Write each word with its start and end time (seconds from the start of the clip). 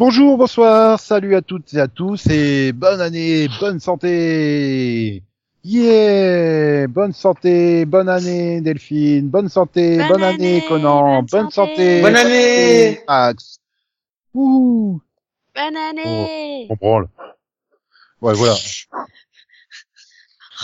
Bonjour, 0.00 0.38
bonsoir, 0.38 0.98
salut 0.98 1.36
à 1.36 1.42
toutes 1.42 1.74
et 1.74 1.78
à 1.78 1.86
tous 1.86 2.26
et 2.30 2.72
bonne 2.72 3.02
année, 3.02 3.48
bonne 3.60 3.80
santé. 3.80 5.22
Yeah, 5.62 6.86
bonne 6.86 7.12
santé, 7.12 7.84
bonne 7.84 8.08
année 8.08 8.62
Delphine, 8.62 9.28
bonne 9.28 9.50
santé, 9.50 9.98
bonne, 9.98 10.08
Bonne 10.08 10.22
année, 10.22 10.56
année, 10.56 10.64
Conan, 10.66 11.16
bonne 11.22 11.26
bonne 11.30 11.50
santé. 11.50 11.74
santé, 11.74 12.00
Bonne 12.00 12.16
année 12.16 13.00
Max. 13.06 13.58
Ouh, 14.32 15.02
Bonne 15.54 15.76
année 15.76 16.66
on 16.70 16.74
branle. 16.76 17.08
Ouais, 18.22 18.32
voilà. 18.32 18.54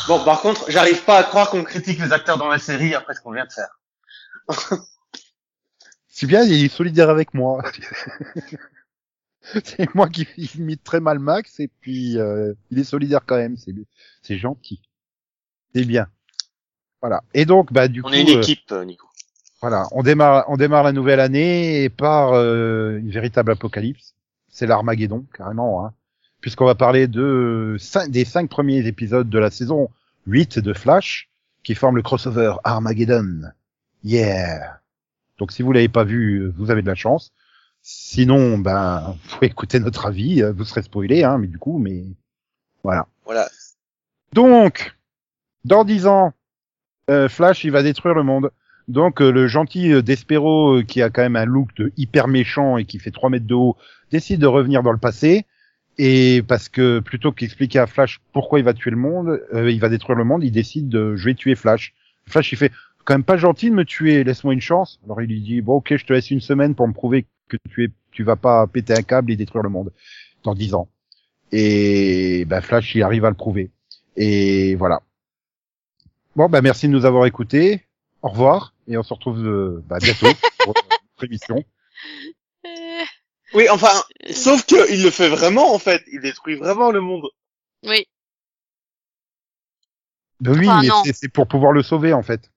Bon, 0.08 0.24
par 0.24 0.40
contre, 0.40 0.64
j'arrive 0.70 1.04
pas 1.04 1.18
à 1.18 1.24
croire 1.24 1.50
qu'on 1.50 1.62
critique 1.62 1.98
les 1.98 2.10
acteurs 2.10 2.38
dans 2.38 2.48
la 2.48 2.58
série 2.58 2.94
après 2.94 3.12
ce 3.12 3.20
qu'on 3.20 3.32
vient 3.32 3.44
de 3.44 3.52
faire. 3.52 3.78
C'est 6.08 6.26
bien, 6.26 6.42
il 6.42 6.64
est 6.64 6.68
solidaire 6.68 7.10
avec 7.10 7.34
moi. 7.34 7.62
c'est 9.64 9.94
moi 9.94 10.08
qui 10.08 10.26
imite 10.58 10.82
très 10.84 11.00
mal 11.00 11.18
Max 11.18 11.60
et 11.60 11.68
puis 11.80 12.18
euh, 12.18 12.54
il 12.70 12.78
est 12.78 12.84
solidaire 12.84 13.20
quand 13.26 13.36
même. 13.36 13.56
C'est 13.56 13.74
c'est 14.22 14.38
gentil. 14.38 14.80
C'est 15.74 15.84
bien. 15.84 16.06
Voilà. 17.00 17.22
Et 17.34 17.44
donc 17.44 17.72
bah 17.72 17.88
du 17.88 18.00
On 18.00 18.08
coup 18.08 18.14
est 18.14 18.22
une 18.22 18.38
euh, 18.38 18.40
équipe, 18.40 18.72
euh, 18.72 18.84
Nico. 18.84 19.06
voilà, 19.60 19.86
on 19.92 20.02
démarre 20.02 20.44
on 20.48 20.56
démarre 20.56 20.82
la 20.82 20.92
nouvelle 20.92 21.20
année 21.20 21.84
et 21.84 21.88
par 21.88 22.32
euh, 22.32 22.98
une 22.98 23.10
véritable 23.10 23.52
apocalypse. 23.52 24.14
C'est 24.48 24.66
l'Armageddon 24.66 25.24
carrément 25.36 25.84
hein. 25.84 25.92
Puisqu'on 26.40 26.66
va 26.66 26.74
parler 26.74 27.08
de 27.08 27.76
cinq, 27.78 28.10
des 28.10 28.24
cinq 28.24 28.48
premiers 28.48 28.86
épisodes 28.86 29.28
de 29.28 29.38
la 29.38 29.50
saison 29.50 29.90
8 30.26 30.58
de 30.58 30.72
Flash 30.72 31.28
qui 31.64 31.74
forment 31.74 31.96
le 31.96 32.02
crossover 32.02 32.54
Armageddon. 32.62 33.42
Yeah. 34.04 34.80
Donc 35.38 35.52
si 35.52 35.62
vous 35.62 35.72
l'avez 35.72 35.88
pas 35.88 36.04
vu, 36.04 36.38
euh, 36.38 36.52
vous 36.56 36.70
avez 36.70 36.82
de 36.82 36.86
la 36.86 36.94
chance. 36.94 37.32
Sinon, 37.88 38.58
ben, 38.58 39.14
vous 39.22 39.36
pouvez 39.36 39.46
écouter 39.46 39.78
notre 39.78 40.06
avis, 40.06 40.42
euh, 40.42 40.52
vous 40.52 40.64
serez 40.64 40.82
spoilé, 40.82 41.22
hein, 41.22 41.38
mais 41.38 41.46
du 41.46 41.56
coup, 41.56 41.78
mais 41.78 42.02
voilà. 42.82 43.06
Voilà. 43.24 43.48
Donc, 44.32 44.96
dans 45.64 45.84
dix 45.84 46.08
ans, 46.08 46.32
euh, 47.10 47.28
Flash, 47.28 47.62
il 47.62 47.70
va 47.70 47.84
détruire 47.84 48.16
le 48.16 48.24
monde. 48.24 48.50
Donc, 48.88 49.22
euh, 49.22 49.30
le 49.30 49.46
gentil 49.46 49.92
euh, 49.92 50.02
Despero, 50.02 50.78
euh, 50.78 50.82
qui 50.82 51.00
a 51.00 51.10
quand 51.10 51.22
même 51.22 51.36
un 51.36 51.44
look 51.44 51.68
de 51.76 51.92
hyper 51.96 52.26
méchant 52.26 52.76
et 52.76 52.86
qui 52.86 52.98
fait 52.98 53.12
3 53.12 53.30
mètres 53.30 53.46
de 53.46 53.54
haut, 53.54 53.76
décide 54.10 54.40
de 54.40 54.48
revenir 54.48 54.82
dans 54.82 54.90
le 54.90 54.98
passé. 54.98 55.46
Et 55.96 56.42
parce 56.42 56.68
que 56.68 56.98
plutôt 56.98 57.30
qu'expliquer 57.30 57.78
à 57.78 57.86
Flash 57.86 58.20
pourquoi 58.32 58.58
il 58.58 58.64
va 58.64 58.74
tuer 58.74 58.90
le 58.90 58.96
monde, 58.96 59.40
euh, 59.54 59.70
il 59.70 59.78
va 59.78 59.88
détruire 59.88 60.18
le 60.18 60.24
monde, 60.24 60.42
il 60.42 60.50
décide 60.50 60.88
de 60.88 61.14
je 61.14 61.24
vais 61.24 61.34
tuer 61.34 61.54
Flash. 61.54 61.94
Flash, 62.26 62.50
il 62.50 62.58
fait 62.58 62.72
quand 63.04 63.14
même 63.14 63.22
pas 63.22 63.36
gentil 63.36 63.70
de 63.70 63.76
me 63.76 63.84
tuer, 63.84 64.24
laisse-moi 64.24 64.54
une 64.54 64.60
chance. 64.60 64.98
Alors 65.04 65.22
il 65.22 65.28
lui 65.28 65.40
dit 65.40 65.60
bon 65.60 65.76
ok, 65.76 65.96
je 65.96 66.04
te 66.04 66.12
laisse 66.12 66.32
une 66.32 66.40
semaine 66.40 66.74
pour 66.74 66.88
me 66.88 66.92
prouver 66.92 67.26
que 67.48 67.56
tu 67.68 67.84
es, 67.84 67.88
tu 68.10 68.24
vas 68.24 68.36
pas 68.36 68.66
péter 68.66 68.94
un 68.94 69.02
câble 69.02 69.32
et 69.32 69.36
détruire 69.36 69.62
le 69.62 69.68
monde 69.68 69.92
dans 70.42 70.54
dix 70.54 70.74
ans. 70.74 70.88
Et 71.52 72.44
ben 72.46 72.60
Flash, 72.60 72.94
il 72.94 73.02
arrive 73.02 73.24
à 73.24 73.30
le 73.30 73.36
prouver. 73.36 73.70
Et 74.16 74.74
voilà. 74.76 75.02
Bon 76.34 76.48
ben 76.48 76.60
merci 76.60 76.86
de 76.88 76.92
nous 76.92 77.04
avoir 77.04 77.26
écoutés. 77.26 77.86
Au 78.22 78.28
revoir 78.28 78.74
et 78.88 78.96
on 78.96 79.02
se 79.02 79.14
retrouve 79.14 79.44
euh, 79.46 79.82
bah, 79.86 79.98
bientôt 80.00 80.26
pour 80.58 80.74
notre 80.74 81.24
émission. 81.24 81.64
Oui, 83.54 83.68
enfin, 83.70 84.02
sauf 84.30 84.66
que 84.66 84.92
il 84.92 85.02
le 85.02 85.10
fait 85.10 85.28
vraiment, 85.28 85.72
en 85.72 85.78
fait. 85.78 86.02
Il 86.12 86.20
détruit 86.20 86.56
vraiment 86.56 86.90
le 86.90 87.00
monde. 87.00 87.24
Oui, 87.84 88.06
Ben 90.40 90.58
oui, 90.58 90.68
Enfin, 90.68 91.02
mais 91.04 91.12
c'est 91.12 91.28
pour 91.28 91.46
pouvoir 91.46 91.72
le 91.72 91.82
sauver 91.82 92.12
en 92.12 92.22
fait. 92.22 92.50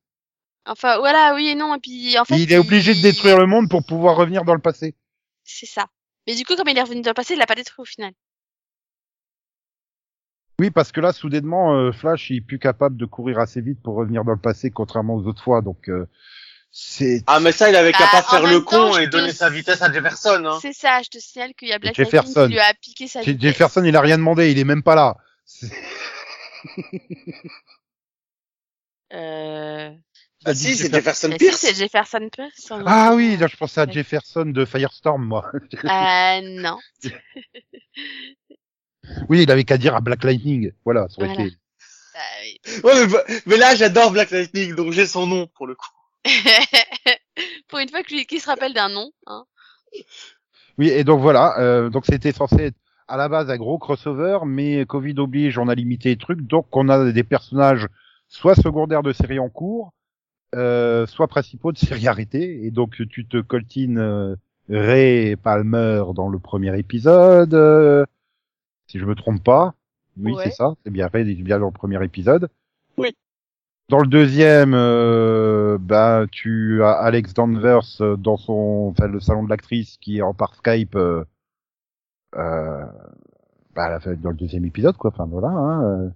Enfin 0.69 0.97
voilà, 1.00 1.34
oui 1.35 1.47
et 1.50 1.56
non, 1.56 1.75
et 1.75 1.80
puis 1.80 2.18
en 2.18 2.25
fait... 2.25 2.38
il 2.38 2.52
est 2.53 2.57
obligé 2.57 2.94
de 2.96 3.02
détruire 3.02 3.38
le 3.38 3.46
monde 3.46 3.69
pour 3.69 3.85
pouvoir 3.85 4.16
revenir 4.16 4.44
dans 4.46 4.53
le 4.53 4.62
passé. 4.62 4.96
C'est 5.44 5.66
ça. 5.66 5.88
Mais 6.28 6.35
du 6.35 6.46
coup, 6.46 6.56
comme 6.56 6.68
il 6.68 6.78
est 6.78 6.81
revenu 6.81 7.02
dans 7.02 7.09
le 7.09 7.16
passé, 7.16 7.34
il 7.34 7.40
l'a 7.40 7.46
pas 7.47 7.56
détruit 7.56 7.81
au 7.81 7.85
final. 7.85 8.12
Oui, 10.59 10.72
parce 10.72 10.91
que 10.91 11.00
là, 11.00 11.13
soudainement, 11.13 11.74
euh, 11.74 11.91
Flash 11.91 12.30
il 12.30 12.38
est 12.38 12.41
plus 12.41 12.59
capable 12.59 12.97
de 12.97 13.06
courir 13.06 13.40
assez 13.40 13.62
vite 13.62 13.81
pour 13.81 13.96
revenir 13.96 14.25
dans 14.25 14.34
le 14.34 14.40
passé, 14.40 14.72
contrairement 14.72 15.16
aux 15.16 15.25
autres 15.25 15.41
fois. 15.41 15.62
Donc, 15.62 15.88
euh, 15.90 16.06
c'est 16.72 17.24
Ah, 17.28 17.40
mais 17.40 17.53
ça, 17.53 17.69
il 17.69 17.75
avait 17.75 17.94
qu'à 17.94 18.00
Bah, 18.00 18.09
pas 18.12 18.24
faire 18.24 18.44
le 18.44 18.59
temps, 18.59 18.91
con 18.91 18.97
et 18.97 19.06
te- 19.06 19.12
donner 19.12 19.31
sa 19.31 19.50
vitesse 19.50 19.81
à 19.81 19.91
Jefferson, 19.91 20.44
hein. 20.46 20.59
C'est 20.62 20.74
ça, 20.74 21.01
je 21.01 21.09
te 21.09 21.18
signale 21.18 21.53
qu'il 21.53 21.69
y 21.69 21.72
a 21.72 21.80
Black 21.80 21.96
Jefferson. 21.96 22.46
Qui 22.47 22.53
lui 22.53 22.59
a 22.59 22.74
piqué 22.74 23.07
sa 23.07 23.22
vitesse. 23.22 23.41
Jefferson, 23.41 23.84
il 23.86 23.96
a 23.96 24.01
rien 24.01 24.18
demandé, 24.18 24.51
il 24.51 24.59
est 24.59 24.66
même 24.66 24.84
pas 24.84 24.96
là. 24.96 25.18
Euh... 29.13 29.91
Ah, 30.45 30.53
si, 30.55 30.75
c'est 30.75 30.94
Jefferson. 30.94 31.29
Si, 31.31 31.38
Pierce. 31.38 31.57
c'est 31.57 31.73
Jefferson 31.75 32.29
Pierce. 32.31 32.72
hein. 32.72 32.83
Ah 32.85 33.13
oui, 33.16 33.35
là, 33.38 33.47
je 33.47 33.57
pensais 33.57 33.81
à 33.81 33.88
Jefferson 33.89 34.45
de 34.45 34.63
Firestorm, 34.66 35.25
moi. 35.25 35.51
Euh, 35.53 36.41
non. 36.44 36.77
oui, 39.29 39.44
il 39.44 39.51
avait 39.51 39.63
qu'à 39.63 39.77
dire 39.77 39.95
à 39.95 40.01
Black 40.01 40.23
Lightning. 40.23 40.72
Voilà, 40.85 41.07
ça 41.09 41.16
aurait 41.22 41.27
Voilà. 41.33 41.45
été. 41.45 41.55
Ah, 42.16 42.19
oui. 42.44 42.59
Ouais, 42.83 43.07
mais, 43.07 43.41
mais 43.45 43.57
là, 43.57 43.75
j'adore 43.75 44.11
Black 44.11 44.31
Lightning, 44.31 44.75
donc 44.75 44.91
j'ai 44.94 45.05
son 45.07 45.27
nom, 45.27 45.47
pour 45.47 45.67
le 45.67 45.75
coup. 45.75 45.88
Pour 47.69 47.79
une 47.79 47.88
fois 47.89 48.03
que 48.03 48.13
lui, 48.13 48.25
qui 48.25 48.39
se 48.39 48.47
rappelle 48.47 48.73
d'un 48.73 48.89
nom, 48.89 49.11
hein. 49.27 49.45
Oui, 50.77 50.89
et 50.89 51.03
donc 51.03 51.21
voilà, 51.21 51.57
euh, 51.59 51.89
donc 51.89 52.06
c'était 52.06 52.31
censé 52.33 52.57
être 52.66 52.75
à 53.07 53.16
la 53.17 53.29
base 53.29 53.50
un 53.50 53.57
gros 53.57 53.77
crossover, 53.77 54.39
mais 54.45 54.85
Covid 54.85 55.16
oblige, 55.19 55.57
on 55.57 55.67
a 55.69 55.75
limité 55.75 56.09
les 56.09 56.17
trucs, 56.17 56.41
donc 56.41 56.67
on 56.75 56.89
a 56.89 57.11
des 57.11 57.23
personnages 57.23 57.88
soit 58.27 58.56
secondaires 58.56 59.03
de 59.03 59.13
séries 59.13 59.39
en 59.39 59.50
cours, 59.50 59.94
euh, 60.56 61.06
soit 61.06 61.28
principaux 61.28 61.72
de 61.72 61.78
séries 61.78 62.08
arrêtées, 62.08 62.66
et 62.66 62.72
donc 62.72 62.96
tu 63.10 63.26
te 63.26 63.38
coltines 63.42 63.98
euh, 64.00 64.36
Ray 64.70 65.36
Palmer 65.36 66.04
dans 66.16 66.30
le 66.30 66.40
premier 66.40 66.78
épisode, 66.78 67.54
euh, 67.54 68.06
si 68.88 69.00
je 69.00 69.06
me 69.06 69.16
trompe 69.16 69.44
pas. 69.44 69.74
Oui, 70.18 70.34
Ouais. 70.34 70.44
c'est 70.46 70.52
ça, 70.52 70.74
c'est 70.84 70.92
bien 70.92 71.08
Ray, 71.08 71.24
il 71.26 71.40
est 71.40 71.44
bien 71.44 71.60
dans 71.60 71.68
le 71.68 71.72
premier 71.72 72.04
épisode. 72.04 72.50
Oui. 72.98 73.16
Dans 73.90 74.00
le 74.00 74.08
deuxième, 74.08 74.74
euh, 74.76 75.78
bah, 75.80 76.26
tu 76.32 76.84
as 76.84 76.92
Alex 76.92 77.34
Danvers 77.34 77.81
euh, 78.02 78.16
dans 78.18 78.38
son, 78.38 78.92
enfin, 78.92 79.08
le 79.08 79.20
salon 79.20 79.44
de 79.44 79.50
l'actrice 79.50 79.98
qui 79.98 80.18
est 80.18 80.22
en 80.22 80.34
par 80.34 80.54
Skype, 80.56 80.96
bah, 82.34 82.94
à 83.76 83.90
la 83.90 84.00
fin- 84.00 84.14
dans 84.16 84.30
le 84.30 84.36
deuxième 84.36 84.66
épisode, 84.66 84.98
quoi. 84.98 85.12
Enfin, 85.14 85.26
voilà. 85.26 85.48
Hein, 85.50 86.12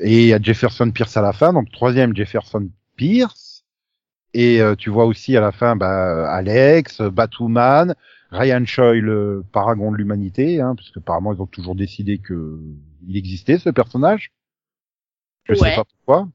et 0.00 0.22
il 0.22 0.26
y 0.28 0.32
a 0.32 0.40
Jefferson 0.40 0.90
Pierce 0.90 1.16
à 1.16 1.22
la 1.22 1.32
fin, 1.32 1.52
donc 1.52 1.70
troisième 1.72 2.14
Jefferson 2.16 2.68
Pierce. 2.96 3.43
Et 4.34 4.60
euh, 4.60 4.74
tu 4.74 4.90
vois 4.90 5.06
aussi 5.06 5.36
à 5.36 5.40
la 5.40 5.52
fin, 5.52 5.76
bah, 5.76 6.28
Alex, 6.30 7.00
Batwoman, 7.00 7.94
Ryan 8.30 8.64
Choi, 8.66 8.94
le 8.94 9.44
paragon 9.52 9.92
de 9.92 9.96
l'humanité, 9.96 10.60
hein, 10.60 10.74
parce 10.74 10.90
que 10.90 10.98
apparemment 10.98 11.32
ils 11.32 11.40
ont 11.40 11.46
toujours 11.46 11.76
décidé 11.76 12.18
que 12.18 12.58
il 13.06 13.16
existait 13.16 13.58
ce 13.58 13.70
personnage. 13.70 14.32
Je 15.44 15.52
Ouais. 15.52 15.58
sais 15.70 15.76
pas 15.76 15.84
pourquoi. 15.84 16.28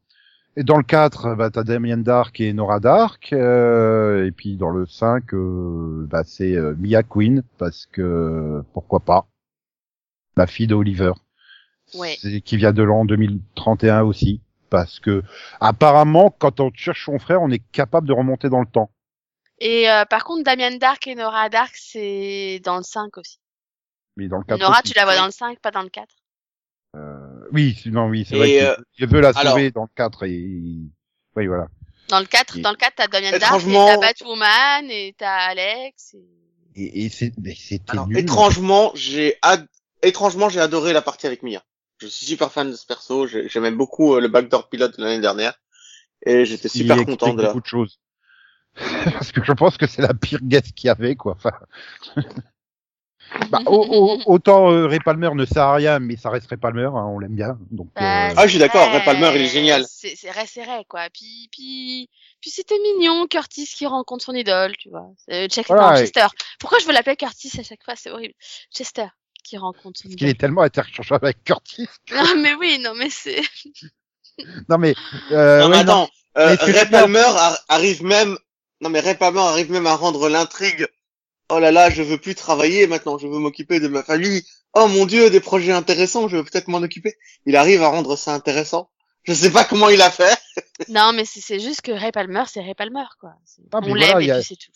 Et 0.56 0.64
dans 0.64 0.78
le 0.78 0.84
4, 0.84 1.36
bah, 1.36 1.50
t'as 1.52 1.64
Damien 1.64 1.98
Dark 1.98 2.40
et 2.42 2.54
Nora 2.54 2.80
Dark. 2.80 3.32
euh, 3.34 4.26
et 4.26 4.32
puis 4.32 4.56
dans 4.58 4.70
le 4.70 4.86
5, 4.86 5.34
euh, 5.34 6.06
bah, 6.10 6.24
c'est 6.26 6.56
euh, 6.56 6.76
Mia 6.78 7.04
Queen, 7.04 7.44
parce 7.58 7.86
que 7.86 8.62
pourquoi 8.74 9.00
pas. 9.02 9.28
La 10.38 10.48
fille 10.48 10.68
d'Oliver. 10.68 11.12
Ouais. 11.96 12.16
Qui 12.46 12.56
vient 12.58 12.72
de 12.72 12.84
l'an 12.84 13.04
2031 13.04 14.04
aussi. 14.04 14.42
Parce 14.70 15.00
que 15.00 15.24
apparemment, 15.60 16.30
quand 16.38 16.60
on 16.60 16.72
cherche 16.74 17.06
son 17.06 17.20
frère, 17.20 17.42
on 17.42 17.50
est 17.50 17.64
capable 17.72 18.08
de 18.08 18.14
remonter 18.14 18.50
dans 18.50 18.60
le 18.62 18.68
temps. 18.68 18.92
Et 19.60 19.90
euh, 19.90 20.06
par 20.06 20.24
contre, 20.24 20.44
Damien 20.44 20.78
Dark 20.78 21.06
et 21.08 21.16
Nora 21.16 21.50
Dark, 21.50 21.72
c'est 21.76 22.62
dans 22.64 22.78
le 22.78 22.84
5 22.84 23.18
aussi. 23.18 23.40
Mais 24.16 24.28
dans 24.28 24.38
le 24.38 24.44
4 24.46 24.60
Nora, 24.60 24.80
aussi. 24.84 24.92
tu 24.92 24.98
la 24.98 25.04
vois 25.06 25.14
Oui. 25.14 25.20
dans 25.20 25.26
le 25.26 25.32
5, 25.32 25.60
pas 25.60 25.72
dans 25.72 25.82
le 25.82 25.90
4. 25.90 26.08
Oui, 27.52 27.78
c'est- 27.82 27.90
non, 27.90 28.08
oui, 28.08 28.26
c'est 28.28 28.36
vrai 28.38 28.62
euh, 28.64 28.76
il 28.98 29.08
veut 29.08 29.22
la 29.22 29.30
alors- 29.30 29.54
sauver 29.54 29.72
dans 29.72 29.84
le 29.84 29.90
4 29.96 30.26
et 30.26 30.30
oui, 31.36 31.48
voilà. 31.48 31.68
Dans 32.10 32.20
le 32.20 32.26
4, 32.26 32.58
Et- 32.58 32.62
dans 32.62 32.72
le 32.72 32.76
4, 32.78 32.94
t'as 32.96 33.08
Damien 33.08 33.32
Dark, 33.32 33.42
et 33.42 33.46
Étrangement- 33.46 33.88
t'as 33.88 33.98
Batwoman, 34.00 34.86
et 34.90 35.16
t'as 35.18 35.36
Alex. 35.50 36.14
Et... 36.16 36.26
Et, 36.76 37.06
et 37.06 37.10
c'est, 37.10 37.34
mais 37.42 37.56
c'était 37.56 37.92
Alors, 37.92 38.08
nul. 38.08 38.18
étrangement, 38.18 38.92
j'ai 38.96 39.36
ad... 39.42 39.68
étrangement, 40.04 40.50
j'ai 40.50 40.60
adoré 40.60 40.94
la 40.94 41.02
partie 41.02 41.28
avec 41.28 41.44
Mia. 41.44 41.62
Je 42.00 42.08
suis 42.08 42.26
super 42.26 42.52
fan 42.52 42.72
de 42.72 42.76
ce 42.76 42.86
perso. 42.86 43.28
j'ai- 43.28 43.48
J'aimais 43.50 43.72
beaucoup 43.72 44.16
euh, 44.16 44.22
le 44.22 44.28
backdoor 44.28 44.70
pilote 44.70 44.98
de 44.98 45.04
l'année 45.04 45.20
dernière. 45.22 45.54
Et 46.26 46.46
j'étais 46.46 46.70
super 46.70 46.98
content 47.06 47.34
de 47.34 47.42
la... 47.42 47.48
beaucoup 47.50 47.62
de 47.62 47.66
choses. 47.66 48.00
Parce 49.14 49.32
que 49.32 49.44
je 49.44 49.52
pense 49.54 49.78
que 49.78 49.88
c'est 49.88 50.02
la 50.02 50.14
pire 50.14 50.40
guest 50.42 50.74
qu'il 50.74 50.88
y 50.88 50.90
avait, 50.92 51.16
quoi. 51.16 51.34
Enfin, 51.38 51.52
bah, 53.50 53.60
au- 53.66 53.86
au- 54.26 54.34
autant 54.34 54.72
euh, 54.72 54.88
Ray 54.88 55.00
Palmer 55.00 55.30
ne 55.36 55.46
sert 55.46 55.64
à 55.64 55.76
rien, 55.76 56.00
mais 56.00 56.16
ça 56.18 56.30
reste 56.30 56.48
Ray 56.50 56.58
Palmer, 56.58 56.86
hein, 56.86 57.06
on 57.08 57.20
l'aime 57.20 57.36
bien. 57.36 57.58
Donc, 57.72 57.90
Bah, 57.96 58.30
euh, 58.30 58.34
Ah, 58.38 58.46
je 58.46 58.52
suis 58.52 58.60
d'accord, 58.60 58.90
Ray 58.90 59.04
Palmer, 59.04 59.32
il 59.36 59.42
est 59.42 59.48
génial. 59.50 59.86
C'est 59.88 60.16
c'est 60.16 60.32
vrai, 60.64 60.86
quoi. 60.88 61.08
Puis, 61.14 61.50
puis, 61.52 62.10
puis 62.42 62.50
c'était 62.50 62.78
mignon, 62.80 63.28
Curtis 63.28 63.66
qui 63.68 63.86
rencontre 63.86 64.24
son 64.26 64.34
idole, 64.34 64.76
tu 64.78 64.90
vois. 64.90 65.08
Euh, 65.32 65.48
Check- 65.48 65.68
Voilà, 65.68 65.90
non, 65.92 65.96
et- 65.96 66.00
Chester. 66.02 66.28
Pourquoi 66.60 66.80
je 66.80 66.86
veux 66.86 66.94
l'appeler 66.94 67.16
Curtis 67.18 67.52
à 67.60 67.64
chaque 67.64 67.84
fois 67.84 67.96
C'est 67.96 68.10
horrible. 68.12 68.34
Chester 68.74 69.08
qui 69.50 69.58
rencontre 69.58 70.02
parce 70.04 70.16
qu'il 70.16 70.28
est 70.28 70.40
tellement 70.40 70.62
interchangeable 70.62 71.26
avec 71.26 71.44
Curtis. 71.44 71.88
Non, 72.12 72.36
mais 72.38 72.54
oui, 72.56 72.80
non, 72.80 72.94
mais 72.96 73.10
c'est... 73.10 73.42
Non, 74.70 74.78
mais, 74.78 74.96
euh, 75.32 75.60
non, 75.60 75.68
mais 75.70 75.84
non, 75.84 76.04
attends, 76.04 76.10
euh, 76.38 76.56
Ray 76.62 76.90
Palmer 76.90 77.20
ar- 77.20 77.60
arrive 77.68 78.04
même, 78.04 78.38
non 78.80 78.90
mais 78.90 79.02
Ray 79.02 79.16
Palmer 79.16 79.42
arrive 79.42 79.70
même 79.70 79.86
à 79.86 79.96
rendre 79.98 80.30
l'intrigue 80.30 80.88
oh 81.52 81.60
là 81.60 81.72
là, 81.72 81.90
je 81.90 82.04
veux 82.04 82.18
plus 82.20 82.36
travailler 82.36 82.88
maintenant, 82.88 83.18
je 83.18 83.28
veux 83.28 83.40
m'occuper 83.40 83.80
de 83.82 83.88
ma 83.88 84.04
famille. 84.04 84.44
Oh 84.76 84.88
mon 84.88 85.06
dieu, 85.08 85.30
des 85.32 85.40
projets 85.40 85.72
intéressants, 85.74 86.28
je 86.30 86.38
veux 86.38 86.44
peut-être 86.44 86.68
m'en 86.68 86.78
occuper. 86.78 87.16
Il 87.48 87.56
arrive 87.56 87.82
à 87.82 87.88
rendre 87.90 88.16
ça 88.16 88.34
intéressant. 88.36 88.92
Je 89.24 89.34
sais 89.34 89.52
pas 89.52 89.66
comment 89.66 89.90
il 89.90 90.02
a 90.02 90.12
fait. 90.12 90.38
Non, 90.90 91.12
mais 91.12 91.26
c'est 91.26 91.60
juste 91.60 91.82
que 91.82 91.92
Ray 91.92 92.12
Palmer, 92.12 92.44
c'est 92.48 92.62
Ray 92.62 92.76
Palmer, 92.76 93.04
quoi. 93.20 93.32
C'est- 93.46 93.64
Ah, 93.74 93.80
mais 93.82 93.88
On 93.88 93.90
voilà, 93.90 94.08
l'aime 94.20 94.22
et 94.22 94.32
a- 94.32 94.36
puis 94.38 94.46
c'est 94.48 94.56
tout. 94.56 94.72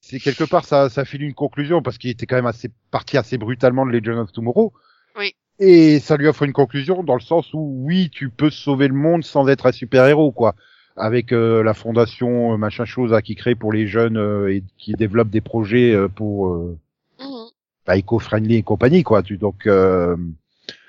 C'est 0.00 0.20
quelque 0.20 0.44
part 0.44 0.64
ça, 0.64 0.88
ça 0.88 1.04
file 1.04 1.22
une 1.22 1.34
conclusion 1.34 1.82
parce 1.82 1.98
qu'il 1.98 2.10
était 2.10 2.26
quand 2.26 2.36
même 2.36 2.46
assez 2.46 2.70
parti 2.92 3.16
assez 3.16 3.38
brutalement 3.38 3.84
de 3.84 3.90
Legend 3.90 4.18
of 4.18 4.30
Tomorrow. 4.32 4.72
Oui. 5.18 5.34
Et 5.58 5.98
ça 5.98 6.16
lui 6.16 6.28
offre 6.28 6.44
une 6.44 6.52
conclusion 6.52 7.02
dans 7.02 7.14
le 7.14 7.20
sens 7.20 7.52
où 7.54 7.82
oui, 7.84 8.08
tu 8.10 8.28
peux 8.30 8.50
sauver 8.50 8.86
le 8.86 8.94
monde 8.94 9.24
sans 9.24 9.48
être 9.48 9.66
un 9.66 9.72
super 9.72 10.06
héros 10.06 10.30
quoi. 10.30 10.54
Avec 10.96 11.32
euh, 11.32 11.62
la 11.64 11.74
fondation 11.74 12.52
euh, 12.52 12.56
machin 12.56 12.84
chose 12.84 13.14
qui 13.24 13.34
crée 13.34 13.56
pour 13.56 13.72
les 13.72 13.88
jeunes 13.88 14.16
euh, 14.16 14.52
et 14.54 14.62
qui 14.78 14.92
développe 14.92 15.28
des 15.28 15.40
projets 15.40 15.92
euh, 15.92 16.06
pour 16.08 16.48
euh, 16.48 16.78
Mhm. 17.18 17.48
bah, 17.86 17.96
éco-friendly 17.96 18.56
et 18.56 18.62
compagnie 18.62 19.02
quoi. 19.02 19.22
Tu 19.24 19.38
donc 19.38 19.66
euh, 19.66 20.16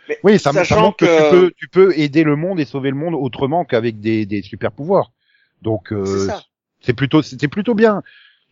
Mais 0.07 0.19
oui, 0.23 0.37
ça, 0.37 0.51
ça 0.53 0.63
sachant 0.63 0.81
montre 0.81 0.97
que, 0.97 1.05
que- 1.05 1.09
tu 1.23 1.29
peux 1.31 1.51
tu 1.57 1.67
peux 1.69 1.97
aider 1.99 2.23
le 2.23 2.35
monde 2.35 2.59
et 2.59 2.65
sauver 2.65 2.91
le 2.91 2.97
monde 2.97 3.15
autrement 3.15 3.65
qu'avec 3.65 3.99
des, 3.99 4.27
des 4.27 4.43
super 4.43 4.71
pouvoirs. 4.71 5.11
Donc 5.63 5.91
euh, 5.91 6.29
c'est 6.81 6.93
plutôt 6.93 7.23
c'était 7.23 7.47
plutôt 7.47 7.73
bien. 7.73 8.03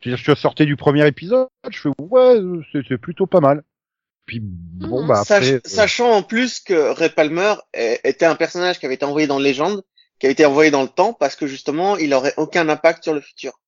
Je 0.06 0.12
veux 0.12 0.16
dire, 0.18 0.24
je 0.36 0.40
sortais 0.40 0.66
du 0.66 0.76
premier 0.76 1.06
épisode, 1.08 1.48
je 1.70 1.80
fais 1.80 1.90
ouais, 2.00 2.40
c'est 2.88 2.98
plutôt 3.00 3.26
pas 3.26 3.40
mal. 3.40 3.64
Puis 4.28 4.40
bon 4.42 5.02
Mhm. 5.02 5.08
bah 5.08 5.24
Sach- 5.24 5.38
après, 5.38 5.54
euh, 5.54 5.62
Sachant 5.66 6.12
en 6.12 6.22
plus 6.24 6.60
que 6.60 6.94
Ray 6.94 7.10
Palmer 7.10 7.56
était 7.74 8.26
un 8.26 8.36
personnage 8.36 8.80
qui 8.80 8.86
avait 8.86 8.96
été 8.96 9.06
envoyé 9.06 9.26
dans 9.28 9.40
Légende, 9.40 9.84
qui 10.20 10.28
avait 10.28 10.34
été 10.34 10.46
envoyé 10.46 10.70
dans 10.72 10.84
le 10.84 10.88
temps 10.88 11.14
parce 11.14 11.36
que 11.36 11.48
justement, 11.48 11.98
il 11.98 12.14
aurait 12.14 12.34
aucun 12.38 12.70
impact 12.70 13.04
sur 13.04 13.14
le 13.14 13.22
futur. 13.22 13.60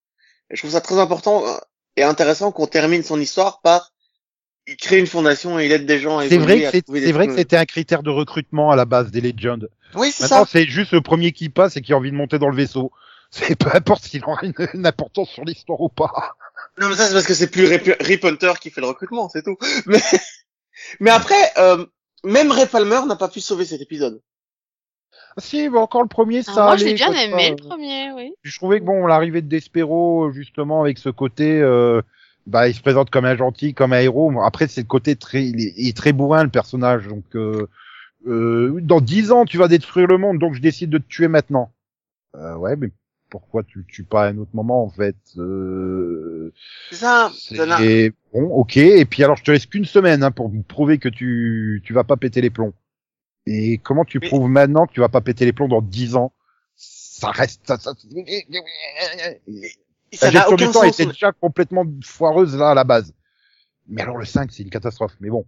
Et 0.50 0.56
je 0.56 0.62
trouve 0.62 0.72
ça 0.72 0.82
très 0.82 1.00
important 1.00 1.46
euh, 1.46 1.58
et 1.96 2.04
intéressant 2.04 2.52
qu'on 2.52 2.68
termine 2.68 3.04
son 3.04 3.20
histoire 3.20 3.60
par 3.62 3.92
il 4.68 4.76
crée 4.78 5.00
une 5.00 5.08
fondation 5.08 5.60
et 5.60 5.66
il 5.66 5.72
aide 5.72 5.86
des 5.86 6.00
gens 6.00 6.20
c'est 6.22 6.38
vrai 6.38 6.62
que 6.62 6.70
c'est 6.72 7.12
vrai 7.14 7.28
que 7.28 7.36
c'était 7.36 7.56
un 7.58 7.66
critère 7.66 8.04
de 8.04 8.10
recrutement 8.10 8.70
à 8.70 8.76
la 8.76 8.86
base 8.86 9.12
des 9.12 9.22
Legends. 9.22 9.60
Oui, 9.96 10.12
c'est 10.12 10.24
Maintenant 10.24 10.44
ça. 10.46 10.52
c'est 10.52 10.66
juste 10.68 10.92
le 10.92 11.02
premier 11.02 11.32
qui 11.32 11.50
passe 11.50 11.78
et 11.78 11.82
qui 11.82 11.94
a 11.94 11.98
envie 11.98 12.12
de 12.12 12.16
monter 12.18 12.38
dans 12.38 12.50
le 12.50 12.56
vaisseau. 12.56 12.92
C'est 13.32 13.56
peu 13.58 13.70
importe 13.74 14.04
s'il 14.04 14.24
aura 14.24 14.40
une, 14.44 14.54
une 14.74 14.86
importance 14.86 15.30
sur 15.30 15.44
l'histoire 15.46 15.82
ou 15.82 15.90
pas. 15.90 16.36
Non, 16.80 16.90
mais 16.90 16.96
ça, 16.96 17.06
c'est 17.08 17.14
parce 17.14 17.26
que 17.26 17.34
c'est 17.34 17.52
plus 17.52 17.66
Rip, 17.66 17.92
Rip 18.00 18.24
Hunter 18.26 18.54
qui 18.62 18.70
fait 18.70 18.82
le 18.82 18.88
recrutement, 18.88 19.30
c'est 19.30 19.44
tout. 19.44 19.58
Mais, 19.86 20.00
mais 21.00 21.10
après, 21.10 21.52
euh, 21.58 21.86
même 22.24 22.52
Ray 22.52 22.68
Palmer 22.68 23.02
n'a 23.08 23.16
pas 23.16 23.28
pu 23.30 23.40
sauver 23.42 23.66
cet 23.66 23.82
épisode. 23.82 24.22
Si, 25.40 25.70
mais 25.70 25.78
encore 25.80 26.02
le 26.04 26.08
premier, 26.08 26.40
Ah, 26.48 26.52
ça 26.54 26.64
moi, 26.64 26.78
je 26.78 26.84
allait, 26.84 26.92
l'ai 26.92 26.96
bien 26.96 27.12
aimé, 27.14 27.44
ça. 27.44 27.50
le 27.64 27.68
premier, 27.68 28.12
oui. 28.14 28.34
Je 28.44 28.58
trouvais 28.58 28.80
que 28.80 28.86
bon, 28.86 29.06
l'arrivée 29.08 29.42
de 29.42 29.48
Despero, 29.48 30.32
justement, 30.32 30.82
avec 30.82 30.98
ce 30.98 31.10
côté, 31.10 31.60
euh, 31.62 32.02
bah, 32.48 32.68
il 32.68 32.74
se 32.76 32.82
présente 32.82 33.10
comme 33.10 33.26
un 33.26 33.36
gentil, 33.36 33.74
comme 33.74 33.94
un 33.94 34.00
héros. 34.00 34.32
Bon, 34.32 34.42
Après, 34.42 34.68
c'est 34.68 34.82
le 34.82 34.88
côté 34.88 35.16
très, 35.16 35.46
il 35.46 35.60
est, 35.62 35.74
il 35.78 35.88
est 35.90 35.98
très 35.98 36.14
bourrin, 36.14 36.44
le 36.44 36.50
personnage. 36.50 37.08
Donc, 37.08 37.26
euh, 37.36 37.68
euh, 38.28 38.80
dans 38.82 39.02
dix 39.02 39.32
ans, 39.32 39.46
tu 39.46 39.58
vas 39.58 39.68
détruire 39.68 40.08
le 40.08 40.18
monde, 40.18 40.40
donc 40.40 40.54
je 40.56 40.62
décide 40.62 40.90
de 40.90 40.98
te 40.98 41.08
tuer 41.08 41.28
maintenant. 41.28 41.72
Euh, 42.36 42.56
ouais, 42.56 42.76
mais 42.76 42.90
pourquoi 43.40 43.64
tu 43.64 43.80
le 43.80 43.86
tues 43.86 44.04
pas 44.04 44.26
à 44.26 44.28
un 44.30 44.38
autre 44.38 44.52
moment, 44.54 44.84
en 44.84 44.90
fait 44.90 45.16
euh, 45.38 46.54
C'est 46.90 46.98
ça. 46.98 47.32
c'est 47.38 48.14
bon, 48.34 48.44
ok. 48.50 48.78
Et 48.78 49.06
puis 49.06 49.24
alors, 49.24 49.38
je 49.38 49.44
te 49.44 49.52
laisse 49.52 49.66
qu'une 49.66 49.86
semaine 49.86 50.24
hein, 50.24 50.32
pour 50.32 50.50
me 50.50 50.62
prouver 50.64 50.98
que 50.98 51.10
tu, 51.10 51.82
tu 51.86 51.94
vas 51.94 52.04
pas 52.04 52.18
péter 52.18 52.42
les 52.42 52.50
plombs. 52.50 52.74
Et 53.46 53.78
comment 53.78 54.04
tu 54.06 54.20
Mais- 54.20 54.28
prouves 54.28 54.50
maintenant 54.50 54.86
que 54.88 54.94
tu 54.94 55.00
vas 55.00 55.10
pas 55.10 55.22
péter 55.22 55.46
les 55.46 55.54
plombs 55.54 55.68
dans 55.70 55.82
dix 55.82 56.16
ans? 56.16 56.34
Ça 56.76 57.32
reste. 57.32 57.62
Ça, 57.66 57.78
ça- 57.78 57.94
ça 60.14 60.32
la 60.32 60.32
gestion 60.32 60.54
aucun 60.54 60.56
du 60.56 60.72
temps 60.72 60.82
sens. 60.84 61.00
était 61.00 61.06
déjà 61.06 61.32
complètement 61.32 61.86
foireuse 62.04 62.56
là 62.56 62.70
à 62.72 62.74
la 62.74 62.84
base. 62.84 63.14
Mais 63.88 64.02
alors 64.02 64.18
le 64.18 64.26
5, 64.26 64.52
c'est 64.52 64.64
une 64.64 64.70
catastrophe. 64.70 65.14
Mais 65.20 65.30
bon, 65.30 65.46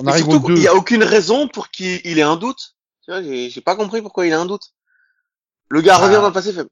on 0.00 0.04
Mais 0.04 0.12
arrive 0.12 0.28
au 0.28 0.32
surtout, 0.32 0.48
2. 0.48 0.56
il 0.56 0.62
y 0.62 0.68
a 0.68 0.74
aucune 0.74 1.02
raison 1.02 1.48
pour 1.48 1.70
qu'il 1.70 2.00
il 2.04 2.18
ait 2.18 2.22
un 2.22 2.36
doute. 2.36 2.74
Tu 3.04 3.10
vois, 3.10 3.22
j'ai 3.22 3.50
j'ai 3.50 3.60
pas 3.60 3.76
compris 3.76 4.00
pourquoi 4.02 4.26
il 4.26 4.32
a 4.32 4.40
un 4.40 4.46
doute. 4.46 4.72
Le 5.68 5.80
gars 5.82 5.96
Ah. 5.98 6.04
revient 6.06 6.16
dans 6.16 6.28
le 6.28 6.32
passé, 6.32 6.52
fait, 6.52 6.66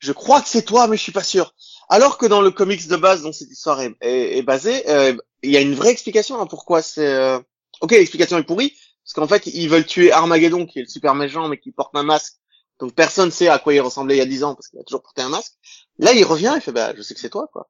je 0.00 0.12
crois 0.12 0.40
que 0.40 0.48
c'est 0.48 0.62
toi, 0.62 0.88
mais 0.88 0.96
je 0.96 1.02
suis 1.02 1.12
pas 1.12 1.22
sûr. 1.22 1.54
Alors 1.88 2.18
que 2.18 2.26
dans 2.26 2.40
le 2.40 2.50
comics 2.50 2.88
de 2.88 2.96
base 2.96 3.22
dont 3.22 3.32
cette 3.32 3.50
histoire 3.50 3.80
est, 3.80 4.42
basée, 4.42 4.88
euh, 4.90 5.16
il 5.42 5.50
y 5.50 5.56
a 5.56 5.60
une 5.60 5.74
vraie 5.74 5.90
explication 5.90 6.40
à 6.40 6.46
pourquoi 6.46 6.82
c'est. 6.82 7.06
euh, 7.06 7.38
Ok, 7.80 7.92
l'explication 7.92 8.36
est 8.38 8.42
pourrie, 8.42 8.74
parce 9.04 9.14
qu'en 9.14 9.26
fait, 9.26 9.46
ils 9.46 9.68
veulent 9.68 9.86
tuer 9.86 10.12
Armageddon, 10.12 10.66
qui 10.66 10.80
est 10.80 10.82
le 10.82 10.88
super 10.88 11.14
méchant, 11.14 11.48
mais 11.48 11.58
qui 11.58 11.70
porte 11.72 11.94
un 11.96 12.02
masque. 12.02 12.34
Donc 12.78 12.94
personne 12.94 13.30
sait 13.30 13.48
à 13.48 13.58
quoi 13.58 13.72
il 13.74 13.80
ressemblait 13.80 14.16
il 14.16 14.18
y 14.18 14.22
a 14.22 14.26
10 14.26 14.44
ans, 14.44 14.54
parce 14.54 14.68
qu'il 14.68 14.78
a 14.80 14.84
toujours 14.84 15.02
porté 15.02 15.22
un 15.22 15.28
masque. 15.28 15.52
Là, 15.98 16.12
il 16.12 16.24
revient, 16.24 16.52
il 16.56 16.60
fait, 16.60 16.72
bah, 16.72 16.92
je 16.96 17.02
sais 17.02 17.14
que 17.14 17.20
c'est 17.20 17.30
toi, 17.30 17.48
quoi. 17.52 17.68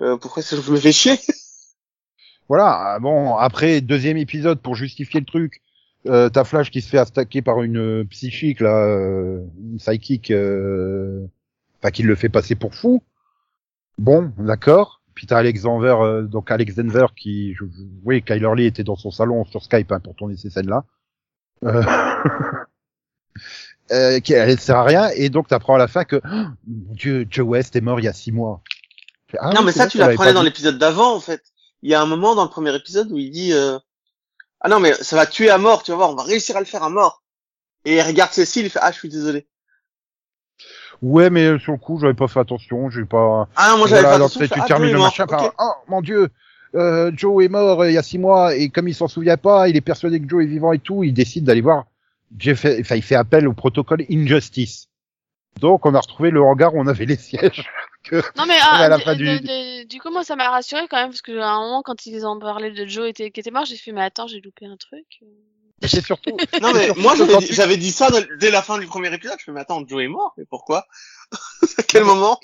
Euh, 0.00 0.16
pourquoi 0.16 0.42
je 0.42 0.70
me 0.70 0.78
fais 0.78 0.92
chier? 0.92 1.18
Voilà. 2.48 2.98
Bon, 3.00 3.36
après 3.36 3.80
deuxième 3.80 4.16
épisode 4.16 4.60
pour 4.60 4.74
justifier 4.74 5.20
le 5.20 5.26
truc, 5.26 5.62
euh, 6.06 6.28
t'as 6.28 6.44
Flash 6.44 6.70
qui 6.70 6.80
se 6.80 6.88
fait 6.88 6.98
attaquer 6.98 7.42
par 7.42 7.62
une 7.62 7.78
euh, 7.78 8.04
psychique 8.04 8.60
là, 8.60 8.84
euh, 8.86 9.40
une 9.60 9.78
psychique, 9.78 10.30
euh, 10.30 11.24
enfin 11.80 11.90
qui 11.90 12.02
le 12.02 12.14
fait 12.14 12.28
passer 12.28 12.54
pour 12.54 12.74
fou. 12.74 13.02
Bon, 13.98 14.32
d'accord. 14.38 15.00
Puis 15.14 15.26
t'as 15.26 15.38
Alexander, 15.38 15.94
euh, 16.00 16.22
donc 16.22 16.50
Alex 16.50 16.74
Denver 16.74 17.06
qui, 17.16 17.54
je, 17.54 17.64
je- 17.66 17.82
oui, 18.04 18.22
Kyler 18.22 18.50
Lee 18.56 18.66
était 18.66 18.84
dans 18.84 18.96
son 18.96 19.10
salon 19.10 19.44
sur 19.44 19.62
Skype 19.62 19.92
hein, 19.92 20.00
pour 20.00 20.14
tourner 20.14 20.36
ces 20.36 20.50
scènes-là. 20.50 20.84
Euh... 21.64 21.82
euh, 23.92 24.20
qui 24.20 24.32
elle 24.32 24.58
sert 24.58 24.78
à 24.78 24.84
rien 24.84 25.10
et 25.14 25.28
donc 25.28 25.48
t'apprends 25.48 25.74
à 25.74 25.78
la 25.78 25.88
fin 25.88 26.04
que 26.04 26.20
oh, 26.24 26.44
Dieu, 26.66 27.26
Joe 27.30 27.46
West 27.46 27.76
est 27.76 27.80
mort 27.80 28.00
il 28.00 28.04
y 28.04 28.08
a 28.08 28.12
six 28.12 28.32
mois. 28.32 28.62
Ah 29.38 29.52
non, 29.54 29.62
mais 29.62 29.72
ça, 29.72 29.86
tu 29.86 29.98
l'apprenais 29.98 30.32
dans 30.32 30.42
l'épisode 30.42 30.78
d'avant, 30.78 31.14
en 31.14 31.20
fait. 31.20 31.42
Il 31.82 31.90
y 31.90 31.94
a 31.94 32.02
un 32.02 32.06
moment 32.06 32.34
dans 32.34 32.44
le 32.44 32.50
premier 32.50 32.74
épisode 32.74 33.10
où 33.10 33.18
il 33.18 33.30
dit, 33.30 33.52
euh, 33.52 33.78
ah 34.62 34.68
non, 34.68 34.78
mais 34.78 34.94
ça 34.94 35.16
va 35.16 35.26
tuer 35.26 35.50
à 35.50 35.58
mort, 35.58 35.82
tu 35.82 35.90
vas 35.90 35.96
voir, 35.96 36.10
on 36.10 36.14
va 36.14 36.22
réussir 36.22 36.56
à 36.56 36.60
le 36.60 36.66
faire 36.66 36.84
à 36.84 36.88
mort. 36.88 37.22
Et 37.84 37.96
il 37.96 38.02
regarde 38.02 38.32
Cécile, 38.32 38.66
il 38.66 38.70
fait, 38.70 38.78
ah, 38.80 38.92
je 38.92 38.98
suis 38.98 39.08
désolé. 39.08 39.46
Ouais, 41.02 41.30
mais 41.30 41.46
euh, 41.46 41.58
sur 41.58 41.72
le 41.72 41.78
coup, 41.78 41.98
j'avais 42.00 42.14
pas 42.14 42.28
fait 42.28 42.38
attention, 42.38 42.88
j'ai 42.88 43.04
pas. 43.04 43.48
Ah 43.56 43.70
non, 43.70 43.78
moi 43.78 43.88
j'avais 43.88 44.02
Voilà, 44.02 44.08
pas 44.10 44.14
alors 44.14 44.28
attention, 44.28 44.46
tu 44.46 44.60
ah, 44.60 44.66
termines 44.66 44.92
le 44.92 45.00
machin 45.00 45.26
par 45.26 45.52
oh 45.58 45.72
mon 45.88 46.00
dieu, 46.00 46.28
euh, 46.76 47.10
Joe 47.16 47.44
est 47.44 47.48
mort 47.48 47.82
euh, 47.82 47.90
il 47.90 47.94
y 47.94 47.98
a 47.98 48.04
six 48.04 48.18
mois 48.18 48.54
et 48.54 48.68
comme 48.68 48.86
il 48.86 48.94
s'en 48.94 49.08
souvient 49.08 49.36
pas, 49.36 49.68
il 49.68 49.76
est 49.76 49.80
persuadé 49.80 50.20
que 50.20 50.28
Joe 50.28 50.44
est 50.44 50.46
vivant 50.46 50.72
et 50.72 50.78
tout, 50.78 51.02
il 51.02 51.12
décide 51.12 51.44
d'aller 51.44 51.60
voir. 51.60 51.86
Jeff, 52.38 52.64
enfin, 52.64 52.94
il 52.94 53.02
fait 53.02 53.16
appel 53.16 53.48
au 53.48 53.52
protocole 53.52 54.04
Injustice. 54.08 54.88
Donc, 55.60 55.86
on 55.86 55.94
a 55.94 56.00
retrouvé 56.00 56.30
le 56.30 56.42
hangar 56.42 56.74
où 56.74 56.80
on 56.80 56.86
avait 56.86 57.04
les 57.06 57.16
sièges. 57.16 57.68
Non 58.36 58.46
mais 58.46 58.56
ah, 58.60 58.78
à 58.78 58.88
la 58.88 58.98
d- 58.98 59.04
fin 59.04 59.14
du- 59.14 60.00
coup 60.00 60.10
moi 60.10 60.24
ça 60.24 60.34
m'a 60.34 60.50
rassuré 60.50 60.88
quand 60.90 60.96
même 60.96 61.10
parce 61.10 61.22
que 61.22 61.38
à 61.38 61.50
un 61.50 61.60
moment 61.60 61.82
quand 61.82 62.04
ils 62.04 62.26
ont 62.26 62.36
parlé 62.36 62.72
de 62.72 62.84
Joe 62.84 63.08
était, 63.08 63.30
qui 63.30 63.38
était 63.38 63.52
mort 63.52 63.64
j'ai 63.64 63.76
fait 63.76 63.92
mais 63.92 64.02
attends 64.02 64.26
j'ai 64.26 64.40
loupé 64.40 64.66
un 64.66 64.76
truc. 64.76 65.06
C'est 65.84 66.04
surtout. 66.04 66.36
Non, 66.60 66.72
mais 66.74 66.86
surtout 66.86 67.00
moi 67.00 67.12
que 67.12 67.18
j'avais 67.18 67.38
dit, 67.38 67.46
tu- 67.46 67.54
j'avais 67.54 67.76
dit 67.76 67.92
ça 67.92 68.10
dès- 68.10 68.26
dès 68.38 68.50
la 68.50 68.60
fin 68.60 68.78
du 68.78 68.86
premier 68.86 69.14
épisode. 69.14 69.36
Je 69.38 69.44
fais, 69.44 69.52
mais 69.52 69.60
attends, 69.60 69.86
Joe 69.86 70.02
est 70.02 70.08
mort, 70.08 70.34
mais 70.36 70.44
pourquoi? 70.50 70.84
à 71.78 71.82
quel 71.84 72.02
moment? 72.02 72.40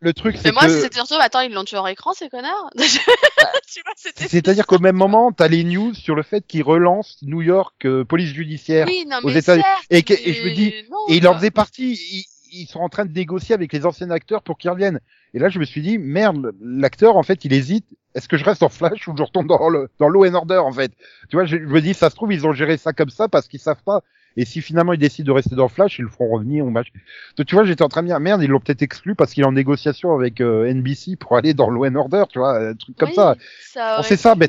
Le 0.00 0.12
truc, 0.12 0.36
Mais 0.36 0.40
c'est 0.40 0.52
moi 0.52 0.66
que. 0.66 0.80
c'était 0.80 0.94
surtout 0.94 1.14
attends 1.18 1.40
ils 1.40 1.52
l'ont 1.52 1.64
tué 1.64 1.76
en 1.76 1.86
écran 1.86 2.12
ces 2.12 2.28
connards. 2.28 2.70
tu 2.76 3.80
vois 3.84 3.92
c'était. 3.96 4.28
C'est-à-dire 4.28 4.66
qu'au 4.66 4.78
même 4.78 4.96
moment, 4.96 5.32
t'as 5.32 5.48
les 5.48 5.64
news 5.64 5.92
sur 5.94 6.14
le 6.14 6.22
fait 6.22 6.46
qu'ils 6.46 6.62
relancent 6.62 7.16
New 7.22 7.42
York 7.42 7.84
euh, 7.84 8.04
police 8.04 8.32
judiciaire. 8.32 8.86
Oui 8.86 9.04
non 9.08 9.18
aux 9.22 9.28
mais 9.28 9.38
États-Unis. 9.38 9.64
Et 9.90 10.04
je 10.06 10.42
me 10.42 10.48
mais 10.48 10.54
dis, 10.54 10.74
non, 10.90 10.98
Et 11.08 11.16
il 11.16 11.26
en 11.26 11.34
faisait 11.34 11.50
partie. 11.50 11.94
Ils, 11.94 12.24
ils 12.52 12.66
sont 12.66 12.80
en 12.80 12.88
train 12.88 13.04
de 13.04 13.12
négocier 13.12 13.54
avec 13.54 13.72
les 13.72 13.84
anciens 13.86 14.10
acteurs 14.10 14.42
pour 14.42 14.56
qu'ils 14.56 14.70
reviennent. 14.70 15.00
Et 15.34 15.38
là, 15.38 15.48
je 15.48 15.58
me 15.58 15.64
suis 15.64 15.82
dit, 15.82 15.98
merde, 15.98 16.52
l'acteur, 16.62 17.16
en 17.16 17.22
fait, 17.22 17.44
il 17.44 17.52
hésite. 17.52 17.84
Est-ce 18.14 18.28
que 18.28 18.36
je 18.36 18.44
reste 18.44 18.62
en 18.62 18.68
Flash 18.68 19.06
ou 19.06 19.14
je 19.16 19.22
retourne 19.22 19.46
dans 19.46 19.68
le 19.68 19.90
dans 19.98 20.08
Law 20.08 20.24
and 20.26 20.34
Order, 20.34 20.58
en 20.58 20.72
fait? 20.72 20.92
Tu 21.28 21.36
vois, 21.36 21.44
je, 21.44 21.56
je 21.58 21.62
me 21.64 21.80
dis, 21.80 21.92
ça 21.92 22.08
se 22.08 22.14
trouve, 22.14 22.32
ils 22.32 22.46
ont 22.46 22.52
géré 22.52 22.76
ça 22.78 22.92
comme 22.92 23.10
ça 23.10 23.28
parce 23.28 23.48
qu'ils 23.48 23.60
savent 23.60 23.82
pas. 23.84 24.02
Et 24.36 24.44
si 24.44 24.60
finalement 24.60 24.92
ils 24.92 24.98
décident 24.98 25.26
de 25.26 25.32
rester 25.32 25.56
dans 25.56 25.68
Flash, 25.68 25.98
ils 25.98 26.02
le 26.02 26.08
feront 26.08 26.28
revenir 26.30 26.64
au 26.64 26.70
match. 26.70 26.88
Donc, 27.36 27.46
tu 27.46 27.54
vois, 27.56 27.64
j'étais 27.64 27.82
en 27.82 27.88
train 27.88 28.02
de 28.02 28.06
dire, 28.08 28.20
merde, 28.20 28.42
ils 28.42 28.48
l'ont 28.48 28.60
peut-être 28.60 28.82
exclu 28.82 29.14
parce 29.16 29.32
qu'il 29.32 29.42
est 29.42 29.46
en 29.46 29.52
négociation 29.52 30.14
avec 30.14 30.40
euh, 30.40 30.72
NBC 30.72 31.16
pour 31.16 31.36
aller 31.36 31.54
dans 31.54 31.70
Law 31.70 31.86
and 31.86 31.94
Order, 31.96 32.24
tu 32.28 32.38
vois, 32.38 32.58
un 32.68 32.74
truc 32.74 32.96
comme 32.96 33.08
Oui, 33.08 33.14
ça. 33.16 33.34
ça 33.62 33.94
On 33.96 33.98
aurait 34.00 34.08
sait 34.08 34.16
ça, 34.16 34.34
mais- 34.36 34.48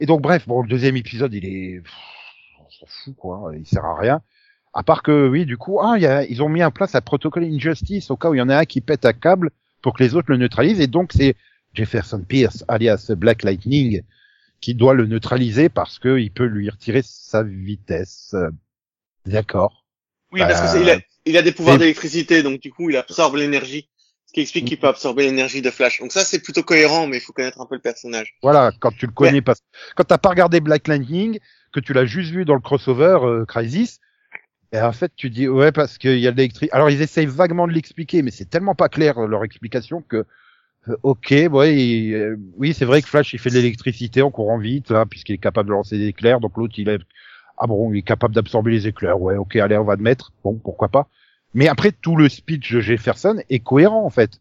Et 0.00 0.06
donc, 0.06 0.20
bref, 0.22 0.46
bon, 0.46 0.62
le 0.62 0.68
deuxième 0.68 0.96
épisode, 0.96 1.32
il 1.34 1.44
est, 1.46 1.80
pff, 1.80 1.92
on 2.64 2.70
s'en 2.70 2.86
fout, 2.86 3.16
quoi. 3.16 3.52
Il 3.56 3.66
sert 3.66 3.84
à 3.84 3.98
rien. 3.98 4.20
À 4.72 4.82
part 4.82 5.02
que, 5.02 5.28
oui, 5.28 5.46
du 5.46 5.56
coup, 5.56 5.80
ah, 5.80 5.98
y 5.98 6.06
a, 6.06 6.24
ils 6.24 6.42
ont 6.42 6.48
mis 6.48 6.62
en 6.64 6.70
place 6.70 6.94
un 6.94 7.00
protocole 7.00 7.44
Injustice 7.44 8.10
au 8.10 8.16
cas 8.16 8.28
où 8.30 8.34
il 8.34 8.38
y 8.38 8.42
en 8.42 8.48
a 8.48 8.56
un 8.58 8.64
qui 8.64 8.80
pète 8.80 9.04
un 9.04 9.12
câble 9.12 9.50
pour 9.82 9.94
que 9.94 10.02
les 10.02 10.14
autres 10.16 10.30
le 10.30 10.36
neutralisent. 10.36 10.80
Et 10.80 10.86
donc, 10.88 11.12
c'est 11.12 11.36
Jefferson 11.74 12.22
Pierce, 12.26 12.64
alias 12.68 13.10
Black 13.16 13.42
Lightning, 13.44 14.02
qui 14.64 14.74
doit 14.74 14.94
le 14.94 15.04
neutraliser 15.04 15.68
parce 15.68 15.98
que 15.98 16.18
il 16.18 16.30
peut 16.30 16.46
lui 16.46 16.70
retirer 16.70 17.02
sa 17.04 17.42
vitesse. 17.42 18.34
D'accord. 19.26 19.84
Oui, 20.32 20.40
parce 20.40 20.72
que 20.72 20.78
Euh, 20.78 20.80
il 20.80 20.90
a, 20.90 20.98
il 21.26 21.36
a 21.36 21.42
des 21.42 21.52
pouvoirs 21.52 21.76
d'électricité, 21.76 22.42
donc 22.42 22.62
du 22.62 22.72
coup, 22.72 22.88
il 22.88 22.96
absorbe 22.96 23.36
l'énergie. 23.36 23.90
Ce 24.24 24.32
qui 24.32 24.40
explique 24.40 24.64
qu'il 24.64 24.80
peut 24.80 24.86
absorber 24.86 25.24
l'énergie 25.24 25.60
de 25.60 25.68
Flash. 25.70 26.00
Donc 26.00 26.12
ça, 26.12 26.24
c'est 26.24 26.38
plutôt 26.38 26.62
cohérent, 26.62 27.06
mais 27.06 27.18
il 27.18 27.20
faut 27.20 27.34
connaître 27.34 27.60
un 27.60 27.66
peu 27.66 27.74
le 27.74 27.82
personnage. 27.82 28.38
Voilà, 28.42 28.72
quand 28.80 28.90
tu 28.96 29.04
le 29.04 29.12
connais 29.12 29.42
pas, 29.42 29.52
quand 29.96 30.04
t'as 30.04 30.16
pas 30.16 30.30
regardé 30.30 30.60
Black 30.60 30.88
Lightning, 30.88 31.38
que 31.70 31.80
tu 31.80 31.92
l'as 31.92 32.06
juste 32.06 32.30
vu 32.30 32.46
dans 32.46 32.54
le 32.54 32.60
crossover 32.60 33.18
euh, 33.22 33.44
Crisis, 33.44 34.00
et 34.72 34.80
en 34.80 34.92
fait 34.92 35.12
tu 35.14 35.28
dis 35.28 35.46
ouais 35.46 35.72
parce 35.72 35.98
qu'il 35.98 36.18
y 36.18 36.26
a 36.26 36.32
de 36.32 36.38
l'électricité. 36.38 36.72
Alors 36.72 36.88
ils 36.88 37.02
essayent 37.02 37.26
vaguement 37.26 37.66
de 37.68 37.72
l'expliquer, 37.72 38.22
mais 38.22 38.30
c'est 38.30 38.48
tellement 38.48 38.74
pas 38.74 38.88
clair 38.88 39.20
leur 39.26 39.44
explication 39.44 40.00
que 40.00 40.24
Ok, 41.02 41.34
ouais, 41.50 41.74
il- 41.76 42.14
euh, 42.14 42.36
oui, 42.56 42.74
c'est 42.74 42.84
vrai 42.84 43.00
que 43.00 43.08
Flash 43.08 43.32
il 43.32 43.38
fait 43.38 43.50
de 43.50 43.54
l'électricité 43.54 44.20
en 44.22 44.30
courant 44.30 44.58
vite, 44.58 44.90
hein, 44.90 45.06
puisqu'il 45.08 45.32
est 45.34 45.38
capable 45.38 45.68
de 45.68 45.74
lancer 45.74 45.96
des 45.98 46.08
éclairs. 46.08 46.40
Donc 46.40 46.56
l'autre 46.56 46.74
il 46.78 46.88
est 46.88 46.98
ah 47.56 47.66
bon, 47.66 47.92
il 47.92 47.98
est 47.98 48.02
capable 48.02 48.34
d'absorber 48.34 48.72
les 48.72 48.86
éclairs. 48.88 49.20
Ouais, 49.20 49.36
ok, 49.36 49.56
allez, 49.56 49.76
on 49.78 49.84
va 49.84 49.92
admettre. 49.94 50.32
Bon, 50.42 50.54
pourquoi 50.62 50.88
pas. 50.88 51.08
Mais 51.54 51.68
après 51.68 51.92
tout 51.92 52.16
le 52.16 52.28
speech 52.28 52.72
de 52.72 52.80
Jefferson 52.80 53.40
est 53.48 53.60
cohérent 53.60 54.04
en 54.04 54.10
fait. 54.10 54.40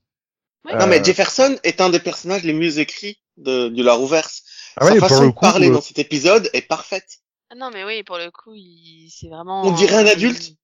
Ouais. 0.65 0.73
Non, 0.75 0.81
Euh, 0.81 0.87
mais 0.87 1.03
Jefferson 1.03 1.55
est 1.63 1.79
un 1.79 1.89
des 1.89 1.99
personnages 1.99 2.43
les 2.43 2.53
mieux 2.53 2.79
écrits 2.79 3.19
de, 3.37 3.69
du 3.69 3.83
La 3.83 3.93
Rouverse. 3.93 4.43
Ah 4.77 4.85
ouais, 4.85 4.93
Sa 4.93 4.99
pour 4.99 5.09
façon 5.09 5.21
le 5.23 5.27
de 5.29 5.33
coup, 5.33 5.41
parler 5.45 5.69
euh, 5.69 5.73
dans 5.73 5.81
cet 5.81 5.99
épisode 5.99 6.49
est 6.53 6.67
parfaite. 6.67 7.19
Ah 7.51 7.55
non, 7.55 7.69
mais 7.71 7.83
oui, 7.85 8.03
pour 8.03 8.17
le 8.17 8.31
coup, 8.31 8.53
il... 8.55 9.09
c'est 9.11 9.27
vraiment. 9.29 9.63
On 9.63 9.71
dirait 9.71 9.97
un 9.97 10.05
il- 10.05 10.09
adulte. 10.09 10.55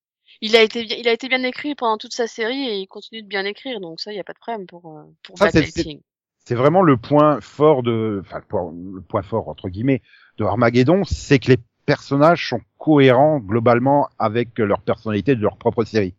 Il 0.42 0.56
a 0.56 0.62
été 0.64 0.86
bien, 0.86 0.96
il 0.98 1.08
a 1.08 1.12
été 1.14 1.28
bien 1.28 1.44
écrit 1.44 1.76
pendant 1.76 1.98
toute 1.98 2.14
sa 2.14 2.28
série 2.28 2.70
et 2.70 2.78
il 2.78 2.88
continue 2.88 3.22
de 3.22 3.28
bien 3.28 3.46
écrire, 3.46 3.80
donc 3.80 4.00
ça, 4.00 4.12
il 4.14 4.16
y 4.16 4.20
a 4.20 4.24
pas 4.24 4.34
de 4.34 4.40
problème 4.40 4.66
pour 4.68 4.86
euh, 4.98 5.04
pour 5.24 5.38
Ça, 5.38 5.52
c'est- 5.52 6.56
vraiment 6.56 6.82
le 6.82 6.98
point 6.98 7.42
fort 7.42 7.84
de, 7.84 8.22
enfin 8.26 8.38
le 8.40 8.46
point, 8.46 8.74
le 8.96 9.02
point 9.02 9.22
fort 9.22 9.50
entre 9.50 9.70
guillemets 9.70 10.02
de 10.38 10.46
Armageddon, 10.46 11.04
c'est 11.04 11.38
que 11.38 11.50
les 11.52 11.58
personnages 11.86 12.50
sont 12.50 12.62
cohérents 12.78 13.40
globalement 13.40 14.10
avec 14.18 14.58
leur 14.58 14.82
personnalité 14.82 15.36
de 15.36 15.42
leur 15.42 15.58
propre 15.58 15.84
série. 15.84 16.16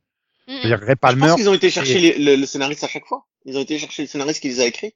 Mm, 0.47 0.53
mm. 0.53 0.57
C'est-à-dire 0.61 0.79
Ray 0.81 0.89
Je 0.91 0.95
Palmer, 0.95 1.27
pense 1.29 1.35
qu'ils 1.37 1.49
ont 1.49 1.55
été 1.55 1.71
chercher 1.71 1.97
et- 1.97 2.19
les- 2.19 2.37
le, 2.37 2.41
le 2.41 2.47
scénariste 2.47 2.85
à 2.85 2.89
chaque 2.89 3.07
fois. 3.07 3.27
Ils 3.45 3.57
ont 3.57 3.61
été 3.63 3.79
chercher 3.79 4.03
le 4.03 4.09
scénariste 4.09 4.41
qui 4.43 4.49
les 4.49 4.61
a 4.61 4.67
écrits. 4.67 4.95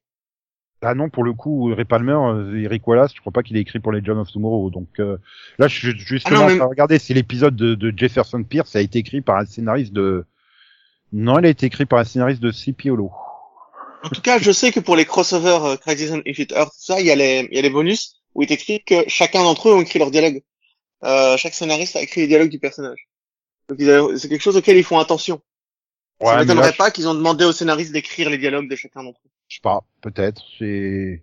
Ah 0.84 0.94
non 0.94 1.08
pour 1.08 1.24
le 1.24 1.32
coup 1.32 1.74
Ray 1.74 1.84
Palmer, 1.84 2.12
euh, 2.12 2.62
Eric 2.62 2.86
Wallace, 2.86 3.12
je 3.14 3.20
crois 3.20 3.32
pas 3.32 3.42
qu'il 3.42 3.56
ait 3.56 3.60
écrit 3.60 3.80
pour 3.80 3.92
les 3.92 4.00
John 4.04 4.18
of 4.18 4.30
Tomorrow. 4.30 4.70
Donc 4.70 4.88
euh, 4.98 5.18
là, 5.58 5.68
je 5.68 5.76
suis 5.76 5.98
justement 5.98 6.40
Ah 6.42 6.50
non, 6.50 6.56
mais- 6.56 6.64
regarder 6.64 6.98
si 6.98 7.14
l'épisode 7.14 7.56
de, 7.56 7.74
de 7.74 7.92
Jefferson 7.96 8.42
Pierce 8.42 8.76
a 8.76 8.80
été 8.80 8.98
écrit 8.98 9.20
par 9.20 9.38
un 9.38 9.46
scénariste 9.46 9.92
de, 9.92 10.26
non, 11.12 11.38
il 11.38 11.46
a 11.46 11.48
été 11.48 11.66
écrit 11.66 11.86
par 11.86 12.00
un 12.00 12.04
scénariste 12.04 12.42
de 12.42 12.50
C.P. 12.50 12.90
Hollow. 12.90 13.12
En 14.02 14.08
tout 14.08 14.20
cas, 14.20 14.38
je 14.38 14.50
sais 14.50 14.72
que 14.72 14.80
pour 14.80 14.96
les 14.96 15.04
crossovers 15.04 15.64
euh, 15.64 15.76
Crisis 15.76 16.10
on 16.10 16.20
Infinite 16.26 16.52
Earth, 16.52 16.72
tout 16.72 16.84
ça, 16.84 17.00
il 17.00 17.06
y 17.06 17.10
a 17.10 17.14
les, 17.14 17.48
y 17.52 17.58
a 17.58 17.62
les 17.62 17.70
bonus 17.70 18.20
où 18.34 18.42
il 18.42 18.48
t'explique 18.48 18.86
que 18.86 19.04
chacun 19.06 19.44
d'entre 19.44 19.68
eux 19.68 19.74
ont 19.74 19.80
écrit 19.80 19.98
leur 19.98 20.10
dialogue. 20.10 20.42
Euh, 21.04 21.36
chaque 21.36 21.54
scénariste 21.54 21.96
a 21.96 22.02
écrit 22.02 22.22
les 22.22 22.26
dialogues 22.26 22.50
du 22.50 22.58
personnage. 22.58 23.08
Donc 23.68 23.78
c'est 24.18 24.28
quelque 24.28 24.42
chose 24.42 24.56
auquel 24.56 24.76
ils 24.76 24.84
font 24.84 24.98
attention. 24.98 25.40
ça 26.20 26.26
mais 26.26 26.32
là, 26.32 26.40
m'étonnerait 26.40 26.72
pas 26.72 26.90
qu'ils 26.90 27.08
ont 27.08 27.14
demandé 27.14 27.44
aux 27.44 27.52
scénaristes 27.52 27.92
d'écrire 27.92 28.28
les 28.28 28.38
dialogues 28.38 28.68
de 28.68 28.76
chacun 28.76 29.04
d'entre 29.04 29.20
eux. 29.24 29.30
Je 29.48 29.56
sais 29.56 29.62
pas, 29.62 29.84
peut-être. 30.00 30.42
C'est 30.58 31.22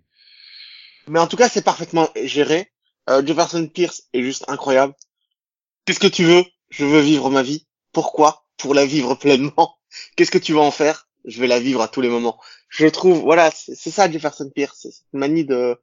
Mais 1.08 1.18
en 1.18 1.26
tout 1.26 1.36
cas, 1.36 1.48
c'est 1.48 1.64
parfaitement 1.64 2.08
géré. 2.22 2.72
Euh, 3.10 3.24
Jefferson 3.24 3.66
Pierce 3.66 4.04
est 4.12 4.22
juste 4.22 4.44
incroyable. 4.48 4.94
Qu'est-ce 5.84 6.00
que 6.00 6.06
tu 6.06 6.24
veux? 6.24 6.44
Je 6.70 6.84
veux 6.84 7.00
vivre 7.00 7.30
ma 7.30 7.42
vie. 7.42 7.66
Pourquoi? 7.92 8.46
Pour 8.56 8.74
la 8.74 8.86
vivre 8.86 9.14
pleinement. 9.14 9.78
Qu'est-ce 10.16 10.30
que 10.30 10.38
tu 10.38 10.52
vas 10.52 10.60
en 10.60 10.70
faire? 10.70 11.08
Je 11.24 11.40
vais 11.40 11.46
la 11.46 11.60
vivre 11.60 11.82
à 11.82 11.88
tous 11.88 12.00
les 12.00 12.08
moments. 12.08 12.40
Je 12.68 12.86
trouve, 12.86 13.20
voilà, 13.20 13.50
c'est 13.52 13.90
ça 13.90 14.10
Jefferson 14.10 14.50
Pierce. 14.54 14.78
C'est 14.82 14.90
cette 14.90 15.12
manie 15.12 15.44
de... 15.44 15.80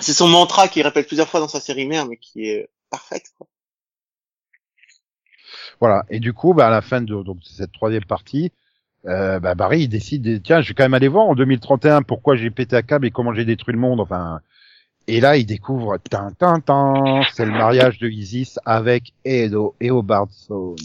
C'est 0.00 0.12
son 0.12 0.28
mantra 0.28 0.68
qu'il 0.68 0.82
répète 0.82 1.08
plusieurs 1.08 1.28
fois 1.28 1.40
dans 1.40 1.48
sa 1.48 1.60
série 1.60 1.86
mère, 1.86 2.06
mais 2.06 2.16
qui 2.16 2.46
est 2.46 2.68
parfaite. 2.88 3.32
Quoi. 3.36 3.48
Voilà. 5.80 6.04
Et 6.08 6.20
du 6.20 6.32
coup, 6.32 6.54
bah, 6.54 6.68
à 6.68 6.70
la 6.70 6.82
fin 6.82 7.00
de 7.00 7.22
donc, 7.22 7.38
cette 7.44 7.72
troisième 7.72 8.04
partie, 8.04 8.52
euh, 9.06 9.38
bah, 9.40 9.54
Barry 9.54 9.82
il 9.82 9.88
décide, 9.88 10.22
de- 10.22 10.36
tiens, 10.38 10.60
je 10.60 10.68
vais 10.68 10.74
quand 10.74 10.84
même 10.84 10.94
aller 10.94 11.08
voir 11.08 11.26
en 11.26 11.34
2031 11.34 12.02
pourquoi 12.02 12.36
j'ai 12.36 12.50
pété 12.50 12.76
un 12.76 12.82
câble 12.82 13.06
et 13.06 13.10
comment 13.10 13.32
j'ai 13.34 13.44
détruit 13.44 13.72
le 13.74 13.80
monde. 13.80 14.00
Enfin, 14.00 14.40
et 15.06 15.20
là, 15.20 15.36
il 15.36 15.46
découvre, 15.46 15.96
tin, 15.98 16.32
tin, 16.38 16.60
tin, 16.60 17.22
c'est 17.32 17.46
le 17.46 17.52
mariage 17.52 17.98
de 17.98 18.08
Isis 18.08 18.58
avec 18.66 19.12
Edo 19.24 19.74
et 19.80 19.88
Zone. 19.88 20.76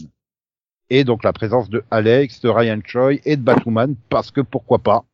Et 0.90 1.04
donc 1.04 1.24
la 1.24 1.32
présence 1.32 1.68
de 1.70 1.82
Alex, 1.90 2.40
de 2.40 2.48
Ryan 2.48 2.80
Choi 2.84 3.14
et 3.24 3.36
de 3.36 3.42
Batwoman, 3.42 3.96
parce 4.08 4.30
que 4.30 4.40
pourquoi 4.42 4.78
pas. 4.78 5.04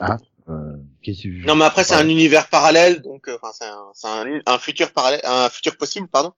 Hein 0.00 0.16
euh, 0.48 0.76
que- 1.04 1.46
Non, 1.46 1.54
mais 1.56 1.64
après, 1.64 1.84
c'est 1.84 1.94
Ouais. 1.94 2.02
un 2.02 2.08
univers 2.08 2.48
parallèle, 2.48 3.00
donc, 3.02 3.28
euh, 3.28 3.36
enfin, 3.40 3.52
c'est 3.58 3.64
un, 3.66 3.90
c'est 3.94 4.08
un, 4.08 4.40
un 4.46 4.58
futur 4.58 4.92
parallèle, 4.92 5.20
un 5.24 5.48
futur 5.48 5.76
possible, 5.76 6.06
pardon. 6.08 6.32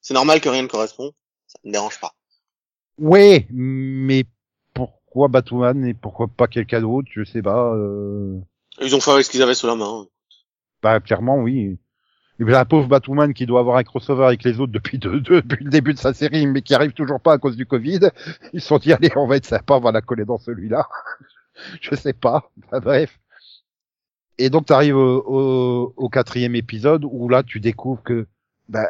C'est 0.00 0.14
normal 0.14 0.40
que 0.40 0.48
rien 0.48 0.62
ne 0.62 0.68
correspond. 0.68 1.12
Ça 1.46 1.58
ne 1.64 1.68
me 1.68 1.72
dérange 1.74 2.00
pas. 2.00 2.14
Ouais, 2.98 3.46
mais 3.50 4.24
pourquoi 5.10 5.28
Batwoman 5.28 5.84
et 5.84 5.94
pourquoi 5.94 6.28
pas 6.28 6.46
quelqu'un 6.46 6.80
d'autre 6.80 7.08
Je 7.12 7.24
sais 7.24 7.42
pas. 7.42 7.74
Euh... 7.74 8.38
Ils 8.80 8.94
ont 8.94 9.00
fait 9.00 9.10
avec 9.10 9.24
ce 9.24 9.30
qu'ils 9.30 9.42
avaient 9.42 9.54
sous 9.54 9.66
la 9.66 9.74
main. 9.74 10.06
Bah 10.82 11.00
clairement 11.00 11.36
oui. 11.38 11.78
Et 12.38 12.44
bien, 12.44 12.54
la 12.54 12.64
pauvre 12.64 12.88
Batwoman 12.88 13.34
qui 13.34 13.44
doit 13.44 13.60
avoir 13.60 13.76
un 13.76 13.82
crossover 13.82 14.24
avec 14.24 14.44
les 14.44 14.60
autres 14.60 14.72
depuis, 14.72 14.98
de- 14.98 15.18
de- 15.18 15.40
depuis 15.40 15.64
le 15.64 15.70
début 15.70 15.92
de 15.92 15.98
sa 15.98 16.14
série, 16.14 16.46
mais 16.46 16.62
qui 16.62 16.74
arrive 16.74 16.92
toujours 16.92 17.20
pas 17.20 17.34
à 17.34 17.38
cause 17.38 17.56
du 17.56 17.66
Covid. 17.66 18.00
Ils 18.54 18.62
se 18.62 18.68
sont 18.68 18.78
dit 18.78 18.92
allez, 18.92 19.10
on 19.16 19.26
va 19.26 19.36
être 19.36 19.44
sympa, 19.44 19.74
on 19.74 19.80
va 19.80 19.92
la 19.92 20.00
coller 20.00 20.24
dans 20.24 20.38
celui-là. 20.38 20.88
Je 21.82 21.94
sais 21.96 22.14
pas. 22.14 22.50
Enfin, 22.64 22.78
bref. 22.80 23.18
Et 24.38 24.48
donc 24.48 24.66
tu 24.66 24.72
arrives 24.72 24.96
au, 24.96 25.22
au, 25.26 25.92
au 25.96 26.08
quatrième 26.08 26.54
épisode 26.54 27.04
où 27.04 27.28
là 27.28 27.42
tu 27.42 27.60
découvres 27.60 28.02
que 28.02 28.26
bah, 28.68 28.88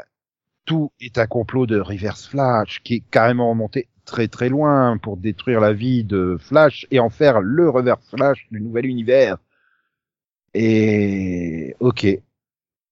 tout 0.67 0.93
est 1.01 1.19
un 1.19 1.27
complot 1.27 1.67
de 1.67 1.81
Reverse 1.81 2.29
Flash 2.29 2.83
qui 2.85 2.97
est 2.97 3.05
carrément 3.11 3.49
remonté 3.49 3.89
très 4.11 4.29
très 4.29 4.49
loin 4.49 4.99
pour 4.99 5.17
détruire 5.17 5.61
la 5.61 5.73
vie 5.73 6.05
de 6.05 6.37
Flash 6.41 6.87
et 6.91 6.99
en 7.01 7.11
faire 7.11 7.41
le 7.41 7.71
Reverse 7.71 8.07
Flash 8.11 8.47
du 8.51 8.61
nouvel 8.61 8.87
univers. 8.87 9.39
Et 10.53 11.77
ok. 11.81 12.07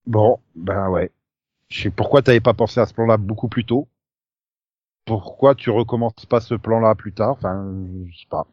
Bon, 0.07 0.39
ben 0.55 0.89
ouais. 0.89 1.11
Je 1.69 1.83
sais 1.83 1.91
pourquoi 1.91 2.23
t'avais 2.23 2.41
pas 2.41 2.55
pensé 2.55 2.81
à 2.81 2.87
ce 2.87 2.95
plan-là 2.95 3.17
beaucoup 3.17 3.49
plus 3.49 3.65
tôt? 3.65 3.89
Pourquoi 5.05 5.55
tu 5.55 5.71
recommences 5.71 6.27
pas 6.27 6.41
ce 6.41 6.55
plan-là 6.55 6.95
plus 6.95 7.13
tard? 7.13 7.31
Enfin, 7.33 7.75
je 8.11 8.19
sais 8.19 8.29
pas. 8.31 8.47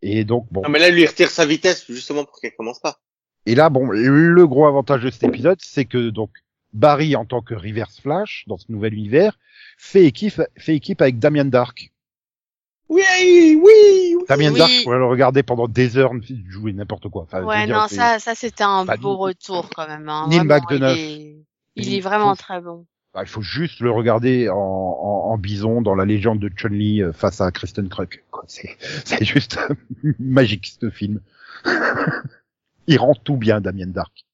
Et 0.00 0.24
donc 0.24 0.46
bon. 0.50 0.62
Non, 0.62 0.68
mais 0.68 0.78
là, 0.78 0.90
lui, 0.90 1.04
retire 1.04 1.30
sa 1.30 1.46
vitesse, 1.46 1.86
justement, 1.90 2.24
pour 2.24 2.38
qu'elle 2.40 2.54
commence 2.54 2.78
pas. 2.78 2.98
Et 3.46 3.54
là, 3.54 3.70
bon, 3.70 3.90
le 3.90 4.46
gros 4.46 4.66
avantage 4.66 5.02
de 5.02 5.10
cet 5.10 5.24
épisode, 5.24 5.58
c'est 5.60 5.84
que 5.84 6.10
donc 6.10 6.30
Barry, 6.74 7.16
en 7.16 7.24
tant 7.24 7.40
que 7.40 7.54
Reverse 7.54 8.00
Flash 8.00 8.44
dans 8.46 8.58
ce 8.58 8.66
nouvel 8.68 8.92
univers, 8.94 9.38
fait 9.78 10.04
équipe, 10.04 10.42
fait 10.56 10.76
équipe 10.76 11.00
avec 11.00 11.18
Damien 11.18 11.44
Dark. 11.46 11.90
Oui, 12.88 13.02
oui, 13.12 13.58
oui. 13.64 14.16
Damien 14.28 14.52
Oui. 14.52 14.58
Dark, 14.58 14.70
je 14.70 14.82
pourrais 14.84 14.98
le 14.98 15.06
regarder 15.06 15.42
pendant 15.42 15.68
des 15.68 15.96
heures 15.96 16.12
jouer 16.48 16.72
n'importe 16.74 17.08
quoi. 17.08 17.22
Enfin, 17.22 17.42
Ouais, 17.42 17.66
non, 17.66 17.86
ça, 17.88 18.18
ça 18.18 18.34
c'était 18.34 18.64
un 18.64 18.84
Bah, 18.84 18.96
beau 18.96 19.16
retour 19.16 19.70
quand 19.74 19.88
même. 19.88 20.08
Hein. 20.08 20.26
Neil 20.28 20.40
McDonough. 20.44 20.94
Il 20.96 21.00
est, 21.00 21.36
il 21.76 21.86
Il 21.88 21.94
est 21.94 22.00
vraiment 22.00 22.34
faut- 22.34 22.42
très 22.42 22.60
bon. 22.60 22.84
bah, 23.14 23.22
il 23.22 23.28
faut 23.28 23.40
juste 23.40 23.80
le 23.80 23.90
regarder 23.90 24.48
en, 24.50 24.56
en, 24.56 25.30
en 25.32 25.38
bison 25.38 25.80
dans 25.80 25.94
la 25.94 26.04
légende 26.04 26.40
de 26.40 26.48
Chun-Li 26.54 27.02
euh, 27.02 27.12
face 27.12 27.40
à 27.40 27.50
Kristen. 27.52 27.88
C'est, 28.46 28.76
c'est 29.04 29.24
juste 29.24 29.58
magique 30.18 30.74
ce 30.80 30.90
film. 30.90 31.20
il 32.86 32.98
rend 32.98 33.14
tout 33.14 33.36
bien, 33.36 33.60
Damien 33.60 33.86
Dark. 33.86 34.24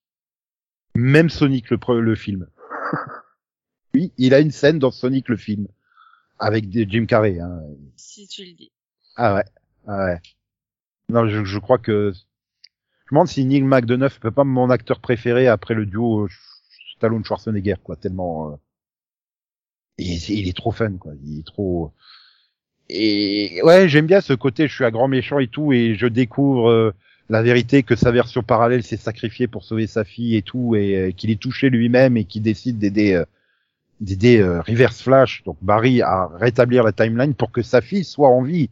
Même 0.95 1.29
Sonic 1.31 1.71
le, 1.71 2.01
le 2.01 2.15
film. 2.15 2.47
oui, 3.95 4.13
il 4.19 4.35
a 4.35 4.41
une 4.41 4.51
scène 4.51 4.79
dans 4.79 4.91
Sonic 4.91 5.29
le 5.29 5.37
film 5.37 5.67
avec 6.39 6.69
des- 6.69 6.87
Jim 6.89 7.07
Carrey. 7.07 7.39
Hein. 7.39 7.61
Si 7.97 8.27
tu 8.29 8.45
le 8.45 8.53
dis. 8.55 8.73
Ah 9.17 9.35
ouais, 9.35 9.45
ah 9.87 10.05
ouais. 10.07 10.21
Non, 11.09 11.29
je, 11.29 11.45
je 11.45 11.59
crois 11.59 11.79
que 11.79 12.13
je 12.13 13.15
me 13.15 13.17
demande 13.17 13.29
si 13.29 13.45
Neil 13.45 13.63
McDonough 13.65 14.19
peut 14.21 14.31
pas 14.31 14.45
mon 14.45 14.71
acteur 14.71 15.01
préféré 15.01 15.49
après 15.49 15.75
le 15.75 15.87
duo 15.87 16.25
euh, 16.25 16.29
Stallone 16.97 17.25
Schwarzenegger 17.25 17.75
quoi, 17.83 17.97
tellement 17.97 18.53
euh, 18.53 18.57
il, 19.99 20.13
est- 20.13 20.29
il 20.29 20.49
est 20.49 20.57
trop 20.57 20.71
fun 20.71 20.97
quoi, 20.97 21.13
il 21.25 21.41
est 21.41 21.47
trop 21.47 21.93
et 22.89 23.61
ouais, 23.65 23.89
j'aime 23.89 24.07
bien 24.07 24.21
ce 24.21 24.33
côté 24.33 24.69
je 24.69 24.75
suis 24.75 24.85
un 24.85 24.91
grand 24.91 25.09
méchant 25.09 25.39
et 25.41 25.49
tout 25.49 25.73
et 25.73 25.95
je 25.97 26.07
découvre 26.07 26.71
euh, 26.71 26.95
la 27.31 27.43
vérité 27.43 27.83
que 27.83 27.97
sa 27.97 28.11
version 28.11 28.43
parallèle 28.43 28.83
s'est 28.83 28.99
sacrifiée 28.99 29.47
pour 29.47 29.65
sauver 29.65 29.87
sa 29.87 30.05
fille 30.05 30.37
et 30.37 30.43
tout 30.43 30.75
et 30.75 30.97
euh, 30.97 31.11
qu'il 31.13 31.31
est 31.31 31.41
touché 31.41 31.71
lui-même 31.71 32.19
et 32.19 32.25
qu'il 32.25 32.43
décide 32.43 32.79
d'aider 32.79 33.15
euh, 33.15 33.25
d'aider 34.01 34.41
euh, 34.41 34.61
Reverse 34.61 35.01
Flash 35.01 35.43
donc 35.45 35.57
Barry 35.63 36.03
à 36.03 36.27
rétablir 36.35 36.83
la 36.83 36.93
timeline 36.93 37.35
pour 37.35 37.53
que 37.53 37.63
sa 37.63 37.81
fille 37.81 38.05
soit 38.05 38.29
en 38.29 38.43
vie 38.43 38.69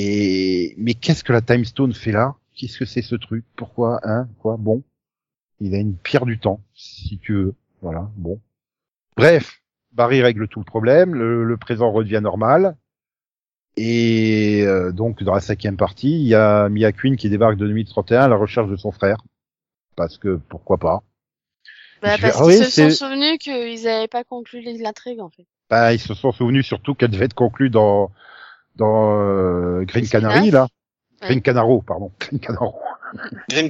et 0.00 0.76
mais 0.78 0.94
qu'est-ce 0.94 1.24
que 1.24 1.32
la 1.32 1.40
Time 1.40 1.64
Stone 1.64 1.92
fait 1.92 2.12
là? 2.12 2.36
Qu'est-ce 2.54 2.78
que 2.78 2.84
c'est 2.84 3.02
ce 3.02 3.16
truc? 3.16 3.44
Pourquoi? 3.56 3.98
Hein? 4.04 4.28
Quoi? 4.38 4.56
Bon, 4.56 4.84
il 5.60 5.74
a 5.74 5.78
une 5.78 5.96
pierre 5.96 6.24
du 6.24 6.38
temps, 6.38 6.60
si 6.74 7.18
tu 7.18 7.32
veux. 7.32 7.54
Voilà. 7.82 8.08
Bon. 8.16 8.40
Bref, 9.16 9.60
Barry 9.92 10.22
règle 10.22 10.46
tout 10.46 10.60
le 10.60 10.64
problème. 10.64 11.16
Le, 11.16 11.42
le 11.42 11.56
présent 11.56 11.90
redevient 11.90 12.20
normal. 12.22 12.76
Et 13.80 14.64
euh, 14.66 14.90
donc 14.90 15.22
dans 15.22 15.34
la 15.34 15.40
cinquième 15.40 15.76
partie, 15.76 16.10
il 16.20 16.26
y 16.26 16.34
a 16.34 16.68
Mia 16.68 16.90
Queen 16.92 17.16
qui 17.16 17.30
débarque 17.30 17.56
de 17.56 17.66
2031 17.68 18.22
à 18.22 18.28
la 18.28 18.34
recherche 18.36 18.68
de 18.68 18.76
son 18.76 18.90
frère. 18.90 19.18
Parce 19.94 20.18
que 20.18 20.40
pourquoi 20.48 20.78
pas 20.78 21.02
Bah, 22.02 22.16
parce 22.20 22.36
ah 22.40 22.44
qu'ils 22.44 22.44
oui, 22.46 22.56
se 22.64 22.70
sont 22.70 22.90
souvenus 22.90 23.38
qu'ils 23.38 23.84
n'avaient 23.84 24.08
pas 24.08 24.24
conclu 24.24 24.60
l'intrigue 24.62 25.20
en 25.20 25.30
fait. 25.30 25.46
bah, 25.70 25.92
Ils 25.92 26.00
se 26.00 26.14
sont 26.14 26.32
souvenus 26.32 26.66
surtout 26.66 26.94
qu'elle 26.94 27.10
devait 27.10 27.26
être 27.26 27.34
conclue 27.34 27.70
dans 27.70 28.10
dans 28.76 29.16
euh, 29.20 29.84
Green 29.84 30.08
Canary 30.08 30.50
là. 30.50 30.68
Ouais. 31.22 31.28
Green 31.28 31.42
Canaro, 31.42 31.82
pardon. 31.82 32.10
Green 32.20 32.40
Canaro. 32.40 32.74
Green- 33.48 33.68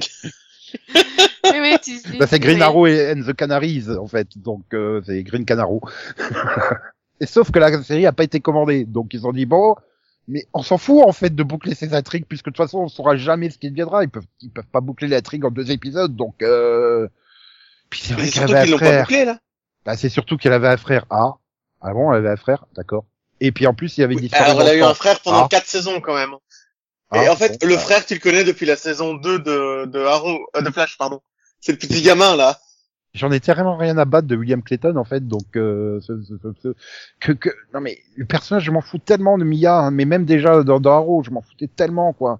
oui, 0.95 1.57
oui, 1.61 1.75
tu 1.83 2.17
Bah, 2.19 2.27
c'est 2.27 2.39
Green 2.39 2.57
oui. 2.57 2.61
Arrow 2.63 2.85
et 2.87 3.11
and 3.11 3.21
the 3.23 3.33
Canaries 3.33 3.89
en 3.97 4.07
fait, 4.07 4.37
donc 4.37 4.63
euh, 4.73 5.01
c'est 5.05 5.23
Green 5.23 5.45
Canaro. 5.45 5.81
et 7.19 7.25
sauf 7.25 7.51
que 7.51 7.59
la 7.59 7.81
série 7.83 8.05
a 8.05 8.11
pas 8.11 8.23
été 8.23 8.39
commandée, 8.39 8.85
donc 8.85 9.13
ils 9.13 9.25
ont 9.25 9.31
dit 9.31 9.45
bon, 9.47 9.75
Mais 10.31 10.45
on 10.53 10.61
s'en 10.61 10.77
fout 10.77 11.03
en 11.05 11.11
fait 11.11 11.35
de 11.35 11.43
boucler 11.43 11.73
ces 11.75 11.93
intrigues 11.95 12.25
puisque 12.29 12.45
de 12.45 12.51
toute 12.51 12.57
façon 12.57 12.79
on 12.79 12.87
saura 12.87 13.17
jamais 13.17 13.49
ce 13.49 13.57
qui 13.57 13.69
deviendra. 13.69 14.03
Ils 14.03 14.09
peuvent, 14.09 14.25
ils 14.41 14.51
peuvent 14.51 14.67
pas 14.71 14.79
boucler 14.79 15.07
l'intrigue 15.07 15.43
en 15.43 15.51
deux 15.51 15.71
épisodes, 15.71 16.15
donc. 16.15 16.41
Euh... 16.43 17.07
Puis 17.89 18.01
c'est 18.03 18.13
vrai 18.13 18.23
qu'elle 18.29 18.33
surtout 18.33 18.53
avait 18.53 18.65
qu'ils 18.65 18.73
un 18.75 18.77
frère. 18.77 19.01
bouclé, 19.01 19.25
là. 19.25 19.39
Bah, 19.85 19.97
c'est 19.97 20.09
surtout 20.09 20.37
qu'elle 20.37 20.53
avait 20.53 20.67
un 20.67 20.77
frère. 20.77 21.05
Ah, 21.09 21.33
ah 21.81 21.93
bon, 21.93 22.11
elle 22.13 22.19
avait 22.19 22.29
un 22.29 22.37
frère, 22.37 22.65
d'accord. 22.75 23.05
Et 23.41 23.51
puis 23.51 23.65
en 23.67 23.73
plus 23.73 23.97
il 23.97 24.01
y 24.01 24.03
avait 24.03 24.15
Oui, 24.15 24.29
alors, 24.33 24.61
elle 24.61 24.67
a 24.67 24.75
eu 24.75 24.83
un 24.83 24.93
frère 24.93 25.19
pendant 25.21 25.45
Ah. 25.45 25.47
quatre 25.49 25.65
saisons, 25.67 25.99
quand 26.01 26.13
même. 26.15 26.35
Ah, 27.11 27.23
Et 27.23 27.29
en 27.29 27.35
fait, 27.35 27.59
bon, 27.59 27.67
le 27.67 27.75
bah, 27.75 27.81
frère, 27.81 28.05
tu 28.05 28.13
le 28.13 28.19
connais 28.19 28.43
depuis 28.43 28.67
la 28.67 28.75
saison 28.75 29.15
2 29.15 29.39
de, 29.39 29.85
de 29.85 29.99
Arrow, 30.05 30.39
euh, 30.55 30.61
de 30.61 30.69
Flash, 30.69 30.97
pardon. 30.97 31.21
C'est 31.59 31.71
le 31.71 31.77
petit 31.79 32.03
gamin, 32.03 32.35
là. 32.35 32.59
J'en 33.15 33.31
ai 33.31 33.39
tellement 33.39 33.75
rien 33.75 33.97
à 33.97 34.05
battre 34.05 34.27
de 34.27 34.35
William 34.35 34.61
Clayton 34.61 34.95
en 34.95 35.03
fait, 35.03 35.27
donc 35.27 35.55
euh, 35.55 35.99
ce, 36.01 36.21
ce- 36.21 36.37
ce- 36.43 36.53
ce- 36.61 36.75
que, 37.19 37.31
que 37.31 37.49
non 37.73 37.81
mais 37.81 37.97
le 38.15 38.25
personnage 38.25 38.63
je 38.63 38.71
m'en 38.71 38.81
fous 38.81 38.99
tellement 38.99 39.37
de 39.39 39.43
Mia, 39.43 39.73
hein, 39.79 39.91
mais 39.91 40.05
même 40.05 40.25
déjà 40.25 40.63
dans, 40.63 40.79
dans 40.79 40.93
Arrow 40.93 41.23
je 41.23 41.31
m'en 41.31 41.41
foutais 41.41 41.67
tellement 41.67 42.13
quoi. 42.13 42.39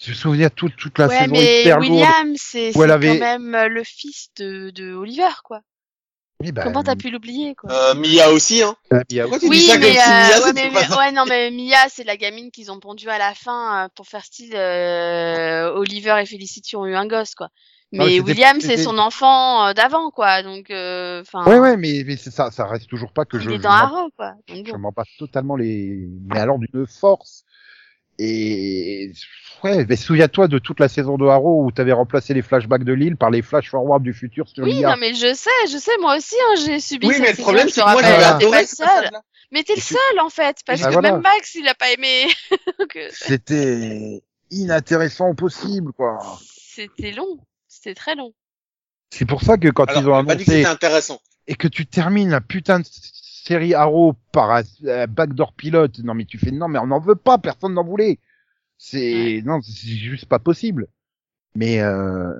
Je 0.00 0.10
me 0.10 0.14
souviens 0.16 0.48
toute 0.48 0.74
toute 0.76 0.98
la 0.98 1.08
ouais, 1.08 1.18
saison 1.18 1.32
mais 1.32 1.60
hyper. 1.60 1.78
William, 1.80 2.32
c'est 2.36 2.74
avait- 2.90 3.18
quand 3.18 3.24
même 3.24 3.54
euh, 3.54 3.68
le 3.68 3.84
fils 3.84 4.30
de, 4.36 4.70
de 4.70 4.94
Oliver, 4.94 5.28
quoi. 5.44 5.60
Oui, 6.40 6.50
bah, 6.50 6.62
Comment 6.64 6.82
t'as 6.82 6.96
pu 6.96 7.10
l'oublier, 7.10 7.54
quoi? 7.54 7.70
Euh, 7.70 7.94
Mia 7.94 8.30
aussi, 8.32 8.62
hein. 8.62 8.74
Mia 8.90 9.22
Pourquoi 9.24 9.38
tu 9.38 9.44
dis 9.44 9.50
Oui, 9.50 9.60
ça 9.60 9.74
comme 9.74 9.82
mais, 9.82 9.92
si 9.92 10.00
euh, 10.00 10.12
Mia, 10.12 10.40
ouais, 10.46 10.52
mais- 10.54 10.70
mais- 10.70 10.96
ouais, 10.96 11.12
non, 11.12 11.24
mais 11.28 11.50
Mia, 11.52 11.88
c'est 11.88 12.02
la 12.02 12.16
gamine 12.16 12.50
qu'ils 12.50 12.72
ont 12.72 12.80
pondue 12.80 13.10
à 13.10 13.18
la 13.18 13.32
fin 13.34 13.84
euh, 13.84 13.88
pour 13.94 14.06
faire 14.08 14.24
style 14.24 14.52
euh, 14.56 15.70
Oliver 15.74 16.16
et 16.20 16.26
Felicity 16.26 16.74
ont 16.74 16.86
eu 16.86 16.94
un 16.96 17.06
gosse, 17.06 17.34
quoi. 17.36 17.50
Non, 17.92 18.06
mais 18.06 18.20
William, 18.20 18.60
c'est 18.60 18.76
son 18.78 18.96
enfant 18.98 19.66
euh, 19.66 19.72
d'avant, 19.74 20.10
quoi. 20.10 20.42
Donc, 20.42 20.70
euh, 20.70 21.20
enfin, 21.20 21.44
Ouais 21.44 21.58
ouais 21.58 21.76
mais, 21.76 22.04
mais 22.06 22.16
c'est 22.16 22.30
ça 22.30 22.50
ça 22.50 22.66
reste 22.66 22.88
toujours 22.88 23.12
pas 23.12 23.24
que 23.24 23.36
il 23.36 23.42
je 23.42 23.50
est 23.50 23.56
je 23.56 23.60
dans 23.62 23.70
Arrow, 23.70 24.10
quoi. 24.16 24.32
Donc, 24.48 24.66
je 24.66 24.72
bon. 24.72 24.78
m'en 24.78 24.92
passe 24.92 25.08
totalement 25.18 25.56
les 25.56 26.08
mais 26.28 26.38
alors 26.38 26.58
d'une 26.58 26.86
force 26.86 27.44
et 28.18 29.12
ouais 29.64 29.84
mais 29.88 29.96
souviens-toi 29.96 30.46
de 30.48 30.58
toute 30.58 30.80
la 30.80 30.88
saison 30.88 31.16
de 31.16 31.26
Arrow 31.26 31.64
où 31.64 31.72
t'avais 31.72 31.92
remplacé 31.92 32.34
les 32.34 32.42
flashbacks 32.42 32.84
de 32.84 32.92
Lille 32.92 33.16
par 33.16 33.30
les 33.30 33.42
flash 33.42 33.70
forward 33.70 34.02
du 34.02 34.12
futur 34.12 34.48
sur 34.48 34.64
Oui, 34.64 34.80
non, 34.80 34.96
mais 34.98 35.14
je 35.14 35.32
sais, 35.34 35.50
je 35.70 35.78
sais, 35.78 35.96
moi 36.00 36.16
aussi, 36.16 36.34
hein, 36.40 36.54
j'ai 36.64 36.78
subi 36.80 37.06
Oui, 37.06 37.14
cette 37.14 37.22
mais 37.22 37.28
le 37.30 37.34
saison, 37.36 37.42
problème, 37.44 37.68
je 37.68 37.72
c'est 37.74 37.80
te 37.80 37.86
que 37.86 37.92
moi, 37.92 38.02
j'avais 38.02 38.22
pas 38.22 38.36
adoré 38.36 38.60
le 38.60 38.66
ce 38.66 38.76
seul. 38.76 39.10
Mais 39.50 39.62
t'es 39.64 39.74
le 39.74 39.80
seul, 39.82 40.20
en 40.20 40.30
fait, 40.30 40.58
parce 40.66 40.80
Bah 40.80 40.88
que 40.88 40.92
voilà. 40.92 41.12
même 41.12 41.20
Max, 41.22 41.54
il 41.56 41.68
a 41.68 41.74
pas 41.74 41.90
aimé. 41.92 42.26
Euh, 42.96 43.08
C'était 43.10 44.22
inintéressant 44.50 45.30
au 45.30 45.34
possible 45.34 45.92
quoi. 45.94 46.18
c'était 46.42 47.12
long, 47.12 47.38
c'était 47.72 47.94
très 47.94 48.14
long. 48.14 48.34
C'est 49.10 49.24
pour 49.24 49.42
ça 49.42 49.56
que 49.56 49.68
quand 49.68 49.84
Alors, 49.84 50.02
ils 50.02 50.08
ont 50.08 50.14
annoncé 50.14 50.44
c'était 50.44 50.66
intéressant. 50.66 51.20
et 51.46 51.54
que 51.54 51.68
tu 51.68 51.86
termines 51.86 52.30
la 52.30 52.40
putain 52.40 52.80
de 52.80 52.86
série 52.86 53.74
Arrow 53.74 54.14
par 54.30 54.50
un, 54.50 54.62
backdoor 55.06 55.54
pilote, 55.54 55.98
non 56.00 56.14
mais 56.14 56.26
tu 56.26 56.38
fais 56.38 56.50
non 56.50 56.68
mais 56.68 56.78
on 56.78 56.86
n'en 56.86 57.00
veut 57.00 57.16
pas, 57.16 57.38
personne 57.38 57.74
n'en 57.74 57.84
voulait. 57.84 58.18
C'est 58.78 59.42
non, 59.44 59.60
c'est 59.62 59.88
juste 59.88 60.26
pas 60.26 60.38
possible. 60.38 60.86
Mais 61.54 61.80
euh... 61.80 62.32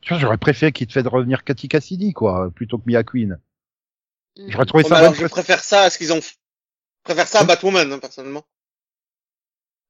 tu 0.00 0.12
vois, 0.12 0.20
j'aurais 0.20 0.38
préféré 0.38 0.72
qu'il 0.72 0.86
te 0.86 0.92
fait 0.92 1.06
revenir 1.06 1.44
Cathy 1.44 1.68
Cassidy 1.68 2.12
quoi, 2.12 2.50
plutôt 2.54 2.78
que 2.78 2.90
Mia 2.90 3.04
Queen. 3.04 3.38
J'aurais 4.48 4.66
trouvé 4.66 4.84
Oh, 4.86 4.88
ça 4.88 4.98
alors, 4.98 5.14
je 5.14 5.26
préfère 5.26 5.62
ça 5.62 5.82
à 5.82 5.90
ce 5.90 5.98
qu'ils 5.98 6.12
ont, 6.12 6.20
je 6.20 6.32
préfère 7.04 7.28
ça 7.28 7.40
à 7.40 7.44
Batwoman, 7.44 7.92
hein, 7.92 7.98
personnellement. 7.98 8.44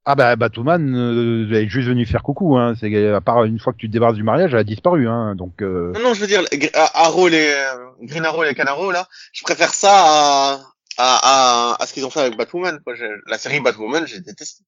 Ah 0.04 0.16
bah 0.16 0.35
Batwoman, 0.35 0.94
euh, 0.97 1.47
elle 1.50 1.54
est 1.64 1.68
juste 1.68 1.87
venue 1.88 2.04
faire 2.06 2.23
coucou. 2.25 2.56
Hein. 2.56 2.75
C'est 2.78 3.08
à 3.12 3.21
part 3.21 3.45
une 3.45 3.60
fois 3.60 3.73
que 3.73 3.78
tu 3.78 3.86
te 3.86 3.93
débarrasses 3.93 4.17
du 4.17 4.25
mariage, 4.25 4.52
elle 4.52 4.58
a 4.60 4.65
disparu. 4.65 5.08
Hein. 5.08 5.36
Donc 5.36 5.62
euh... 5.62 5.93
Non, 5.93 6.00
non, 6.00 6.15
je 6.15 6.21
veux 6.21 6.26
dire, 6.26 6.43
Arrow, 6.75 7.28
les, 7.28 7.49
euh, 7.49 7.86
Green 8.02 8.25
Arrow 8.25 8.43
et 8.43 8.49
les 8.49 8.54
Canaro, 8.54 8.91
là, 8.91 9.06
je 9.32 9.43
préfère 9.45 9.73
ça 9.73 9.91
à, 9.93 10.54
à, 10.99 11.73
à, 11.76 11.82
à 11.82 11.86
ce 11.86 11.93
qu'ils 11.95 12.04
ont 12.04 12.10
fait 12.10 12.21
avec 12.21 12.36
Batwoman, 12.36 12.80
quoi. 12.84 12.95
La 13.28 13.38
série 13.38 13.60
Batwoman, 13.60 14.04
j'ai 14.06 14.21
détesté. 14.21 14.65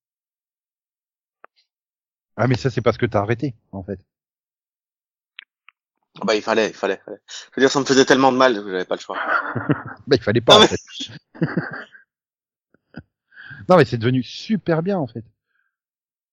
ah 2.37 2.47
mais 2.47 2.57
ça 2.57 2.71
c'est 2.71 2.81
parce 2.83 2.97
que 2.99 3.07
t'as 3.07 3.21
arrêté 3.21 3.55
en 3.73 3.83
fait. 3.83 3.99
Bah, 6.25 6.37
il 6.37 6.43
fallait, 6.43 6.69
il 6.69 6.75
fallait, 6.75 7.01
il 7.01 7.05
fallait. 7.05 7.19
Je 7.27 7.57
veux 7.57 7.61
dire, 7.63 7.71
ça 7.73 7.81
me 7.81 7.85
faisait 7.85 8.05
tellement 8.05 8.31
de 8.31 8.37
mal 8.37 8.55
que 8.55 8.71
j'avais 8.71 8.85
pas 8.85 8.95
le 8.95 9.01
choix. 9.01 9.19
Bah 10.07 10.15
il 10.17 10.23
fallait 10.23 10.41
pas 10.41 10.55
Non, 10.55 10.59
en 10.61 10.63
mais- 10.63 10.69
fait. 10.69 11.11
non 13.69 13.77
mais 13.77 13.85
c'est 13.85 13.99
devenu 13.99 14.23
super 14.23 14.83
bien 14.83 14.99
en 14.99 15.07
fait. 15.07 15.25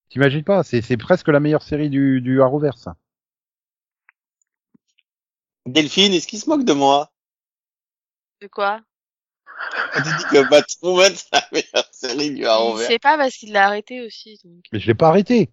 T'imagines 0.10 0.44
pas, 0.44 0.64
c'est 0.64 0.98
presque 0.98 1.30
la 1.30 1.40
meilleure 1.40 1.64
série 1.64 1.90
du 1.90 2.22
du 2.22 2.42
Arrowverse. 2.42 2.82
ça. 2.82 2.96
Delphine, 5.66 6.14
est-ce 6.14 6.28
qu'il 6.28 6.40
se 6.40 6.50
moque 6.50 6.66
de 6.66 6.74
moi? 6.74 7.12
De 8.42 8.48
quoi? 8.48 8.82
Tu 9.94 10.02
dis 10.02 10.24
que 10.32 10.50
Batwoman, 10.50 11.14
c'est 11.16 11.32
la 11.34 11.48
meilleure 11.52 11.90
série 11.92 12.34
du 12.34 12.46
Arrowverse. 12.46 12.88
sait 12.88 13.00
pas 13.00 13.18
parce 13.18 13.36
qu'il 13.36 13.54
l'a 13.54 13.68
arrêté 13.68 14.02
aussi. 14.02 14.40
Donc. 14.44 14.64
Mais 14.74 14.80
je 14.80 14.88
l'ai 14.88 14.96
pas 14.96 15.10
arrêté. 15.10 15.52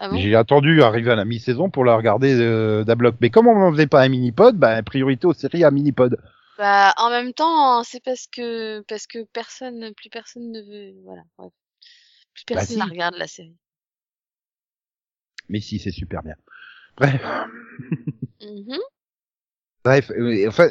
Ah 0.00 0.08
bon? 0.08 0.16
J'ai 0.16 0.34
attendu 0.34 0.82
arriver 0.82 1.12
à 1.12 1.16
la 1.16 1.24
mi-saison 1.24 1.70
pour 1.70 1.84
la 1.84 1.94
regarder 1.94 2.34
euh, 2.34 2.82
d'un 2.84 2.96
bloc. 2.96 3.16
Mais 3.20 3.30
comme 3.30 3.46
on 3.46 3.58
n'en 3.58 3.70
faisait 3.70 3.86
pas 3.86 4.02
un 4.02 4.08
mini-pod, 4.08 4.56
bah 4.56 4.82
priorité 4.82 5.26
aux 5.26 5.34
séries 5.34 5.64
à 5.64 5.70
mini-pod. 5.70 6.18
Bah, 6.58 6.92
en 6.98 7.10
même 7.10 7.32
temps, 7.32 7.82
c'est 7.82 8.02
parce 8.04 8.26
que 8.26 8.80
parce 8.82 9.06
que 9.06 9.24
personne, 9.32 9.92
plus 9.94 10.10
personne 10.10 10.50
ne 10.52 10.60
veut, 10.60 10.94
voilà. 11.04 11.22
Plus 12.34 12.44
Bah, 12.48 12.54
personne 12.56 12.76
si. 12.76 12.84
ne 12.84 12.90
regarde 12.90 13.14
la 13.16 13.26
série. 13.26 13.56
Mais 15.48 15.60
si, 15.60 15.78
c'est 15.78 15.90
super 15.90 16.22
bien. 16.22 16.36
Bref. 16.96 17.22
Mhm. 18.40 18.78
Bref, 19.84 20.10
euh, 20.10 20.48
enfin, 20.48 20.68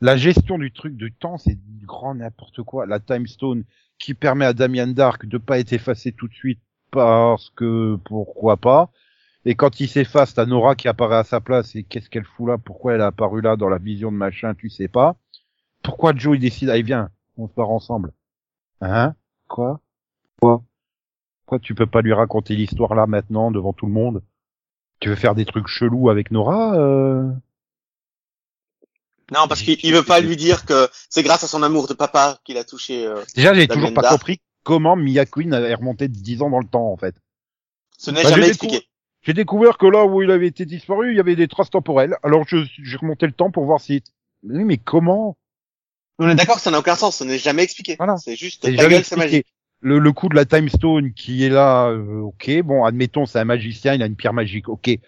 la 0.00 0.16
gestion 0.16 0.58
du 0.58 0.72
truc 0.72 0.96
du 0.96 1.12
temps, 1.12 1.38
c'est 1.38 1.54
du 1.54 1.86
grand 1.86 2.14
n'importe 2.14 2.62
quoi. 2.62 2.86
La 2.86 3.00
time 3.00 3.26
stone 3.26 3.64
qui 3.98 4.14
permet 4.14 4.44
à 4.44 4.52
Damien 4.52 4.88
Dark 4.88 5.26
de 5.26 5.38
pas 5.38 5.58
être 5.58 5.72
effacé 5.72 6.12
tout 6.12 6.28
de 6.28 6.34
suite 6.34 6.60
parce 6.90 7.50
que 7.50 7.96
pourquoi 8.04 8.56
pas. 8.56 8.90
Et 9.48 9.54
quand 9.54 9.78
il 9.78 9.88
s'efface, 9.88 10.34
t'as 10.34 10.44
Nora 10.44 10.74
qui 10.74 10.88
apparaît 10.88 11.18
à 11.18 11.24
sa 11.24 11.40
place 11.40 11.76
et 11.76 11.84
qu'est-ce 11.84 12.10
qu'elle 12.10 12.24
fout 12.24 12.48
là? 12.48 12.58
Pourquoi 12.58 12.94
elle 12.94 13.00
a 13.00 13.06
apparu 13.06 13.40
là 13.40 13.54
dans 13.54 13.68
la 13.68 13.78
vision 13.78 14.10
de 14.10 14.16
machin 14.16 14.54
Tu 14.54 14.68
sais 14.68 14.88
pas? 14.88 15.14
Pourquoi 15.84 16.12
Joe 16.16 16.36
il 16.36 16.40
décide 16.40 16.68
Allez 16.68 16.82
viens, 16.82 17.10
on 17.36 17.46
se 17.46 17.54
barre 17.54 17.70
ensemble. 17.70 18.12
Hein? 18.80 19.14
Quoi? 19.46 19.80
Quoi? 20.40 20.64
Pourquoi 21.44 21.60
tu 21.60 21.76
peux 21.76 21.86
pas 21.86 22.02
lui 22.02 22.12
raconter 22.12 22.56
l'histoire 22.56 22.96
là 22.96 23.06
maintenant 23.06 23.52
devant 23.52 23.72
tout 23.72 23.86
le 23.86 23.92
monde? 23.92 24.20
Tu 24.98 25.10
veux 25.10 25.14
faire 25.14 25.36
des 25.36 25.44
trucs 25.44 25.68
chelous 25.68 26.10
avec 26.10 26.32
Nora 26.32 26.74
euh... 26.74 27.30
Non, 29.32 29.46
parce 29.46 29.62
qu'il 29.62 29.78
il 29.84 29.94
veut 29.94 30.02
pas 30.02 30.18
lui 30.18 30.34
dire 30.34 30.64
que 30.64 30.88
c'est 31.08 31.22
grâce 31.22 31.44
à 31.44 31.46
son 31.46 31.62
amour 31.62 31.86
de 31.86 31.94
papa 31.94 32.40
qu'il 32.44 32.58
a 32.58 32.64
touché, 32.64 33.06
euh, 33.06 33.22
Déjà, 33.36 33.54
j'ai 33.54 33.68
toujours 33.68 33.94
pas 33.94 34.08
compris 34.08 34.40
comment 34.64 34.96
Mia 34.96 35.24
Queen 35.24 35.52
est 35.52 35.74
remontée 35.74 36.08
de 36.08 36.14
10 36.14 36.42
ans 36.42 36.50
dans 36.50 36.58
le 36.58 36.66
temps, 36.66 36.90
en 36.90 36.96
fait. 36.96 37.14
ce 37.96 38.10
n'est 38.10 38.24
Bah, 38.24 38.30
jamais 38.30 38.48
expliqué. 38.48 38.88
J'ai 39.26 39.34
découvert 39.34 39.76
que 39.76 39.86
là 39.86 40.04
où 40.04 40.22
il 40.22 40.30
avait 40.30 40.46
été 40.46 40.64
disparu, 40.64 41.10
il 41.10 41.16
y 41.16 41.20
avait 41.20 41.34
des 41.34 41.48
traces 41.48 41.70
temporelles. 41.70 42.16
Alors, 42.22 42.44
je- 42.46 42.64
j'ai 42.82 42.96
remonté 42.96 43.26
le 43.26 43.32
temps 43.32 43.50
pour 43.50 43.64
voir 43.64 43.80
si... 43.80 44.02
Oui, 44.44 44.64
mais 44.64 44.76
comment 44.76 45.36
On 46.20 46.28
est 46.28 46.36
d'accord 46.36 46.56
que 46.56 46.62
ça 46.62 46.70
n'a 46.70 46.78
aucun 46.78 46.94
sens, 46.94 47.16
ce 47.16 47.24
n'est 47.24 47.38
jamais 47.38 47.64
expliqué. 47.64 47.96
Voilà. 47.98 48.16
C'est 48.18 48.36
juste, 48.36 48.62
ta 48.62 48.70
gueule, 48.70 49.04
c'est 49.04 49.16
magique. 49.16 49.46
Le, 49.80 49.98
le 49.98 50.12
coup 50.12 50.28
de 50.28 50.34
la 50.36 50.44
Time 50.46 50.68
Stone 50.68 51.12
qui 51.12 51.44
est 51.44 51.48
là, 51.48 51.88
euh, 51.88 52.20
ok, 52.20 52.62
bon, 52.62 52.84
admettons, 52.84 53.26
c'est 53.26 53.38
un 53.40 53.44
magicien, 53.44 53.94
il 53.94 54.02
a 54.02 54.06
une 54.06 54.16
pierre 54.16 54.32
magique, 54.32 54.68
ok. 54.68 54.86
Mais 54.86 54.96
Oui, 54.96 55.00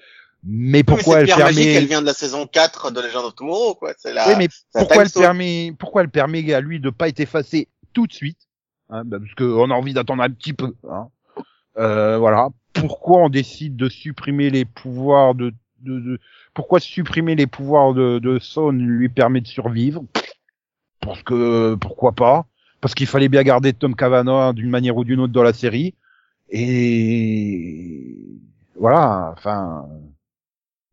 mais 0.73 0.83
pourquoi 0.85 1.15
cette 1.15 1.21
elle 1.21 1.25
pierre 1.27 1.37
permet... 1.39 1.53
magique, 1.55 1.77
elle 1.77 1.87
vient 1.87 2.01
de 2.01 2.07
la 2.07 2.13
saison 2.15 2.47
4 2.47 2.91
de 2.91 3.01
Legend 3.01 3.25
of 3.25 3.35
Tomorrow, 3.35 3.75
quoi. 3.77 3.93
C'est 3.97 4.13
la, 4.13 4.29
Oui, 4.29 4.35
mais 4.37 4.49
pourquoi 4.73 5.03
elle 5.05 5.11
permet, 5.11 5.73
pourquoi 5.79 6.03
elle 6.03 6.11
permet 6.11 6.53
à 6.53 6.61
lui 6.61 6.81
de 6.81 6.91
pas 6.91 7.09
être 7.09 7.21
effacé 7.21 7.69
tout 7.93 8.07
de 8.07 8.13
suite, 8.13 8.39
hein, 8.91 9.05
bah, 9.05 9.19
parce 9.21 9.35
qu'on 9.35 9.71
a 9.71 9.75
envie 9.75 9.95
d'attendre 9.95 10.23
un 10.23 10.31
petit 10.31 10.53
peu, 10.53 10.75
hein. 10.91 11.09
Euh, 11.79 12.19
voilà. 12.19 12.49
Pourquoi 12.73 13.23
on 13.25 13.29
décide 13.29 13.77
de 13.77 13.89
supprimer 13.89 14.51
les 14.51 14.65
pouvoirs 14.65 15.35
de, 15.35 15.53
de, 15.81 16.01
de- 16.01 16.21
pourquoi 16.55 16.81
supprimer 16.81 17.35
les 17.35 17.47
pouvoirs 17.47 17.95
de, 17.95 18.19
de 18.19 18.39
Son 18.39 18.71
lui 18.73 19.09
permet 19.09 19.41
de 19.41 19.47
survivre? 19.47 20.05
Parce 21.01 21.23
que, 21.23 21.75
pourquoi 21.77 22.13
pas? 22.13 22.47
Parce 22.81 22.95
qu'il 22.95 23.07
fallait 23.07 23.29
bien 23.29 23.43
garder 23.43 23.73
Tom 23.73 23.95
Cavanaugh 23.95 24.53
d'une 24.55 24.71
manière 24.71 24.97
ou 24.97 25.05
d'une 25.05 25.21
autre 25.21 25.33
dans 25.33 25.43
la 25.43 25.53
série. 25.53 25.95
Et, 26.51 28.15
voilà, 28.77 29.33
enfin, 29.37 29.87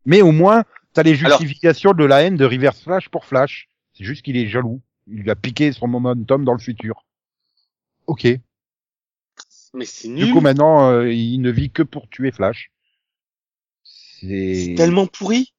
mais 0.04 0.22
au 0.22 0.32
moins, 0.32 0.64
t'as 0.92 1.02
les 1.02 1.24
Alors- 1.24 1.38
justifications 1.38 1.92
de 1.92 2.04
la 2.04 2.22
haine 2.22 2.36
de 2.36 2.44
Reverse 2.44 2.80
Flash 2.80 3.08
pour 3.08 3.24
Flash. 3.24 3.68
C'est 3.94 4.04
juste 4.04 4.22
qu'il 4.22 4.36
est 4.36 4.46
jaloux. 4.46 4.80
Il 5.08 5.20
lui 5.22 5.30
a 5.30 5.36
piqué 5.36 5.72
son 5.72 5.86
momentum 5.88 6.44
dans 6.44 6.52
le 6.52 6.58
futur. 6.58 7.04
Ok. 8.06 8.26
Mais 9.76 9.84
c'est 9.84 10.08
Du 10.08 10.14
nul. 10.24 10.32
coup, 10.32 10.40
maintenant, 10.40 10.90
euh, 10.90 11.12
il 11.12 11.40
ne 11.40 11.50
vit 11.50 11.70
que 11.70 11.82
pour 11.82 12.08
tuer 12.08 12.32
Flash. 12.32 12.70
C'est 13.84 14.74
tellement 14.76 15.06
pourri. 15.06 15.54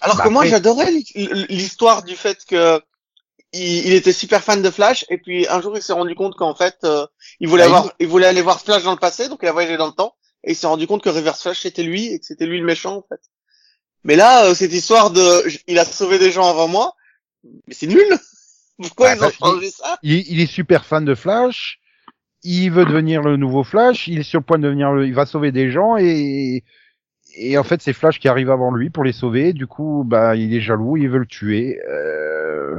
Alors 0.00 0.16
Bah 0.16 0.24
que 0.24 0.28
moi, 0.28 0.42
après- 0.42 0.50
j'adorais 0.50 0.90
l'hi- 0.90 1.46
l'histoire 1.48 2.02
du 2.02 2.16
fait 2.16 2.44
que 2.46 2.80
il, 3.52 3.92
était 3.94 4.12
super 4.12 4.44
fan 4.44 4.62
de 4.62 4.70
Flash 4.70 5.04
et 5.10 5.18
puis 5.18 5.46
un 5.48 5.60
jour 5.60 5.76
il 5.76 5.82
s'est 5.82 5.92
rendu 5.92 6.14
compte 6.14 6.36
qu'en 6.36 6.54
fait 6.54 6.76
euh, 6.84 7.04
il 7.40 7.48
voulait 7.48 7.64
Bah, 7.68 7.78
avoir, 7.78 7.92
il 7.98 8.06
voulait 8.06 8.26
aller 8.26 8.42
voir 8.42 8.60
Flash 8.60 8.84
dans 8.84 8.92
le 8.92 8.98
passé, 8.98 9.28
donc 9.28 9.40
il 9.42 9.48
a 9.48 9.52
voyagé 9.52 9.76
dans 9.76 9.88
le 9.88 9.92
temps 9.92 10.14
et 10.44 10.52
il 10.52 10.56
s'est 10.56 10.68
rendu 10.68 10.86
compte 10.86 11.02
que 11.02 11.08
Reverse 11.08 11.42
Flash 11.42 11.60
c'était 11.60 11.82
lui 11.82 12.06
et 12.06 12.20
que 12.20 12.24
c'était 12.26 12.46
lui 12.46 12.58
le 12.60 12.64
méchant 12.64 12.96
en 12.98 13.02
fait. 13.08 13.20
Mais 14.04 14.14
là, 14.16 14.44
euh, 14.46 14.54
cette 14.54 14.72
histoire 14.72 15.10
de, 15.10 15.44
il 15.66 15.78
a 15.80 15.84
sauvé 15.84 16.18
des 16.20 16.30
gens 16.30 16.48
avant 16.48 16.68
moi, 16.68 16.94
mais 17.66 17.74
c'est 17.74 17.88
nul. 17.88 18.06
Pourquoi 18.78 19.16
Bah, 19.16 19.16
ils 19.16 19.18
ont 19.18 19.26
bah, 19.28 19.32
changé 19.54 19.70
ça? 19.70 19.98
il, 20.02 20.32
il 20.32 20.40
est 20.40 20.46
super 20.46 20.86
fan 20.86 21.04
de 21.04 21.14
Flash. 21.16 21.80
Il 22.42 22.70
veut 22.70 22.84
devenir 22.84 23.22
le 23.22 23.36
nouveau 23.36 23.64
Flash, 23.64 24.08
il 24.08 24.18
est 24.20 24.22
sur 24.22 24.40
le 24.40 24.44
point 24.44 24.58
de 24.58 24.64
devenir 24.64 24.92
le, 24.92 25.06
il 25.06 25.14
va 25.14 25.26
sauver 25.26 25.52
des 25.52 25.70
gens 25.70 25.96
et 25.98 26.64
et 27.36 27.58
en 27.58 27.64
fait 27.64 27.80
c'est 27.82 27.92
Flash 27.92 28.18
qui 28.18 28.28
arrive 28.28 28.50
avant 28.50 28.72
lui 28.74 28.90
pour 28.90 29.04
les 29.04 29.12
sauver. 29.12 29.52
Du 29.52 29.66
coup, 29.66 30.04
bah 30.06 30.36
il 30.36 30.54
est 30.54 30.60
jaloux, 30.60 30.96
il 30.96 31.08
veut 31.08 31.18
le 31.18 31.26
tuer. 31.26 31.80
Euh... 31.88 32.74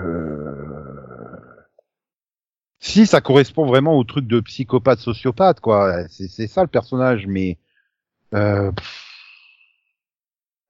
Si 2.79 3.05
ça 3.05 3.21
correspond 3.21 3.65
vraiment 3.65 3.97
au 3.97 4.03
truc 4.03 4.27
de 4.27 4.39
psychopathe 4.39 4.99
sociopathe 4.99 5.59
quoi, 5.59 6.07
c'est 6.09 6.47
ça 6.47 6.61
le 6.63 6.67
personnage, 6.67 7.27
mais 7.27 7.57
euh... 8.33 8.71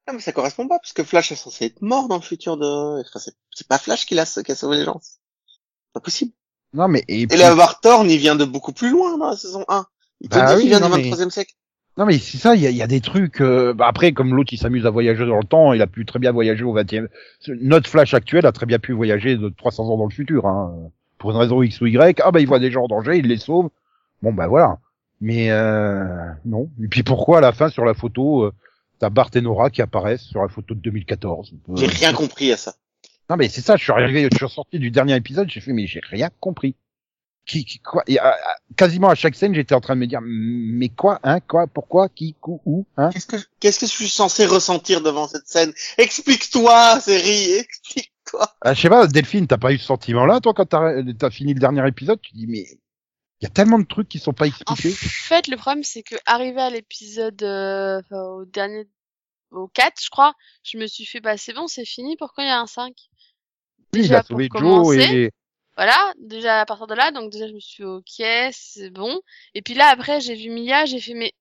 Non, 0.08 0.14
mais 0.14 0.20
ça 0.20 0.32
correspond 0.32 0.66
pas, 0.66 0.78
parce 0.78 0.92
que 0.92 1.04
Flash 1.04 1.30
est 1.30 1.36
censé 1.36 1.66
être 1.66 1.80
mort 1.80 2.08
dans 2.08 2.16
le 2.16 2.22
futur 2.22 2.56
de... 2.56 3.00
Enfin, 3.00 3.20
c'est- 3.20 3.68
pas 3.68 3.78
Flash 3.78 4.04
qui, 4.04 4.14
l'a, 4.16 4.24
qui 4.26 4.50
a 4.50 4.54
sauvé 4.56 4.78
les 4.78 4.84
gens. 4.84 5.00
C'est 5.00 5.92
pas 5.92 6.00
possible. 6.00 6.32
Non 6.74 6.88
mais 6.88 7.04
et 7.08 7.22
Et 7.22 7.26
puis- 7.26 7.38
le 7.38 7.80
Thorn, 7.82 8.08
il 8.10 8.18
vient 8.18 8.36
de 8.36 8.44
beaucoup 8.44 8.72
plus 8.72 8.90
loin 8.90 9.16
dans 9.18 9.30
la 9.30 9.36
saison 9.36 9.64
1. 9.68 9.84
Il 10.20 10.28
te 10.28 10.36
Bah 10.36 10.54
oui, 10.54 10.60
qu'il 10.62 10.68
vient 10.70 10.80
du 10.80 10.88
mais- 10.88 11.02
23e 11.10 11.30
siècle. 11.30 11.52
Non 11.98 12.06
mais 12.06 12.16
c'est 12.18 12.38
ça, 12.38 12.54
il 12.54 12.62
y 12.62 12.66
a, 12.66 12.70
y 12.70 12.80
a 12.80 12.86
des 12.86 13.02
trucs. 13.02 13.42
euh, 13.42 13.74
bah 13.74 13.86
après, 13.86 14.12
comme 14.12 14.34
l'autre 14.34 14.52
il 14.54 14.56
s'amuse 14.58 14.86
à 14.86 14.90
voyager 14.90 15.26
dans 15.26 15.36
le 15.38 15.44
temps, 15.44 15.74
il 15.74 15.82
a 15.82 15.86
pu 15.86 16.06
très 16.06 16.18
bien 16.18 16.32
voyager 16.32 16.64
au 16.64 16.72
20e. 16.72 17.08
Notre 17.60 17.90
Flash 17.90 18.14
actuel 18.14 18.46
a 18.46 18.52
très 18.52 18.64
bien 18.64 18.78
pu 18.78 18.92
voyager 18.92 19.36
de 19.36 19.50
300 19.50 19.88
ans 19.90 19.98
dans 19.98 20.06
le 20.06 20.10
futur, 20.14 20.46
hein, 20.46 20.72
pour 21.18 21.32
une 21.32 21.36
raison 21.36 21.60
X 21.62 21.80
ou 21.82 21.86
Y. 21.86 22.20
Ah 22.24 22.30
bah 22.30 22.40
il 22.40 22.46
voit 22.48 22.60
des 22.60 22.70
gens 22.70 22.84
en 22.84 22.88
danger, 22.88 23.18
il 23.18 23.26
les 23.26 23.36
sauve. 23.36 23.68
Bon 24.22 24.32
bah 24.32 24.46
voilà. 24.46 24.78
Mais 25.20 25.50
euh, 25.50 26.06
non. 26.46 26.70
Et 26.82 26.88
puis 26.88 27.02
pourquoi 27.02 27.38
à 27.38 27.40
la 27.42 27.52
fin 27.52 27.68
sur 27.68 27.84
la 27.84 27.92
photo, 27.92 28.44
euh, 28.44 28.52
t'as 28.98 29.10
Bart 29.10 29.28
et 29.34 29.42
Nora 29.42 29.68
qui 29.68 29.82
apparaissent 29.82 30.22
sur 30.22 30.40
la 30.40 30.48
photo 30.48 30.74
de 30.74 30.80
2014 30.80 31.52
Euh, 31.68 31.76
J'ai 31.76 31.86
rien 31.88 32.14
compris 32.14 32.50
à 32.52 32.56
ça. 32.56 32.72
Non 33.30 33.36
mais 33.36 33.48
c'est 33.48 33.60
ça, 33.62 33.76
je 33.76 33.82
suis 33.82 33.92
arrivé, 33.92 34.28
je 34.30 34.36
suis 34.36 34.48
sorti 34.54 34.78
du 34.78 34.90
dernier 34.90 35.16
épisode, 35.16 35.48
j'ai 35.50 35.60
fait 35.60 35.72
mais 35.72 35.86
j'ai 35.86 36.00
rien 36.04 36.30
compris. 36.40 36.76
Qui, 37.44 37.64
qui 37.64 37.80
quoi 37.80 38.04
et, 38.06 38.20
à- 38.20 38.28
à- 38.34 38.56
Quasiment 38.76 39.08
à 39.08 39.16
chaque 39.16 39.34
scène, 39.34 39.52
j'étais 39.52 39.74
en 39.74 39.80
train 39.80 39.96
de 39.96 40.00
me 40.00 40.06
dire 40.06 40.20
mais 40.22 40.88
quoi, 40.90 41.18
hein, 41.24 41.40
quoi, 41.40 41.66
pourquoi, 41.66 42.08
qui, 42.08 42.36
où, 42.46 42.60
où, 42.64 42.86
hein? 42.96 43.10
Qu'est-ce 43.12 43.26
que, 43.26 43.36
qu'est-ce 43.58 43.80
que 43.80 43.86
je 43.86 43.90
suis 43.90 44.08
censé 44.08 44.46
ressentir 44.46 45.00
devant 45.00 45.26
cette 45.26 45.48
scène? 45.48 45.72
Explique-toi, 45.98 47.00
série, 47.00 47.52
explique-toi. 47.58 48.46
Ah, 48.60 48.74
je 48.74 48.80
sais 48.82 48.88
pas, 48.88 49.08
Delphine, 49.08 49.48
t'as 49.48 49.58
pas 49.58 49.72
eu 49.72 49.78
ce 49.78 49.86
sentiment-là, 49.86 50.38
toi, 50.40 50.54
quand 50.54 50.66
t'as 50.66 51.02
as 51.26 51.30
fini 51.30 51.52
le 51.52 51.58
dernier 51.58 51.86
épisode, 51.88 52.20
tu 52.22 52.32
dis, 52.34 52.46
mais 52.46 52.60
il 53.40 53.44
y 53.44 53.46
a 53.46 53.50
tellement 53.50 53.80
de 53.80 53.86
trucs 53.86 54.08
qui 54.08 54.20
sont 54.20 54.32
pas 54.32 54.44
En 54.44 54.48
expliqués. 54.48 54.90
fait, 54.92 55.48
le 55.48 55.56
problème, 55.56 55.82
c'est 55.82 56.04
que 56.04 56.14
arrivé 56.26 56.60
à 56.60 56.70
l'épisode, 56.70 57.42
euh, 57.42 58.00
enfin, 58.04 58.22
au 58.22 58.44
dernier, 58.44 58.86
au 59.52 59.68
4, 59.68 60.02
je 60.02 60.10
crois, 60.10 60.34
je 60.64 60.78
me 60.78 60.86
suis 60.86 61.04
fait, 61.06 61.20
bah, 61.20 61.36
c'est 61.36 61.52
bon, 61.54 61.66
c'est 61.68 61.84
fini, 61.84 62.16
pourquoi 62.16 62.44
il 62.44 62.48
y 62.48 62.50
a 62.50 62.60
un 62.60 62.66
5? 62.66 62.94
Oui, 63.94 64.00
il 64.00 64.02
Déjà, 64.02 64.18
a 64.18 64.22
sauvé 64.22 64.48
Joe 64.54 64.96
et 64.96 65.30
Voilà, 65.76 66.12
déjà 66.18 66.60
à 66.60 66.66
partir 66.66 66.86
de 66.86 66.94
là, 66.94 67.10
donc 67.12 67.30
déjà 67.32 67.48
je 67.48 67.54
me 67.54 67.60
suis 67.60 67.76
fait 67.78 67.84
ok, 67.84 68.52
c'est 68.52 68.90
bon. 68.90 69.20
Et 69.54 69.62
puis 69.62 69.74
là 69.74 69.88
après 69.88 70.20
j'ai 70.20 70.34
vu 70.34 70.50
Mia, 70.50 70.84
j'ai 70.84 71.00
fait 71.00 71.14
mais 71.14 71.32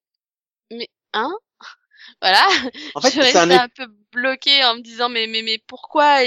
mais 0.71 0.89
hein? 1.13 1.33
Voilà, 2.21 2.47
En 2.95 3.01
fait, 3.01 3.11
je 3.11 3.21
suis 3.21 3.37
c'est 3.37 3.37
un, 3.37 3.49
un 3.51 3.69
peu 3.69 3.87
bloquée 4.13 4.63
en 4.65 4.75
me 4.75 4.81
disant 4.81 5.09
mais 5.09 5.27
mais 5.27 5.41
mais 5.43 5.59
pourquoi 5.67 6.19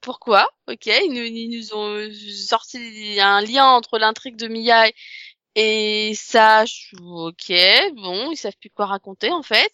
pourquoi? 0.00 0.48
Ok, 0.68 0.86
ils 0.86 1.12
nous, 1.12 1.22
ils 1.22 1.50
nous 1.50 1.74
ont 1.74 2.10
sorti 2.48 3.18
un 3.20 3.40
lien 3.42 3.66
entre 3.66 3.98
l'intrigue 3.98 4.36
de 4.36 4.48
Mia 4.48 4.88
et, 4.88 4.94
et 6.10 6.14
ça, 6.14 6.64
je 6.66 6.72
suis 6.74 6.96
ok, 7.00 7.52
bon, 7.96 8.30
ils 8.32 8.36
savent 8.36 8.56
plus 8.60 8.70
quoi 8.70 8.86
raconter 8.86 9.30
en 9.32 9.42
fait. 9.42 9.72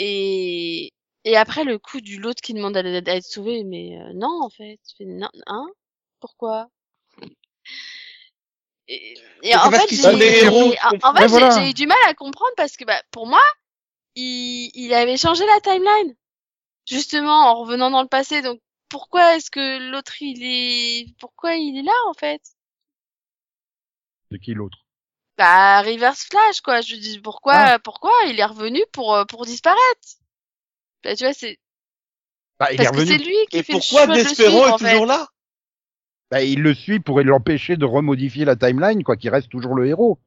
Et 0.00 0.92
et 1.24 1.36
après 1.36 1.64
le 1.64 1.78
coup 1.78 2.00
du 2.00 2.18
l'autre 2.20 2.40
qui 2.40 2.54
demande 2.54 2.76
à, 2.76 2.80
à 2.80 3.16
être 3.16 3.24
sauvé, 3.24 3.64
mais 3.64 3.98
euh, 4.00 4.12
non 4.14 4.40
en 4.42 4.48
fait, 4.48 4.78
fais, 4.96 5.04
non, 5.04 5.28
hein 5.46 5.66
Pourquoi? 6.20 6.68
Et, 8.86 9.12
et 9.42 9.50
C'est 9.50 9.56
en 9.56 9.70
fait, 9.70 9.88
j'ai- 9.90 10.48
en- 10.48 11.10
En, 11.10 11.14
fait, 11.14 11.26
voilà. 11.26 11.68
eu 11.68 11.74
du 11.74 11.86
mal 11.86 11.98
à 12.06 12.14
comprendre 12.14 12.52
parce 12.56 12.76
que 12.76 12.84
bah, 12.84 13.02
pour 13.10 13.26
moi, 13.26 13.42
il, 14.14 14.70
il 14.74 14.94
avait 14.94 15.16
changé 15.18 15.44
la 15.46 15.60
timeline. 15.60 16.14
Justement, 16.86 17.50
en 17.50 17.60
revenant 17.60 17.90
dans 17.90 18.02
le 18.02 18.08
passé. 18.08 18.40
Donc, 18.40 18.60
pourquoi 18.88 19.36
est-ce 19.36 19.50
que 19.50 19.90
l'autre, 19.90 20.22
il 20.22 20.42
est... 20.42 21.14
Pourquoi 21.18 21.56
il 21.56 21.78
est 21.78 21.82
là, 21.82 21.92
en 22.08 22.14
fait? 22.14 22.40
De 24.30 24.38
qui 24.38 24.54
l'autre? 24.54 24.78
Bah, 25.38 25.80
Reverse 25.82 26.24
Flash, 26.30 26.60
quoi. 26.60 26.80
Je 26.80 26.96
dis, 26.96 27.20
pourquoi 27.20 27.54
Ah. 27.54 27.78
pourquoi 27.78 28.10
il 28.26 28.38
est 28.40 28.44
revenu 28.44 28.80
pour, 28.92 29.14
euh, 29.14 29.24
pour 29.24 29.46
disparaître? 29.46 29.78
Bah, 31.04 31.14
tu 31.14 31.24
vois, 31.24 31.32
c'est 31.32 31.58
bah, 32.58 32.66
il 32.72 32.74
est 32.74 32.84
parce 32.84 32.90
que 32.90 33.06
c'est 33.06 33.12
revenu. 33.14 33.24
lui 33.28 33.36
qui 33.50 33.58
Et 33.58 33.62
fait 33.62 33.72
le 33.74 33.78
pourquoi 33.78 34.06
de 34.08 34.14
Despero 34.14 34.48
suivre, 34.50 34.68
est 34.68 34.70
en 34.72 34.78
fait. 34.78 34.90
toujours 34.90 35.06
là? 35.06 35.28
Bah, 36.30 36.42
il 36.42 36.60
le 36.60 36.74
suit 36.74 36.98
pour 37.00 37.20
l'empêcher 37.22 37.76
de 37.76 37.84
remodifier 37.84 38.44
la 38.44 38.56
timeline, 38.56 39.02
quoi, 39.04 39.16
qu'il 39.16 39.30
reste 39.30 39.48
toujours 39.48 39.74
le 39.74 39.86
héros. 39.86 40.18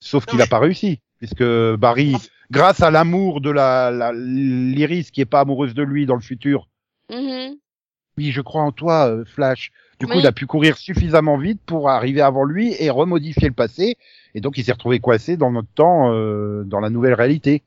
Sauf 0.00 0.24
qu'il 0.26 0.40
a 0.40 0.44
mais- 0.44 0.48
pas 0.48 0.58
réussi, 0.58 1.00
puisque 1.18 1.44
Barry, 1.76 2.14
fait- 2.18 2.30
grâce 2.50 2.80
à 2.82 2.90
l'amour 2.90 3.40
de 3.40 3.50
la, 3.50 3.90
la 3.90 4.12
l'Iris 4.12 5.10
qui 5.10 5.20
est 5.20 5.26
pas 5.26 5.40
amoureuse 5.40 5.74
de 5.74 5.82
lui 5.82 6.06
dans 6.06 6.14
le 6.16 6.20
futur, 6.22 6.68
Mhm. 7.10 7.56
oui, 8.18 8.32
je 8.32 8.40
crois 8.40 8.62
en 8.62 8.72
toi, 8.72 9.08
euh, 9.08 9.24
Flash. 9.24 9.70
Du 9.98 10.06
coup, 10.06 10.12
Oui. 10.12 10.18
il 10.20 10.26
a 10.26 10.32
pu 10.32 10.46
courir 10.46 10.76
suffisamment 10.76 11.38
vite 11.38 11.60
pour 11.64 11.88
arriver 11.88 12.20
avant 12.20 12.44
lui 12.44 12.74
et 12.78 12.90
remodifier 12.90 13.48
le 13.48 13.54
passé. 13.54 13.96
Et 14.34 14.40
donc, 14.40 14.58
il 14.58 14.64
s'est 14.64 14.72
retrouvé 14.72 15.00
coincé 15.00 15.36
dans 15.38 15.50
notre 15.50 15.68
temps, 15.74 16.12
euh, 16.12 16.64
dans 16.64 16.80
la 16.80 16.90
nouvelle 16.90 17.14
réalité. 17.14 17.62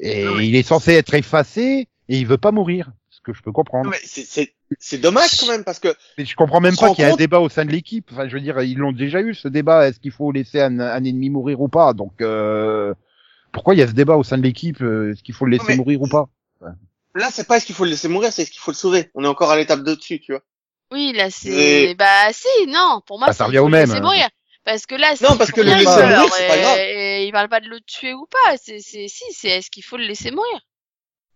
Et 0.00 0.24
mais- 0.24 0.48
il 0.48 0.56
est 0.56 0.62
censé 0.62 0.92
être 0.94 1.12
effacé 1.14 1.88
et 2.08 2.18
il 2.18 2.26
veut 2.26 2.38
pas 2.38 2.52
mourir. 2.52 2.90
Ce 3.10 3.20
que 3.20 3.32
je 3.34 3.42
peux 3.42 3.52
comprendre. 3.52 3.90
C'est, 4.04 4.24
c'est, 4.24 4.54
c'est 4.78 4.98
dommage 4.98 5.38
quand 5.40 5.48
même 5.48 5.64
parce 5.64 5.80
que 5.80 5.94
Mais 6.16 6.24
je 6.24 6.34
comprends 6.36 6.60
même 6.60 6.76
pas 6.76 6.90
qu'il 6.90 7.00
y 7.00 7.02
ait 7.02 7.06
un 7.06 7.10
compte- 7.10 7.18
débat 7.18 7.40
au 7.40 7.48
sein 7.50 7.64
de 7.66 7.70
l'équipe. 7.72 8.08
Enfin, 8.12 8.28
je 8.28 8.32
veux 8.34 8.40
dire, 8.40 8.58
ils 8.62 8.78
l'ont 8.78 8.92
déjà 8.92 9.20
eu 9.20 9.34
ce 9.34 9.48
débat. 9.48 9.88
Est-ce 9.88 9.98
qu'il 10.00 10.12
faut 10.12 10.30
laisser 10.32 10.60
un, 10.62 10.78
un 10.80 11.04
ennemi 11.04 11.28
mourir 11.28 11.60
ou 11.60 11.68
pas? 11.68 11.92
Donc, 11.92 12.12
euh, 12.22 12.94
pourquoi 13.52 13.74
il 13.74 13.78
y 13.78 13.82
a 13.82 13.86
ce 13.88 13.92
débat 13.92 14.16
au 14.16 14.22
sein 14.22 14.38
de 14.38 14.42
l'équipe? 14.42 14.80
Euh, 14.80 15.12
Est-ce 15.12 15.22
qu'il 15.22 15.34
faut 15.34 15.44
le 15.44 15.50
laisser 15.50 15.64
mais- 15.70 15.76
mourir 15.76 16.00
ou 16.00 16.08
pas? 16.08 16.28
là, 17.14 17.28
c'est 17.32 17.46
pas 17.48 17.56
est-ce 17.56 17.66
qu'il 17.66 17.74
faut 17.74 17.84
le 17.84 17.90
laisser 17.90 18.06
mourir, 18.08 18.32
c'est 18.32 18.42
est-ce 18.42 18.50
qu'il 18.52 18.60
faut 18.60 18.70
le 18.70 18.76
sauver. 18.76 19.10
On 19.14 19.24
est 19.24 19.28
encore 19.28 19.50
à 19.50 19.56
l'étape 19.56 19.82
de 19.82 19.94
dessus, 19.94 20.20
tu 20.20 20.32
vois. 20.32 20.42
Oui, 20.92 21.12
là, 21.14 21.30
c'est... 21.30 21.90
Et- 21.90 21.94
Bah, 21.94 22.32
si, 22.32 22.66
non. 22.66 23.00
Pour 23.06 23.18
moi, 23.18 23.28
Bah, 23.28 23.32
ça 23.32 23.38
c'est- 23.38 23.44
revient 23.48 23.58
au 23.58 23.68
même. 23.68 23.88
laisser 23.88 24.00
mourir. 24.00 24.28
Parce 24.64 24.84
que 24.86 24.94
là, 24.94 25.08
Non, 25.22 25.36
parce 25.36 25.50
que 25.50 25.60
le 25.62 25.68
laisser 25.70 25.84
mourir, 25.84 26.32
c'est 26.34 26.46
pas 26.48 26.58
grave. 26.58 26.78
Et 26.78 27.26
il 27.26 27.32
parle 27.32 27.48
pas 27.48 27.60
de 27.60 27.68
le 27.68 27.80
tuer 27.80 28.12
ou 28.14 28.26
pas. 28.26 28.56
C'est, 28.62 28.80
c'est, 28.80 29.08
si, 29.08 29.24
c'est 29.32 29.48
est-ce 29.48 29.70
qu'il 29.70 29.82
faut 29.84 29.96
le 29.96 30.04
laisser 30.04 30.30
mourir? 30.30 30.60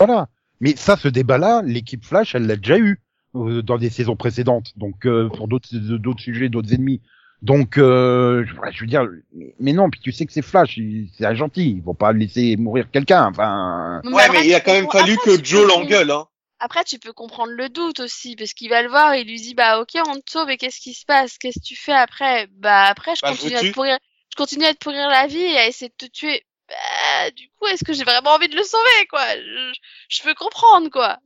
Voilà. 0.00 0.28
Mais 0.60 0.76
ça, 0.76 0.96
ce 0.96 1.08
débat-là, 1.08 1.62
l'équipe 1.64 2.04
Flash, 2.04 2.34
elle 2.34 2.46
l'a 2.46 2.56
déjà 2.56 2.78
eu 2.78 3.00
euh, 3.34 3.62
dans 3.62 3.78
des 3.78 3.88
saisons 3.90 4.16
précédentes. 4.16 4.72
Donc, 4.76 5.06
euh, 5.06 5.28
pour 5.30 5.48
d'autres 5.48 5.68
d'autres 5.72 6.20
sujets, 6.20 6.48
d'autres 6.50 6.72
ennemis. 6.74 7.00
Donc, 7.40 7.78
euh, 7.78 8.44
je, 8.46 8.52
je 8.72 8.80
veux 8.82 8.86
dire, 8.86 9.06
mais, 9.34 9.54
mais 9.58 9.72
non. 9.72 9.88
Puis 9.90 10.00
tu 10.00 10.12
sais 10.12 10.26
que 10.26 10.32
c'est 10.32 10.42
Flash, 10.42 10.78
c'est 11.16 11.24
un 11.26 11.34
gentil. 11.34 11.70
Ils 11.78 11.82
vont 11.82 11.94
pas 11.94 12.12
laisser 12.12 12.56
mourir 12.56 12.90
quelqu'un. 12.92 13.26
Enfin, 13.30 14.00
Ouais, 14.04 14.28
mais 14.30 14.46
il 14.46 14.54
a 14.54 14.60
quand 14.60 14.72
même 14.72 14.90
fallu 14.90 15.14
après, 15.14 15.38
que 15.38 15.44
Joe 15.44 15.66
l'engueule, 15.66 16.10
hein. 16.10 16.26
Après, 16.64 16.84
tu 16.84 16.98
peux 16.98 17.12
comprendre 17.12 17.52
le 17.52 17.68
doute 17.68 18.00
aussi, 18.00 18.36
parce 18.36 18.52
qu'il 18.54 18.70
va 18.70 18.82
le 18.82 18.88
voir 18.88 19.12
et 19.14 19.22
il 19.22 19.26
lui 19.28 19.40
dit, 19.40 19.54
bah, 19.54 19.80
ok, 19.80 19.90
on 20.06 20.14
te 20.20 20.30
sauve 20.30 20.48
et 20.50 20.56
qu'est-ce 20.56 20.80
qui 20.80 20.94
se 20.94 21.04
passe? 21.04 21.36
Qu'est-ce 21.38 21.58
que 21.58 21.64
tu 21.64 21.76
fais 21.76 21.92
après? 21.92 22.46
Bah, 22.52 22.84
après, 22.84 23.16
je 23.16 23.22
Bah, 23.22 23.28
continue 23.30 23.56
à 23.56 23.64
te 23.64 23.70
pourrir, 23.70 23.98
je 24.30 24.36
continue 24.36 24.64
à 24.64 24.72
te 24.72 24.78
pourrir 24.78 25.08
la 25.08 25.26
vie 25.26 25.40
et 25.42 25.58
à 25.58 25.66
essayer 25.66 25.88
de 25.90 26.06
te 26.06 26.10
tuer. 26.10 26.46
Bah, 26.68 27.30
du 27.32 27.50
coup, 27.58 27.66
est-ce 27.66 27.84
que 27.84 27.92
j'ai 27.92 28.04
vraiment 28.04 28.30
envie 28.30 28.48
de 28.48 28.56
le 28.56 28.62
sauver, 28.62 29.06
quoi? 29.10 29.26
Je, 29.36 29.72
je 30.08 30.22
peux 30.22 30.34
comprendre, 30.34 30.88
quoi. 30.90 31.18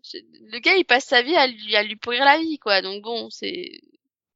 Le 0.52 0.58
gars, 0.58 0.74
il 0.76 0.84
passe 0.84 1.04
sa 1.04 1.22
vie 1.22 1.36
à 1.36 1.46
lui, 1.46 1.76
à 1.76 1.82
lui 1.82 1.96
pourrir 1.96 2.24
la 2.24 2.38
vie, 2.38 2.58
quoi. 2.58 2.80
Donc 2.82 3.02
bon, 3.02 3.28
c'est, 3.30 3.70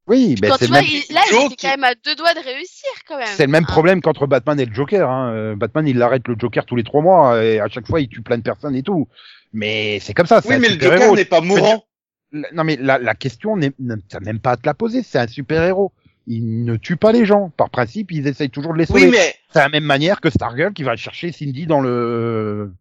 oui, 0.06 0.36
ben 0.36 0.50
quand 0.50 0.58
c'est 0.58 0.68
même, 0.68 0.84
il- 0.84 1.04
là, 1.14 1.22
il 1.32 1.56
qui- 1.56 1.56
quand 1.56 1.68
même 1.68 1.84
à 1.84 1.94
deux 1.94 2.14
doigts 2.16 2.34
de 2.34 2.40
réussir, 2.40 2.90
quand 3.06 3.18
même. 3.18 3.26
c'est 3.36 3.46
le 3.46 3.52
même 3.52 3.66
Hein. 3.66 3.66
problème 3.66 4.00
qu'entre 4.00 4.26
Batman 4.26 4.58
et 4.58 4.66
le 4.66 4.74
Joker. 4.74 5.08
Hein. 5.08 5.32
Euh, 5.34 5.56
Batman, 5.56 5.86
il 5.86 6.00
arrête 6.02 6.26
le 6.26 6.36
Joker 6.38 6.64
tous 6.66 6.76
les 6.76 6.84
trois 6.84 7.02
mois 7.02 7.42
et 7.44 7.60
à 7.60 7.68
chaque 7.68 7.86
fois, 7.86 8.00
il 8.00 8.08
tue 8.08 8.22
plein 8.22 8.38
de 8.38 8.42
personnes 8.42 8.74
et 8.74 8.82
tout. 8.82 9.08
Mais 9.52 9.98
c'est 10.00 10.14
comme 10.14 10.26
ça. 10.26 10.40
Oui, 10.44 10.58
mais 10.58 10.68
le. 10.68 10.80
Joker 10.80 11.12
n'est 11.14 11.24
pas 11.24 11.40
mourant. 11.40 11.84
Non 12.52 12.62
mais 12.62 12.76
la, 12.76 12.98
la 12.98 13.14
question 13.16 13.56
n'est 13.56 13.72
même 13.78 14.38
pas 14.40 14.52
à 14.52 14.56
te 14.56 14.64
la 14.66 14.74
poser, 14.74 15.02
c'est 15.02 15.18
un 15.18 15.26
super-héros. 15.26 15.92
Il 16.28 16.64
ne 16.64 16.76
tue 16.76 16.96
pas 16.96 17.10
les 17.10 17.24
gens. 17.26 17.50
Par 17.56 17.70
principe, 17.70 18.12
ils 18.12 18.28
essayent 18.28 18.50
toujours 18.50 18.72
de 18.72 18.78
les 18.78 18.86
sauver. 18.86 19.06
Oui, 19.06 19.10
mais 19.10 19.34
C'est 19.52 19.58
la 19.58 19.68
même 19.68 19.82
manière 19.84 20.20
que 20.20 20.30
Stargirl 20.30 20.72
qui 20.72 20.84
va 20.84 20.94
chercher 20.94 21.32
Cindy 21.32 21.66
dans 21.66 21.80
le 21.80 22.72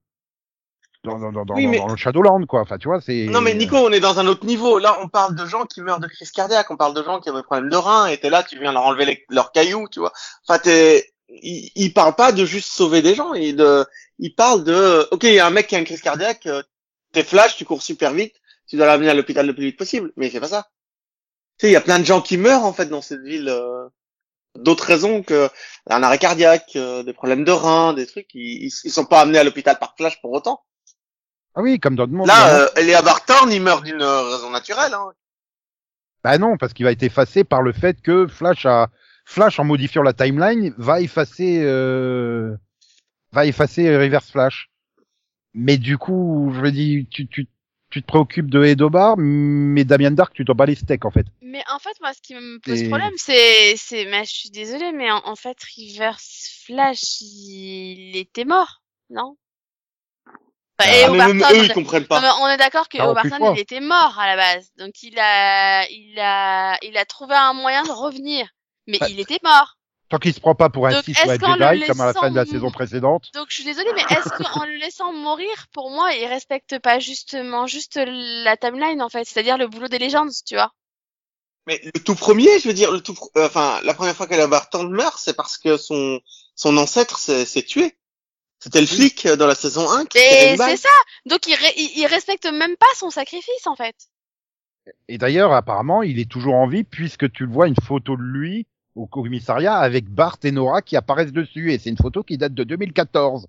dans, 1.03 1.17
dans, 1.17 1.31
dans, 1.31 1.55
Oui, 1.55 1.63
dans- 1.63 1.71
mais- 1.71 1.77
dans 1.79 1.87
le 1.87 1.95
Shadowland 1.95 2.45
quoi. 2.45 2.61
Enfin 2.61 2.77
tu 2.77 2.87
vois 2.89 3.01
c'est. 3.01 3.25
Non 3.25 3.41
mais 3.41 3.55
Nico, 3.55 3.77
on 3.77 3.89
est 3.91 3.99
dans 4.01 4.19
un 4.19 4.27
autre 4.27 4.45
niveau. 4.45 4.77
Là, 4.77 4.99
on 5.01 5.07
parle 5.07 5.33
de 5.35 5.45
gens 5.47 5.65
qui 5.65 5.81
meurent 5.81 5.99
de 6.01 6.07
crise 6.07 6.29
cardiaque, 6.31 6.69
on 6.69 6.77
parle 6.77 6.93
de 6.93 7.01
gens 7.01 7.19
qui 7.19 7.31
ont 7.31 7.35
des 7.37 7.41
problèmes 7.43 7.69
de 7.69 7.75
reins, 7.77 8.05
et 8.07 8.17
t'es 8.19 8.29
là, 8.29 8.43
tu 8.43 8.59
viens 8.59 8.71
leur 8.73 8.83
enlever 8.83 9.05
les- 9.05 9.25
leurs 9.29 9.51
cailloux, 9.51 9.87
tu 9.89 9.99
vois. 9.99 10.11
Enfin, 10.47 10.59
t'es, 10.59 11.09
il, 11.29 11.71
il 11.75 11.93
parle 11.93 12.13
pas 12.15 12.31
de 12.33 12.45
juste 12.45 12.69
sauver 12.71 13.01
des 13.01 13.15
gens, 13.15 13.33
il 13.33 13.55
de, 13.55 13.85
il 14.19 14.35
parle 14.35 14.63
de, 14.63 15.07
ok, 15.11 15.23
il 15.23 15.33
y 15.33 15.39
a 15.39 15.47
un 15.47 15.51
mec 15.51 15.67
qui 15.67 15.75
a 15.75 15.79
une 15.79 15.85
crise 15.85 16.01
cardiaque, 16.01 16.45
euh, 16.45 16.61
t'es 17.13 17.23
flash, 17.23 17.55
tu 17.57 17.65
cours 17.65 17.81
super 17.81 18.13
vite, 18.13 18.35
tu 18.67 18.77
dois 18.77 18.85
l'amener 18.85 19.09
à 19.09 19.13
l'hôpital 19.13 19.45
le 19.47 19.53
plus 19.55 19.65
vite 19.65 19.77
possible, 19.77 20.11
mais 20.15 20.29
c'est 20.29 20.39
pas 20.39 20.47
ça. 20.47 20.67
Tu 21.57 21.65
sais, 21.65 21.69
il 21.71 21.73
y 21.73 21.77
a 21.77 21.81
plein 21.81 21.99
de 21.99 22.05
gens 22.05 22.21
qui 22.21 22.37
meurent 22.37 22.65
en 22.65 22.73
fait 22.73 22.85
dans 22.85 23.01
cette 23.01 23.21
ville. 23.21 23.49
euh, 23.49 23.87
D'autres 24.55 24.85
raisons 24.85 25.21
que 25.21 25.47
un 25.89 26.01
arrêt 26.01 26.17
cardiaque, 26.17 26.71
euh, 26.75 27.03
des 27.03 27.13
problèmes 27.13 27.43
de 27.43 27.51
reins, 27.51 27.93
des 27.93 28.07
trucs, 28.07 28.33
ils, 28.33 28.65
ils, 28.65 28.91
sont 28.91 29.05
pas 29.05 29.21
amenés 29.21 29.37
à 29.37 29.43
l'hôpital 29.43 29.77
par 29.77 29.93
flash 29.95 30.19
pour 30.21 30.31
autant. 30.31 30.63
Ah 31.55 31.61
oui 31.61 31.79
comme 31.79 31.95
dans 31.95 32.05
le 32.05 32.11
monde. 32.11 32.27
Là, 32.27 32.63
euh, 32.63 32.67
Elia 32.75 33.01
Barton, 33.01 33.49
il 33.49 33.61
meurt 33.61 33.83
d'une 33.83 34.01
euh, 34.01 34.21
raison 34.23 34.49
naturelle. 34.49 34.93
Hein. 34.93 35.11
Bah 36.23 36.37
non 36.37 36.57
parce 36.57 36.73
qu'il 36.73 36.83
va 36.85 36.91
être 36.91 37.03
effacé 37.03 37.43
par 37.43 37.61
le 37.61 37.73
fait 37.73 38.01
que 38.01 38.27
Flash 38.27 38.65
a 38.65 38.89
Flash 39.23 39.59
en 39.59 39.63
modifiant 39.65 40.01
la 40.01 40.13
timeline 40.13 40.73
va 40.77 40.99
effacer 40.99 41.61
euh, 41.61 42.55
va 43.31 43.45
effacer 43.45 43.95
Reverse 43.97 44.31
Flash. 44.31 44.69
Mais 45.53 45.77
du 45.77 45.97
coup, 45.97 46.51
je 46.53 46.61
me 46.61 46.71
dis, 46.71 47.07
tu, 47.09 47.27
tu, 47.27 47.47
tu 47.89 48.01
te 48.01 48.07
préoccupes 48.07 48.49
de 48.49 48.63
Edobar, 48.63 49.15
mais 49.17 49.83
Damien 49.83 50.11
Dark, 50.11 50.33
tu 50.33 50.45
t'en 50.45 50.53
bats 50.53 50.65
les 50.67 50.75
steaks 50.75 51.05
en 51.05 51.11
fait. 51.11 51.25
Mais 51.41 51.63
en 51.73 51.79
fait, 51.79 51.99
moi, 52.01 52.13
ce 52.13 52.21
qui 52.21 52.35
me 52.35 52.59
pose 52.59 52.81
Et- 52.81 52.87
problème, 52.87 53.13
c'est, 53.17 53.75
c'est, 53.77 54.05
mais 54.05 54.25
je 54.25 54.31
suis 54.31 54.49
désolée, 54.51 54.91
mais 54.91 55.09
en, 55.11 55.21
en 55.25 55.35
fait, 55.35 55.57
Reverse 55.75 56.63
Flash, 56.65 57.21
il 57.21 58.15
était 58.15 58.45
mort, 58.45 58.83
non? 59.09 59.37
Enfin, 60.81 60.91
Ah, 61.07 61.11
mais 61.11 61.17
même 61.17 61.39
eux, 61.39 61.43
on 61.43 61.63
ils 61.63 61.71
est- 61.71 61.73
comprennent 61.73 62.05
pas. 62.05 62.37
on 62.41 62.47
est 62.47 62.57
d'accord 62.57 62.87
que 62.87 62.99
Ah, 62.99 63.13
fort. 63.37 63.53
il 63.55 63.59
était 63.59 63.81
mort 63.81 64.17
à 64.19 64.27
la 64.27 64.35
base, 64.37 64.69
donc 64.77 65.01
il 65.01 65.17
a, 65.19 65.85
il 65.89 66.17
a, 66.19 66.77
il 66.83 66.95
a 66.95 67.05
trouvé 67.05 67.33
un 67.35 67.53
moyen 67.53 67.83
de 67.83 67.91
revenir, 67.91 68.47
mais 68.87 68.97
Bah, 68.99 69.07
il 69.09 69.19
était 69.19 69.39
mort. 69.43 69.78
Tant 70.09 70.17
qu'il 70.17 70.33
se 70.33 70.39
prend 70.39 70.55
pas 70.55 70.69
pour 70.69 70.87
un 70.87 70.91
Donc, 70.91 71.03
Sith 71.03 71.17
ou 71.23 71.29
un 71.29 71.37
Jedi, 71.37 71.85
comme 71.85 72.01
à 72.01 72.07
la 72.07 72.13
fin 72.13 72.31
de 72.31 72.35
la 72.35 72.45
saison 72.45 72.71
précédente, 72.71 73.29
Donc 73.35 73.45
je 73.49 73.55
suis 73.55 73.63
désolée, 73.63 73.91
mais 73.95 74.01
est-ce 74.09 74.29
qu'en 74.29 74.65
le 74.65 74.77
laissant 74.77 75.13
mourir, 75.13 75.67
pour 75.71 75.91
moi, 75.91 76.13
il 76.13 76.25
respecte 76.25 76.79
pas 76.79 76.97
justement 76.99 77.67
juste 77.67 77.99
la 78.03 78.57
timeline 78.57 79.01
en 79.03 79.09
fait, 79.09 79.25
c'est-à-dire 79.25 79.57
le 79.57 79.67
boulot 79.67 79.87
des 79.87 79.99
légendes, 79.99 80.31
tu 80.47 80.55
vois? 80.55 80.71
Mais 81.67 81.79
le 81.93 81.99
tout 82.03 82.15
premier, 82.15 82.59
je 82.59 82.67
veux 82.67 82.73
dire, 82.73 82.91
le 82.91 83.01
tout, 83.01 83.13
pr- 83.13 83.29
euh, 83.37 83.45
enfin, 83.45 83.79
la 83.83 83.93
première 83.93 84.15
fois 84.15 84.25
qu'elle 84.25 84.49
Barton 84.49 84.89
meurt, 84.89 85.19
c'est 85.19 85.35
parce 85.35 85.59
que 85.59 85.77
son, 85.77 86.19
son 86.55 86.75
ancêtre 86.77 87.19
s'est 87.19 87.45
s'est 87.45 87.61
tué. 87.61 87.95
C'était 88.57 88.81
le 88.81 88.87
flic 88.87 89.25
euh, 89.27 89.35
dans 89.35 89.45
la 89.45 89.53
saison 89.55 89.89
1 89.89 90.05
qui 90.05 90.17
balle. 90.57 90.71
c'est 90.71 90.77
ça. 90.77 90.89
Donc 91.27 91.45
il, 91.45 91.55
il, 91.77 91.99
il 91.99 92.05
respecte 92.07 92.45
même 92.47 92.75
pas 92.77 92.87
son 92.97 93.11
sacrifice 93.11 93.67
en 93.67 93.75
fait. 93.75 93.95
Et 95.07 95.19
d'ailleurs, 95.19 95.53
apparemment, 95.53 96.01
il 96.01 96.19
est 96.19 96.29
toujours 96.29 96.55
en 96.55 96.67
vie 96.67 96.83
puisque 96.83 97.31
tu 97.31 97.45
le 97.45 97.51
vois 97.51 97.67
une 97.67 97.75
photo 97.75 98.17
de 98.17 98.23
lui 98.23 98.65
au 98.99 99.07
commissariat 99.07 99.75
avec 99.77 100.09
Bart 100.09 100.37
et 100.43 100.51
Nora 100.51 100.81
qui 100.81 100.95
apparaissent 100.97 101.31
dessus. 101.33 101.71
Et 101.71 101.77
c'est 101.79 101.89
une 101.89 101.97
photo 101.97 102.23
qui 102.23 102.37
date 102.37 102.53
de 102.53 102.63
2014. 102.63 103.47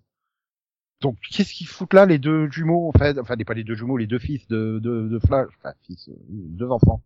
Donc, 1.01 1.17
qu'est-ce 1.31 1.55
qu'ils 1.55 1.67
foutent 1.67 1.95
là, 1.95 2.05
les 2.07 2.19
deux 2.19 2.51
jumeaux, 2.51 2.89
en 2.95 2.99
fait? 2.99 3.19
Enfin, 3.19 3.37
pas 3.37 3.55
les 3.55 3.65
deux 3.65 3.75
jumeaux, 3.75 3.97
les 3.97 4.07
deux 4.07 4.19
fils 4.19 4.47
de, 4.49 4.79
de, 4.83 5.09
de 5.09 5.19
Flash. 5.19 5.49
Enfin, 5.59 5.73
fils, 5.87 6.09
euh, 6.09 6.15
deux 6.29 6.69
enfants. 6.71 7.03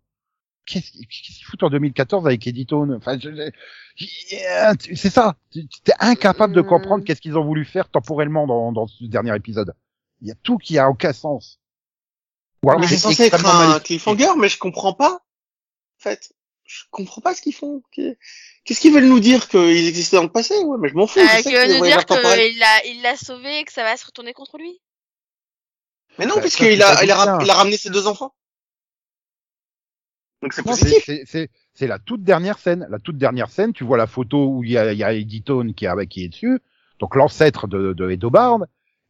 Qu'est-ce 0.67 0.91
qu'ils 0.93 1.45
foutent 1.45 1.63
en 1.63 1.71
2014 1.71 2.27
avec 2.27 2.47
Eddie 2.47 2.67
Tone? 2.67 2.95
Enfin, 2.95 3.19
c'est 4.79 5.11
ça. 5.11 5.37
Tu 5.53 5.61
es 5.61 5.93
incapable 6.01 6.55
de 6.55 6.63
Hmm. 6.63 6.67
comprendre 6.67 7.05
qu'est-ce 7.05 7.21
qu'ils 7.21 7.37
ont 7.39 7.45
voulu 7.45 7.65
faire 7.65 7.89
temporellement 7.89 8.47
dans, 8.47 8.73
dans 8.73 8.87
ce 8.87 9.05
dernier 9.05 9.37
épisode. 9.37 9.75
Il 10.23 10.29
y 10.29 10.33
a 10.33 10.35
tout 10.43 10.57
qui 10.59 10.79
a 10.79 10.89
aucun 10.89 11.13
sens. 11.13 11.61
Ou 12.65 12.71
alors 12.71 12.81
Mais 12.81 12.87
c'est 12.87 12.97
censé 12.97 13.25
être 13.25 13.45
un 13.47 13.79
cliffhanger, 13.79 14.37
mais 14.39 14.49
je 14.49 14.59
comprends 14.59 14.95
pas. 14.95 15.13
En 15.13 16.03
fait, 16.03 16.33
je 16.67 16.83
comprends 16.91 17.21
pas 17.21 17.35
ce 17.35 17.43
qu'ils 17.43 17.55
font. 17.55 17.83
Qu'est-ce 17.93 18.81
qu'ils 18.81 18.93
veulent 18.93 19.05
nous 19.05 19.21
dire 19.21 19.49
qu'ils 19.49 19.87
existaient 19.87 20.17
dans 20.17 20.23
le 20.25 20.33
passé? 20.33 20.57
Ouais, 20.65 20.79
mais 20.81 20.89
je 20.89 20.95
m'en 20.95 21.07
fous. 21.07 21.21
Euh, 21.21 21.27
je 21.39 21.43
que 21.45 21.79
nous 21.79 21.85
dire 21.85 22.05
qu'il 22.07 22.59
l'a, 22.59 22.87
il 22.87 23.03
l'a 23.03 23.17
sauvé 23.17 23.59
et 23.61 23.65
que 23.65 23.73
ça 23.73 23.83
va 23.83 23.97
se 23.97 24.07
retourner 24.07 24.33
contre 24.33 24.59
lui. 24.59 24.81
Mais 26.19 26.27
non, 26.27 26.37
Bah, 26.37 26.41
puisqu'il 26.43 26.83
a, 26.83 27.03
il 27.05 27.11
a, 27.11 27.39
il 27.43 27.51
a 27.51 27.55
ramené 27.55 27.77
ses 27.77 27.91
deux 27.91 28.07
enfants. 28.07 28.35
Donc 30.43 30.53
c'est 30.53 30.63
positif. 30.63 31.03
c'est- 31.05 31.25
C'est 31.27 31.51
c'est 31.73 31.87
la 31.87 31.99
toute 31.99 32.23
dernière 32.23 32.59
scène. 32.59 32.87
La 32.91 32.99
toute 32.99 33.17
dernière 33.19 33.51
scène, 33.51 33.73
tu 33.73 33.83
vois 33.85 33.97
la 33.97 34.07
photo 34.07 34.47
où 34.47 34.63
il 34.65 34.71
y 34.71 34.79
a, 34.79 34.93
il 34.93 34.99
y 34.99 35.03
a 35.05 35.13
Eddie 35.13 35.43
Tone 35.43 35.75
qui, 35.75 35.87
a- 35.87 36.07
qui 36.07 36.25
est 36.25 36.29
dessus, 36.29 36.61
donc 37.01 37.17
l'ancêtre 37.17 37.67
de, 37.67 37.93
de 37.95 38.11
Edobard, 38.11 38.59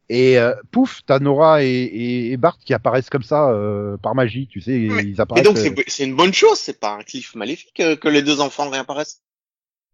et 0.09 0.37
euh, 0.39 0.53
pouf, 0.71 1.01
t'as 1.05 1.19
Nora 1.19 1.63
et, 1.63 1.67
et, 1.67 2.31
et 2.31 2.37
Bart 2.37 2.57
qui 2.59 2.73
apparaissent 2.73 3.09
comme 3.09 3.23
ça 3.23 3.49
euh, 3.49 3.97
par 3.97 4.15
magie, 4.15 4.47
tu 4.47 4.61
sais, 4.61 4.77
Mais- 4.77 5.03
ils 5.03 5.19
Et 5.19 5.21
apparaissent. 5.21 5.45
donc 5.45 5.57
euh, 5.57 5.61
c'est 5.63 5.73
c'est 5.87 6.03
une 6.05 6.15
bonne 6.15 6.33
chose, 6.33 6.59
c'est 6.59 6.79
pas 6.79 6.93
un 6.95 7.03
cliff 7.03 7.35
maléfique 7.35 7.79
euh, 7.79 7.95
que 7.95 8.07
les 8.07 8.21
deux 8.21 8.39
enfants 8.39 8.69
réapparaissent? 8.69 9.21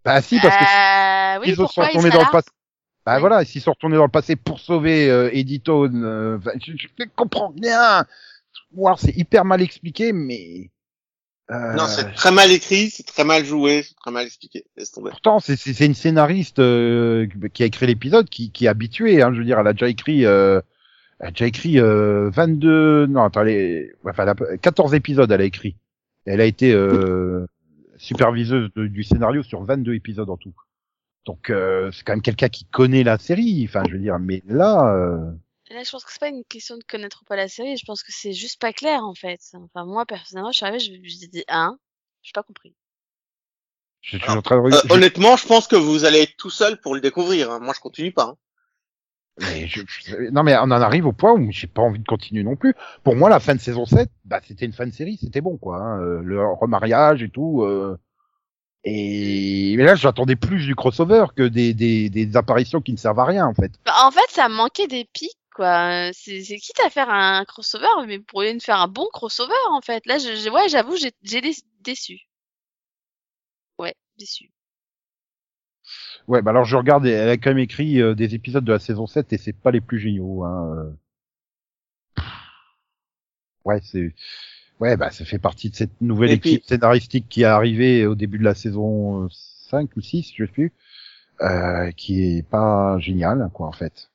Bah 0.05 0.21
si, 0.21 0.39
parce 0.39 0.55
que 0.57 0.63
Euh, 0.65 1.39
oui, 1.41 1.47
s'ils 1.47 1.55
sont 1.55 1.67
retournés 1.67 2.09
dans 2.09 2.21
le 2.21 2.31
passé. 2.31 2.49
Bah 3.05 3.15
Oui. 3.15 3.19
voilà, 3.19 3.45
s'ils 3.45 3.61
sont 3.61 3.71
retournés 3.71 3.97
dans 3.97 4.05
le 4.05 4.11
passé 4.11 4.35
pour 4.35 4.59
sauver 4.59 5.09
euh, 5.09 5.29
Eddie 5.33 5.61
Tone, 5.61 6.03
euh, 6.05 6.37
enfin, 6.37 6.51
je, 6.65 6.73
je 6.77 6.87
comprends 7.15 7.51
bien. 7.51 8.05
Ou 8.73 8.87
alors 8.87 8.99
c'est 8.99 9.15
hyper 9.17 9.45
mal 9.45 9.61
expliqué, 9.61 10.13
mais. 10.13 10.70
Euh, 11.51 11.73
Non, 11.73 11.85
c'est 11.87 12.11
très 12.13 12.31
mal 12.31 12.51
écrit, 12.51 12.89
c'est 12.89 13.05
très 13.05 13.23
mal 13.23 13.43
joué, 13.45 13.83
c'est 13.83 13.95
très 13.95 14.11
mal 14.11 14.25
expliqué. 14.25 14.65
Laisse 14.77 14.91
tomber. 14.91 15.09
Pourtant, 15.11 15.39
c'est- 15.39 15.55
c'est 15.57 15.73
c'est 15.73 15.85
une 15.85 15.93
scénariste 15.93 16.59
euh, 16.59 17.27
qui 17.53 17.63
a 17.63 17.65
écrit 17.65 17.87
l'épisode, 17.87 18.29
qui, 18.29 18.51
qui 18.51 18.65
est 18.65 18.69
habituée. 18.69 19.21
Hein, 19.21 19.31
je 19.33 19.39
veux 19.39 19.45
dire, 19.45 19.59
elle 19.59 19.67
a 19.67 19.73
déjà 19.73 19.89
écrit, 19.89 20.25
euh, 20.25 20.61
elle 21.19 21.27
a 21.27 21.31
déjà 21.31 21.45
écrit 21.47 21.79
euh, 21.79 22.29
22, 22.31 23.07
non, 23.07 23.23
attends, 23.23 23.45
est- 23.45 23.91
enfin, 24.05 24.23
elle 24.23 24.29
a- 24.29 24.57
14 24.57 24.93
épisodes, 24.93 25.31
elle 25.31 25.41
a 25.41 25.45
écrit. 25.45 25.75
Elle 26.25 26.41
a 26.41 26.45
été 26.45 26.71
euh, 26.73 27.45
superviseuse 27.97 28.69
de- 28.75 28.87
du 28.87 29.03
scénario 29.03 29.43
sur 29.43 29.63
22 29.63 29.93
épisodes 29.95 30.29
en 30.29 30.37
tout. 30.37 30.53
Donc, 31.25 31.49
euh, 31.51 31.91
c'est 31.91 32.03
quand 32.03 32.13
même 32.13 32.21
quelqu'un 32.23 32.49
qui 32.49 32.65
connaît 32.65 33.03
la 33.03 33.17
série. 33.19 33.65
Enfin, 33.69 33.83
je 33.87 33.93
veux 33.93 33.99
dire, 33.99 34.17
mais 34.19 34.41
là, 34.47 34.91
euh, 34.95 35.31
Là, 35.73 35.83
je 35.83 35.89
pense 35.91 36.03
que 36.05 36.11
c'est 36.11 36.19
pas 36.19 36.27
une 36.29 36.43
question 36.45 36.77
de 36.77 36.83
connaître 36.83 37.21
ou 37.21 37.25
pas 37.25 37.35
la 37.35 37.47
série. 37.47 37.77
Je 37.77 37.85
pense 37.85 38.03
que 38.03 38.11
c'est 38.11 38.33
juste 38.33 38.59
pas 38.59 38.73
clair 38.73 39.03
en 39.03 39.13
fait. 39.15 39.39
Enfin, 39.53 39.85
moi 39.85 40.05
personnellement, 40.05 40.51
je 40.51 40.57
suis 40.57 40.65
arrivée, 40.65 40.79
je 40.79 40.91
me 40.91 41.07
suis 41.07 41.27
dit 41.29 41.43
hein, 41.47 41.77
j'ai 42.23 42.31
pas 42.33 42.43
compris. 42.43 42.75
je 44.01 44.17
suis 44.17 44.29
en 44.29 44.41
train 44.41 44.55
de 44.57 44.61
Euh, 44.61 44.63
regarder. 44.65 44.89
honnêtement, 44.89 45.35
je 45.37 45.47
pense 45.47 45.67
que 45.67 45.75
vous 45.75 46.05
allez 46.05 46.19
être 46.21 46.35
tout 46.37 46.49
seul 46.49 46.79
pour 46.81 46.95
le 46.95 47.01
découvrir. 47.01 47.51
hein. 47.51 47.59
Moi, 47.59 47.73
je 47.75 47.79
continue 47.79 48.11
pas. 48.11 48.23
hein. 48.23 48.37
Mais 49.39 49.65
je- 49.67 49.81
je- 49.87 50.29
non 50.29 50.43
mais 50.43 50.55
on 50.57 50.63
en 50.63 50.71
arrive 50.71 51.05
au 51.07 51.13
point 51.13 51.31
où 51.33 51.51
j'ai 51.51 51.65
pas 51.67 51.81
envie 51.81 51.99
de 51.99 52.05
continuer 52.05 52.43
non 52.43 52.55
plus. 52.55 52.75
Pour 53.03 53.15
moi, 53.15 53.29
la 53.29 53.39
fin 53.39 53.55
de 53.55 53.59
saison 53.61 53.85
7, 53.85 54.09
bah 54.25 54.41
c'était 54.45 54.65
une 54.65 54.73
fin 54.73 54.85
de 54.85 54.91
série, 54.91 55.17
c'était 55.21 55.41
bon 55.41 55.57
quoi. 55.57 55.77
Hein, 55.77 56.01
euh, 56.01 56.21
le 56.21 56.45
remariage 56.45 57.23
et 57.23 57.29
tout. 57.29 57.63
euh, 57.63 57.97
et 58.83 59.75
mais 59.77 59.83
là, 59.83 59.95
j'attendais 59.95 60.35
plus 60.35 60.65
du 60.65 60.75
crossover 60.75 61.25
que 61.35 61.43
des, 61.47 61.73
des, 61.73 62.09
des 62.09 62.35
apparitions 62.35 62.81
qui 62.81 62.91
ne 62.91 62.97
servent 62.97 63.19
à 63.19 63.25
rien 63.25 63.45
en 63.45 63.53
fait. 63.53 63.71
Bah, 63.85 63.93
en 64.05 64.11
fait, 64.11 64.29
ça 64.29 64.49
manquait 64.49 64.87
des 64.87 65.05
pics 65.13 65.37
quoi. 65.55 66.11
C'est, 66.13 66.43
c'est 66.43 66.57
quitte 66.57 66.79
à 66.81 66.89
faire 66.89 67.09
un 67.09 67.45
crossover, 67.45 67.87
mais 68.07 68.17
vous 68.17 68.23
pourriez 68.23 68.59
faire 68.59 68.79
un 68.81 68.87
bon 68.87 69.07
crossover 69.13 69.53
en 69.71 69.81
fait. 69.81 70.05
Là, 70.05 70.17
je, 70.17 70.35
je- 70.35 70.49
ouais, 70.49 70.69
j'avoue, 70.69 70.95
j'ai, 70.97 71.11
j'ai 71.23 71.41
dé- 71.41 71.55
déçu. 71.81 72.19
Ouais, 73.79 73.95
déçu. 74.17 74.51
Ouais, 76.27 76.41
bah 76.41 76.51
alors 76.51 76.65
je 76.65 76.75
regarde, 76.77 77.05
elle 77.05 77.29
a 77.29 77.37
quand 77.37 77.49
même 77.49 77.57
écrit 77.59 77.99
euh, 78.01 78.13
des 78.15 78.35
épisodes 78.35 78.63
de 78.63 78.71
la 78.71 78.79
saison 78.79 79.07
7 79.07 79.33
et 79.33 79.37
c'est 79.37 79.53
pas 79.53 79.71
les 79.71 79.81
plus 79.81 79.99
géniaux. 79.99 80.43
Hein. 80.45 80.93
euh. 82.17 82.21
Ouais, 83.65 83.79
c'est 83.83 84.13
ouais, 84.79 84.97
bah 84.97 85.11
ça 85.11 85.25
fait 85.25 85.39
partie 85.39 85.69
de 85.69 85.75
cette 85.75 85.99
nouvelle 86.01 86.31
Et 86.31 86.33
équipe 86.35 86.61
puis- 86.61 86.67
scénaristique 86.67 87.27
qui 87.29 87.41
est 87.41 87.45
arrivée 87.45 88.05
au 88.05 88.15
début 88.15 88.37
de 88.39 88.43
la 88.43 88.55
saison 88.55 89.25
euh, 89.25 89.27
5 89.69 89.95
ou 89.97 90.01
6, 90.01 90.31
je 90.35 90.45
sais 90.45 90.51
plus, 90.51 90.73
euh, 91.41 91.91
qui 91.91 92.21
est 92.37 92.43
pas 92.47 92.97
géniale 92.99 93.49
quoi 93.53 93.67
en 93.67 93.71
fait. 93.71 94.10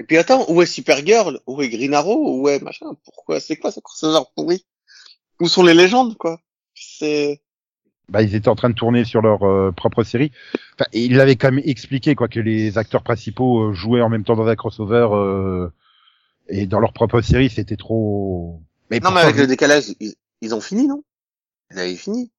Et 0.00 0.04
puis 0.04 0.16
attends, 0.16 0.44
où 0.50 0.60
est 0.62 0.66
Supergirl? 0.66 1.40
Où 1.46 1.62
est 1.62 1.68
Green 1.68 1.94
Arrow? 1.94 2.40
Où 2.40 2.48
est 2.48 2.60
machin? 2.60 2.86
Pourquoi? 3.04 3.40
C'est 3.40 3.56
quoi 3.56 3.70
ce 3.70 3.80
crossover 3.80 4.24
pourri? 4.34 4.64
Où 5.40 5.48
sont 5.48 5.62
les 5.62 5.74
légendes, 5.74 6.16
quoi? 6.16 6.40
C'est... 6.74 7.40
Bah 8.08 8.20
ils 8.20 8.34
étaient 8.34 8.48
en 8.48 8.54
train 8.54 8.68
de 8.68 8.74
tourner 8.74 9.04
sur 9.04 9.22
leur 9.22 9.44
euh, 9.44 9.72
propre 9.72 10.02
série. 10.02 10.30
Enfin, 10.74 10.84
ils 10.92 11.16
l'avaient 11.16 11.36
quand 11.36 11.50
même 11.50 11.62
expliqué 11.64 12.14
quoi 12.14 12.28
que 12.28 12.38
les 12.40 12.76
acteurs 12.76 13.02
principaux 13.02 13.70
euh, 13.70 13.72
jouaient 13.72 14.02
en 14.02 14.10
même 14.10 14.24
temps 14.24 14.36
dans 14.36 14.46
un 14.46 14.56
crossover 14.56 15.08
euh, 15.12 15.70
et 16.48 16.66
dans 16.66 16.80
leur 16.80 16.92
propre 16.92 17.22
série, 17.22 17.48
c'était 17.48 17.76
trop. 17.76 18.60
Mais 18.90 19.00
Non, 19.00 19.10
mais 19.10 19.20
avec 19.20 19.36
le 19.36 19.46
décalage, 19.46 19.84
ils, 20.00 20.14
ils 20.42 20.54
ont 20.54 20.60
fini, 20.60 20.86
non? 20.86 21.02
Ils 21.70 21.78
avaient 21.78 21.96
fini. 21.96 22.30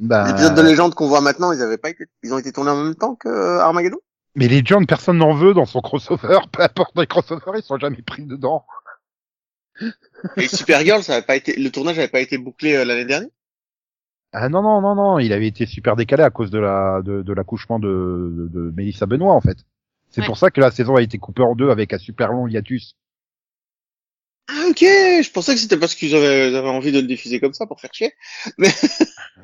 bah, 0.00 0.24
Les 0.26 0.32
épisodes 0.32 0.54
de 0.54 0.60
légende 0.62 0.94
qu'on 0.94 1.08
voit 1.08 1.22
maintenant, 1.22 1.50
ils 1.52 1.62
avaient 1.62 1.78
pas 1.78 1.88
été... 1.88 2.04
Ils 2.22 2.34
ont 2.34 2.38
été 2.38 2.52
tournés 2.52 2.70
en 2.70 2.84
même 2.84 2.94
temps 2.94 3.14
que 3.14 3.28
euh, 3.28 3.60
Armageddon? 3.60 3.96
Mais 4.36 4.46
les 4.48 4.62
John, 4.64 4.86
personne 4.86 5.18
n'en 5.18 5.34
veut 5.34 5.52
dans 5.54 5.64
son 5.64 5.80
crossover. 5.80 6.38
Peu 6.52 6.62
importe 6.62 6.96
les 6.96 7.06
crossovers, 7.08 7.56
ils 7.58 7.62
sont 7.62 7.78
jamais 7.78 8.02
pris 8.02 8.24
dedans. 8.24 8.64
Et 10.36 10.48
Supergirl, 10.48 11.02
ça 11.02 11.14
avait 11.16 11.26
pas 11.26 11.36
été... 11.36 11.56
Le 11.56 11.70
tournage 11.70 11.98
avait 11.98 12.08
pas 12.08 12.20
été 12.20 12.38
bouclé 12.38 12.74
euh, 12.74 12.84
l'année 12.84 13.04
dernière? 13.04 13.30
Ah 14.32 14.48
non 14.48 14.62
non 14.62 14.80
non 14.82 14.94
non, 14.94 15.18
il 15.18 15.32
avait 15.32 15.48
été 15.48 15.66
super 15.66 15.96
décalé 15.96 16.22
à 16.22 16.30
cause 16.30 16.50
de 16.50 16.58
la 16.58 17.00
de, 17.02 17.22
de 17.22 17.32
l'accouchement 17.32 17.78
de, 17.78 17.88
de, 18.36 18.48
de 18.48 18.70
Mélissa 18.76 19.06
Benoît 19.06 19.34
en 19.34 19.40
fait. 19.40 19.58
C'est 20.10 20.20
Ouais. 20.20 20.26
pour 20.26 20.36
ça 20.38 20.50
que 20.50 20.60
la 20.60 20.70
saison 20.70 20.96
a 20.96 21.02
été 21.02 21.18
coupée 21.18 21.42
en 21.42 21.54
deux 21.54 21.70
avec 21.70 21.92
un 21.92 21.98
super 21.98 22.32
long 22.32 22.46
hiatus. 22.46 22.96
Ah, 24.48 24.66
ok 24.70 24.78
Je 24.80 25.30
pensais 25.32 25.54
que 25.54 25.60
c'était 25.60 25.76
parce 25.78 25.94
qu'ils 25.94 26.14
avaient, 26.14 26.54
avaient 26.54 26.68
envie 26.68 26.92
de 26.92 27.00
le 27.00 27.06
diffuser 27.06 27.40
comme 27.40 27.52
ça 27.54 27.66
pour 27.66 27.80
faire 27.80 27.92
chier. 27.92 28.12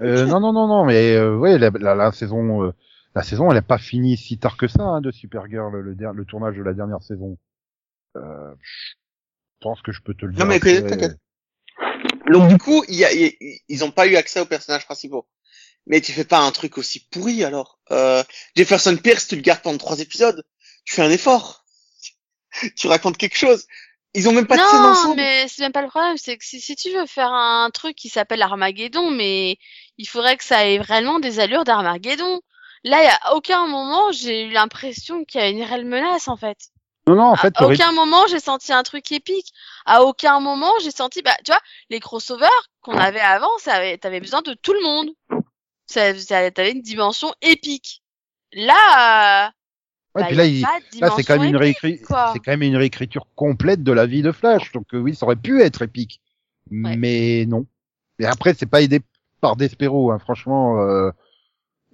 Euh, 0.00 0.26
non 0.26 0.40
non 0.40 0.52
non 0.52 0.66
non, 0.68 0.85
mais 0.85 1.14
euh, 1.16 1.37
ouais 1.37 1.59
la, 1.59 1.70
la, 1.70 1.94
la 1.94 2.12
saison 2.12 2.64
euh, 2.64 2.72
la 3.14 3.22
saison 3.22 3.51
elle 3.51 3.59
a 3.59 3.62
pas 3.62 3.79
fini 3.79 4.16
si 4.16 4.38
tard 4.38 4.57
que 4.57 4.66
ça 4.68 4.83
hein, 4.83 5.01
de 5.01 5.11
Supergirl 5.11 5.77
le, 5.77 5.94
der- 5.94 6.12
le 6.12 6.25
tournage 6.25 6.57
de 6.57 6.62
la 6.62 6.72
dernière 6.75 7.03
saison. 7.03 7.37
Euh, 8.16 8.55
je 8.61 8.94
pense 9.61 9.81
que 9.83 9.92
je 9.92 10.01
peux 10.03 10.14
te 10.14 10.25
le 10.27 10.33
dire. 10.33 10.40
Non, 10.44 10.48
mais 10.48 10.57
après. 10.57 10.83
t'inquiète. 10.87 11.16
Donc 12.31 12.48
du 12.48 12.59
coup, 12.59 12.85
il 12.88 12.94
y 12.96 13.05
a, 13.05 13.12
il 13.12 13.20
y 13.20 13.27
a- 13.27 13.59
ils 13.68 13.85
ont 13.85 13.90
pas 13.90 14.07
eu 14.07 14.16
accès 14.16 14.40
aux 14.40 14.46
personnages 14.46 14.85
principaux. 14.85 15.27
Mais 15.87 16.01
tu 16.01 16.12
fais 16.12 16.25
pas 16.25 16.38
un 16.38 16.51
truc 16.53 16.79
aussi 16.79 17.01
pourri 17.11 17.42
alors. 17.44 17.81
Euh, 17.90 18.22
Jefferson 18.57 18.96
Pierce, 18.96 19.27
tu 19.27 19.35
le 19.37 19.42
gardes 19.42 19.62
pendant 19.62 19.79
trois 19.79 19.98
épisodes. 20.01 20.42
Tu 20.85 20.94
fais 20.94 21.03
un 21.03 21.11
effort. 21.11 21.64
tu 22.77 22.87
racontes 22.87 23.16
quelque 23.16 23.37
chose. 23.37 23.66
Ils 24.14 24.29
ont 24.29 24.33
même 24.33 24.46
pas 24.46 24.57
de 24.57 24.61
scène 24.62 24.83
Non, 24.83 24.88
ensemble. 24.90 25.16
mais 25.16 25.48
c'est 25.48 25.62
même 25.62 25.72
pas 25.72 25.83
le 25.83 25.88
problème. 25.88 26.16
C'est 26.18 26.37
que 26.37 26.44
si, 26.44 26.61
si 26.61 26.77
tu 26.77 26.90
veux 26.90 27.07
faire 27.07 27.33
un 27.33 27.70
truc 27.72 27.96
qui 27.96 28.09
s'appelle 28.11 28.42
Armageddon, 28.42 29.11
mais 29.11 29.57
il 29.98 30.07
faudrait 30.07 30.37
que 30.37 30.44
ça 30.44 30.66
ait 30.68 30.79
vraiment 30.79 31.18
des 31.18 31.40
allures 31.40 31.64
d'Armageddon. 31.64 32.40
Là, 32.85 32.99
a 33.23 33.35
aucun 33.35 33.66
moment 33.68 34.11
j'ai 34.12 34.47
eu 34.47 34.51
l'impression 34.51 35.25
qu'il 35.25 35.40
y 35.40 35.45
a 35.45 35.49
une 35.49 35.62
réelle 35.62 35.85
menace 35.87 36.29
en 36.29 36.37
fait. 36.37 36.59
Non, 37.07 37.16
non, 37.16 37.25
en 37.25 37.37
fait, 37.37 37.53
à 37.57 37.66
aucun 37.66 37.92
moment 37.92 38.27
j'ai 38.29 38.38
senti 38.40 38.73
un 38.73 38.83
truc 38.83 39.11
épique. 39.12 39.53
À 39.87 40.03
aucun 40.05 40.40
moment 40.40 40.73
j'ai 40.83 40.90
senti, 40.90 41.23
bah, 41.23 41.37
tu 41.45 41.51
vois, 41.51 41.61
les 41.90 42.01
crossovers 42.01 42.49
qu'on 42.81 42.97
avait 42.97 43.21
avant, 43.21 43.51
ça 43.59 43.75
avait, 43.75 43.99
t'avais 43.99 44.21
besoin 44.21 44.42
de 44.42 44.55
tout 44.55 44.73
le 44.73 44.83
monde. 44.83 45.11
Ça, 45.87 46.16
ça- 46.18 46.51
t'avais 46.51 46.73
une 46.73 46.83
dimension 46.83 47.33
épique. 47.42 48.03
Là, 48.53 49.47
euh, 49.47 49.49
ouais, 50.16 50.23
bah, 50.23 50.27
puis 50.29 50.37
là, 50.37 50.45
il- 50.47 50.61
là, 51.01 51.11
c'est 51.16 51.25
quand 51.25 51.38
réécri- 51.38 52.01
quand 52.07 52.40
même 52.47 52.62
une 52.62 52.77
réécriture 52.77 53.27
complète 53.35 53.83
de 53.83 53.92
la 53.92 54.07
vie 54.07 54.23
de 54.23 54.31
Flash. 54.33 54.71
Donc 54.73 54.95
euh, 54.95 54.99
oui, 54.99 55.14
ça 55.14 55.27
aurait 55.27 55.37
pu 55.37 55.61
être 55.62 55.83
épique, 55.83 56.21
Ouais. 56.71 56.97
mais 56.97 57.47
non. 57.47 57.66
Et 58.18 58.27
après, 58.27 58.55
c'est 58.55 58.66
pas 58.66 58.83
aidé 58.83 59.01
par 59.40 59.57
Despero. 59.57 60.12
Hein. 60.12 60.18
Franchement, 60.21 60.81
euh, 60.81 61.11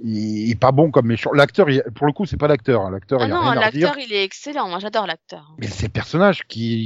il, 0.02 0.50
est 0.50 0.54
pas 0.60 0.72
bon 0.72 0.90
comme 0.90 1.06
méchant. 1.06 1.32
L'acteur, 1.32 1.68
il- 1.70 1.82
pour 1.94 2.06
le 2.06 2.12
coup, 2.12 2.26
c'est 2.26 2.36
pas 2.36 2.48
l'acteur. 2.48 2.82
hein. 2.82 2.90
L'acteur, 2.90 3.20
Ah 3.22 3.28
non, 3.28 3.52
l'acteur 3.52 3.98
il 3.98 4.12
est 4.12 4.24
excellent. 4.24 4.68
Moi 4.68 4.78
j'adore 4.78 5.06
l'acteur. 5.06 5.54
Mais 5.58 5.66
ces 5.68 5.88
personnages 5.88 6.44
qui, 6.46 6.84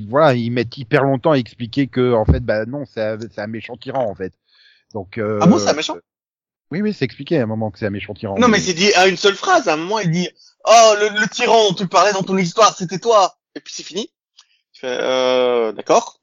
ils- 0.00 0.06
voilà, 0.08 0.34
ils 0.34 0.50
mettent 0.50 0.76
hyper 0.78 1.04
longtemps 1.04 1.32
à 1.32 1.38
expliquer 1.38 1.86
que, 1.86 2.12
en 2.14 2.24
fait, 2.24 2.40
bah 2.40 2.64
non, 2.66 2.84
c'est 2.86 3.02
un, 3.02 3.18
c'est 3.20 3.40
un 3.40 3.46
méchant 3.46 3.76
tyran, 3.76 4.08
en 4.08 4.14
fait. 4.14 4.32
Donc. 4.92 5.18
Euh, 5.18 5.38
Ah 5.42 5.46
bon, 5.46 5.58
c'est 5.58 5.68
un 5.68 5.74
méchant? 5.74 5.96
Oui, 6.70 6.80
oui, 6.82 6.92
c'est 6.94 7.04
expliqué 7.04 7.38
à 7.38 7.42
un 7.42 7.46
moment 7.46 7.70
que 7.70 7.78
c'est 7.78 7.86
un 7.86 7.90
méchant 7.90 8.14
tyran. 8.14 8.36
Non, 8.38 8.48
mais 8.48 8.58
c'est 8.58 8.72
dit 8.72 8.92
à 8.94 9.06
une 9.06 9.16
seule 9.16 9.34
phrase. 9.36 9.68
À 9.68 9.74
un 9.74 9.76
moment, 9.76 9.98
il 10.00 10.10
dit 10.10 10.28
Oh, 10.66 10.94
le, 10.98 11.20
le 11.20 11.28
tyran 11.28 11.68
dont 11.68 11.74
tu 11.74 11.86
parlais 11.86 12.12
dans 12.12 12.22
ton 12.22 12.36
histoire, 12.38 12.74
c'était 12.74 12.98
toi. 12.98 13.36
Et 13.54 13.60
puis 13.60 13.72
c'est 13.76 13.82
fini. 13.82 14.10
Tu 14.74 14.80
fais, 14.80 14.98
euh, 15.00 15.72
d'accord. 15.72 16.18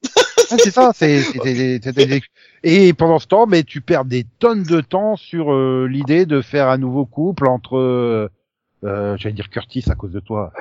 Ouais, 0.51 0.57
c'est 0.59 0.71
ça, 0.71 0.91
c'est, 0.93 1.21
c'est- 1.23 1.39
c'est- 1.41 1.79
c'est- 1.81 1.93
c'est- 1.93 2.21
et 2.63 2.91
pendant 2.93 3.17
ce 3.19 3.25
temps, 3.27 3.47
mais 3.47 3.63
tu 3.63 3.79
perds 3.81 4.03
des 4.05 4.25
tonnes 4.39 4.63
de 4.63 4.81
temps 4.81 5.15
sur 5.15 5.53
euh, 5.53 5.87
l'idée 5.89 6.25
de 6.25 6.41
faire 6.41 6.67
un 6.67 6.77
nouveau 6.77 7.05
couple 7.05 7.47
entre, 7.47 7.77
euh, 7.77 8.29
euh, 8.83 9.15
j'allais 9.17 9.33
dire 9.33 9.49
Curtis 9.49 9.85
à 9.89 9.95
cause 9.95 10.11
de 10.11 10.19
toi, 10.19 10.51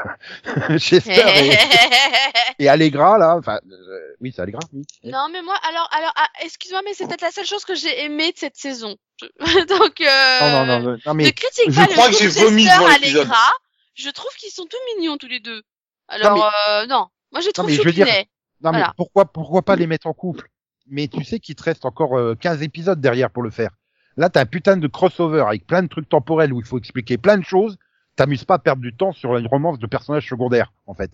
Chester 0.79 1.13
et, 1.27 1.51
et 2.65 2.69
Allegra 2.69 3.19
là, 3.19 3.35
enfin, 3.37 3.59
euh, 3.71 3.99
oui, 4.21 4.33
c'est 4.35 4.43
Allegra, 4.43 4.61
oui. 4.73 4.83
non 5.05 5.29
mais 5.33 5.43
moi 5.43 5.57
alors 5.69 5.89
alors 5.91 6.13
ah, 6.17 6.29
excuse-moi 6.45 6.83
mais 6.85 6.95
c'est 6.95 7.07
peut-être 7.09 7.23
la 7.23 7.31
seule 7.33 7.47
chose 7.47 7.65
que 7.65 7.75
j'ai 7.75 8.05
aimé 8.05 8.31
de 8.33 8.39
cette 8.39 8.57
saison. 8.57 8.97
Je- 9.21 9.27
Donc 9.79 10.01
euh, 10.01 10.41
Non, 10.41 10.51
non, 10.53 10.67
non, 10.67 10.81
non, 10.93 10.99
non, 11.07 11.13
ne 11.13 11.17
mais 11.17 11.33
critique 11.33 11.71
je 11.71 11.75
pas 11.81 11.87
crois 11.89 12.09
le 12.09 12.13
que 12.17 12.19
j'ai 12.19 12.29
vomi 12.29 12.65
devant. 12.65 12.87
Allegra. 12.87 13.51
Je 13.95 14.11
trouve 14.11 14.31
qu'ils 14.39 14.53
sont 14.53 14.65
tout 14.67 14.77
mignons 14.97 15.17
tous 15.17 15.27
les 15.29 15.41
deux. 15.41 15.63
Alors 16.09 16.53
euh, 16.69 16.87
non, 16.87 17.07
moi 17.33 17.41
je 17.41 17.47
les 17.47 17.53
trouve 17.53 17.67
mais 17.67 17.75
je 17.75 17.83
veux 17.83 17.93
dire- 17.93 18.07
choupinets. 18.07 18.29
Non, 18.63 18.73
mais 18.73 18.79
Voilà. 18.79 18.93
pourquoi, 18.97 19.25
pourquoi 19.25 19.63
pas 19.63 19.75
les 19.77 19.87
mettre 19.87 20.07
en 20.07 20.13
couple? 20.13 20.49
Mais 20.87 21.09
tu 21.09 21.25
sais 21.25 21.39
qu'il 21.41 21.55
te 21.55 21.63
reste 21.63 21.85
encore 21.87 22.19
euh, 22.19 22.35
15 22.35 22.63
épisodes 22.63 23.01
derrière 23.01 23.31
pour 23.31 23.43
le 23.43 23.51
faire. 23.51 23.71
Là, 24.17 24.29
t'as 24.29 24.41
un 24.43 24.47
putain 24.47 24.77
de 24.77 24.87
crossover 24.89 25.41
avec 25.47 25.67
plein 25.67 25.83
de 25.83 25.89
trucs 25.89 26.09
temporels 26.09 26.53
où 26.53 26.61
il 26.61 26.67
faut 26.67 26.77
expliquer 26.79 27.17
plein 27.17 27.39
de 27.39 27.45
choses. 27.45 27.79
T'amuses 28.17 28.45
pas 28.45 28.55
à 28.55 28.59
perdre 28.59 28.83
du 28.83 28.95
temps 28.95 29.13
sur 29.13 29.37
une 29.37 29.47
romance 29.47 29.79
de 29.79 29.87
personnages 29.87 30.29
secondaires, 30.29 30.73
en 30.87 30.95
fait. 30.95 31.11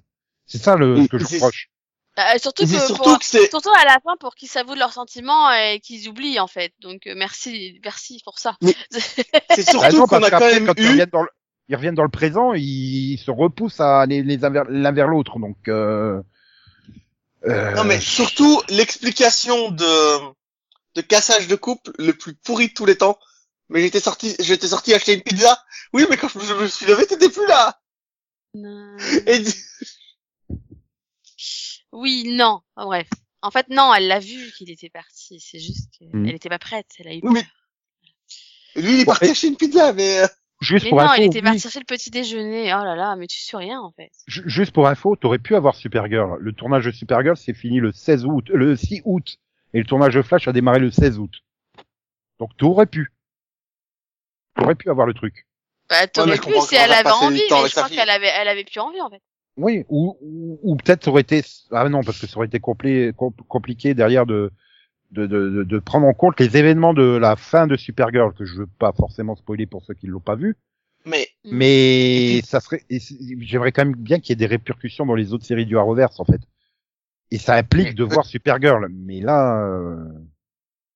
C'est 0.47 0.59
ça 0.59 0.77
le, 0.77 1.03
ce 1.05 1.09
que 1.09 1.19
je 1.19 1.27
reproche. 1.27 1.69
Euh, 2.19 2.23
surtout 2.39 2.63
que 2.65 2.69
surtout 2.71 2.95
pour- 3.03 3.19
que 3.19 3.25
c'est. 3.27 3.51
surtout 3.51 3.69
à 3.79 3.85
la 3.85 3.99
fin 4.03 4.17
pour 4.19 4.35
qu'ils 4.35 4.49
s'avouent 4.49 4.75
de 4.75 4.79
leurs 4.79 4.95
sentiments 4.95 5.53
et 5.53 5.81
qu'ils 5.81 6.09
oublient 6.09 6.41
en 6.41 6.47
fait. 6.47 6.73
Donc 6.81 7.07
euh, 7.07 7.13
merci 7.15 7.79
merci 7.85 8.23
pour 8.25 8.39
ça. 8.39 8.57
C'est 8.91 9.27
Bah 9.75 9.91
surtout 9.91 9.97
non, 9.99 10.07
qu'on 10.07 10.23
a 10.23 10.31
quand 10.31 10.41
même 10.41 10.65
eu. 10.79 11.07
dans 11.13 11.23
le, 11.23 11.29
ils 11.69 11.77
reviennent 11.77 11.95
dans 11.95 12.03
le 12.05 12.09
présent, 12.09 12.53
ils 12.55 13.19
se 13.19 13.31
repoussent 13.31 13.81
à 13.81 14.07
les, 14.07 14.23
les 14.23 14.37
l'un 14.37 14.93
vers 14.93 15.09
l'autre. 15.09 15.39
Donc, 15.39 15.57
euh, 15.69 16.23
euh, 17.45 17.75
Non, 17.75 17.85
mais 17.85 18.01
surtout 18.01 18.61
l'explication 18.69 19.71
de 19.71 20.35
de 20.95 21.01
cassage 21.03 21.47
de 21.49 21.57
couple 21.57 21.93
le 21.99 22.13
plus 22.15 22.35
pourri 22.35 22.69
de 22.69 22.73
tous 22.73 22.87
les 22.87 22.97
temps. 22.97 23.19
Mais 23.69 23.83
j'étais 23.83 24.01
sorti, 24.01 24.35
j'étais 24.41 24.69
sorti 24.69 24.95
acheter 24.95 25.13
une 25.15 25.23
pizza. 25.23 25.63
Oui, 25.93 26.07
mais 26.09 26.17
quand 26.17 26.29
je 26.29 26.55
me 26.55 26.69
suis 26.69 26.87
levé, 26.87 27.05
t'étais 27.07 27.29
plus 27.29 27.47
là. 27.47 27.79
Non. 28.55 28.97
Et 29.27 29.43
Oui, 31.93 32.25
non. 32.37 32.61
Enfin, 32.77 32.87
bref. 32.87 33.09
En 33.43 33.51
fait, 33.51 33.69
non, 33.69 33.93
elle 33.95 34.09
l'a 34.09 34.19
vu 34.21 34.53
qu'il 34.57 34.71
était 34.71 34.89
parti. 34.89 35.41
C'est 35.41 35.59
juste 35.59 35.91
qu'elle 35.99 36.09
Mm. 36.13 36.27
était 36.29 36.49
pas 36.49 36.59
prête. 36.59 36.87
Elle 36.99 37.09
a 37.09 37.15
eu 37.15 37.21
Oui, 37.23 37.33
mais 38.77 38.83
lui, 38.83 38.95
il 38.95 39.01
est 39.01 39.05
Bon, 39.05 39.13
acheter 39.13 39.49
une 39.49 39.57
pizza, 39.57 39.93
mais 39.93 40.21
euh, 40.21 40.27
juste 40.61 40.85
Mais 40.85 40.91
pour 40.91 40.99
non, 41.01 41.05
info, 41.07 41.15
elle 41.19 41.25
était 41.25 41.43
partie 41.43 41.61
chercher 41.61 41.81
le 41.81 41.85
petit 41.85 42.11
déjeuner. 42.11 42.73
Oh 42.75 42.85
là 42.85 42.95
là, 42.97 43.17
mais 43.17 43.27
tu 43.27 43.39
suis 43.39 43.57
rien 43.57 43.81
en 43.81 43.93
fait. 43.93 44.11
ju- 44.27 44.43
juste 44.47 44.73
pour 44.73 44.87
info, 44.89 45.17
t'aurais 45.17 45.39
pu 45.39 45.55
avoir 45.55 45.75
Supergirl. 45.75 46.39
Le 46.41 46.53
tournage 46.53 46.85
de 46.85 46.91
Supergirl 46.91 47.37
s'est 47.37 47.55
fini 47.55 47.81
le 47.81 47.93
16 47.93 48.25
août, 48.27 48.49
le 48.49 48.77
6 48.77 49.03
août, 49.05 49.39
et 49.75 49.79
le 49.79 49.85
tournage 49.85 50.15
de 50.15 50.23
Flash 50.23 50.49
a 50.49 50.53
démarré 50.53 50.79
le 50.79 50.91
16 50.91 51.19
août. 51.19 51.33
Donc, 52.39 52.57
t'aurais 52.57 52.87
pu. 52.87 53.13
T'aurais 54.57 54.75
pu 54.75 54.89
avoir 54.91 55.07
le 55.07 55.15
truc. 55.15 55.47
Bah, 55.89 56.07
t'aurais 56.07 56.37
je 56.37 56.43
pu 56.43 56.61
si 56.63 56.75
elle 56.75 56.89
va 56.91 56.97
avait 56.99 57.11
envie, 57.11 57.43
mais 57.51 57.69
je 57.69 57.71
crois 57.71 57.89
qu'elle 57.89 58.11
avait, 58.11 58.27
elle 58.29 58.49
avait 58.49 58.65
plus 58.65 58.81
envie 58.81 59.01
en 59.01 59.11
fait. 59.11 59.23
Oui, 59.57 59.85
ou, 59.89 60.19
ou, 60.21 60.59
ou 60.63 60.77
peut-être 60.77 61.05
ça 61.05 61.11
aurait 61.11 61.23
été 61.23 61.43
ah 61.71 61.89
non 61.89 62.03
parce 62.03 62.21
que 62.21 62.27
ça 62.27 62.37
aurait 62.37 62.47
été 62.47 62.59
compli- 62.59 63.13
com- 63.15 63.33
compliqué 63.49 63.95
derrière 63.95 64.27
de 64.27 64.51
de, 65.13 65.27
de, 65.27 65.51
de 65.51 65.63
de 65.65 65.79
prendre 65.79 66.07
en 66.07 66.15
compte 66.15 66.39
les 66.41 66.57
événements 66.57 66.95
de 66.95 67.17
la 67.17 67.37
fin 67.37 67.67
de 67.67 67.77
Supergirl 67.77 68.35
que 68.35 68.45
je 68.45 68.57
veux 68.57 68.67
pas 68.67 68.93
forcément 68.93 69.37
spoiler 69.37 69.67
pour 69.67 69.85
ceux 69.85 69.95
qui 69.95 70.07
l'ont 70.07 70.21
pas 70.21 70.35
vu, 70.37 70.57
mais 71.05 71.29
Mm. 71.51 71.59
mais 71.59 72.41
ça 72.43 72.61
serait 72.61 72.83
j'aimerais 72.91 73.73
quand 73.73 73.85
même 73.85 73.95
bien 73.95 74.19
qu'il 74.19 74.31
y 74.31 74.33
ait 74.33 74.37
des 74.37 74.47
répercussions 74.47 75.07
dans 75.07 75.15
les 75.15 75.33
autres 75.33 75.45
séries 75.47 75.67
du 75.67 75.79
Arrowverse 75.79 76.19
en 76.19 76.25
fait. 76.25 76.41
Et 77.31 77.39
ça 77.39 77.55
implique 77.57 77.95
de 77.95 78.05
voir 78.05 78.25
Supergirl, 78.27 78.89
mais 78.91 79.21
là 79.21 79.61
euh, 79.65 80.05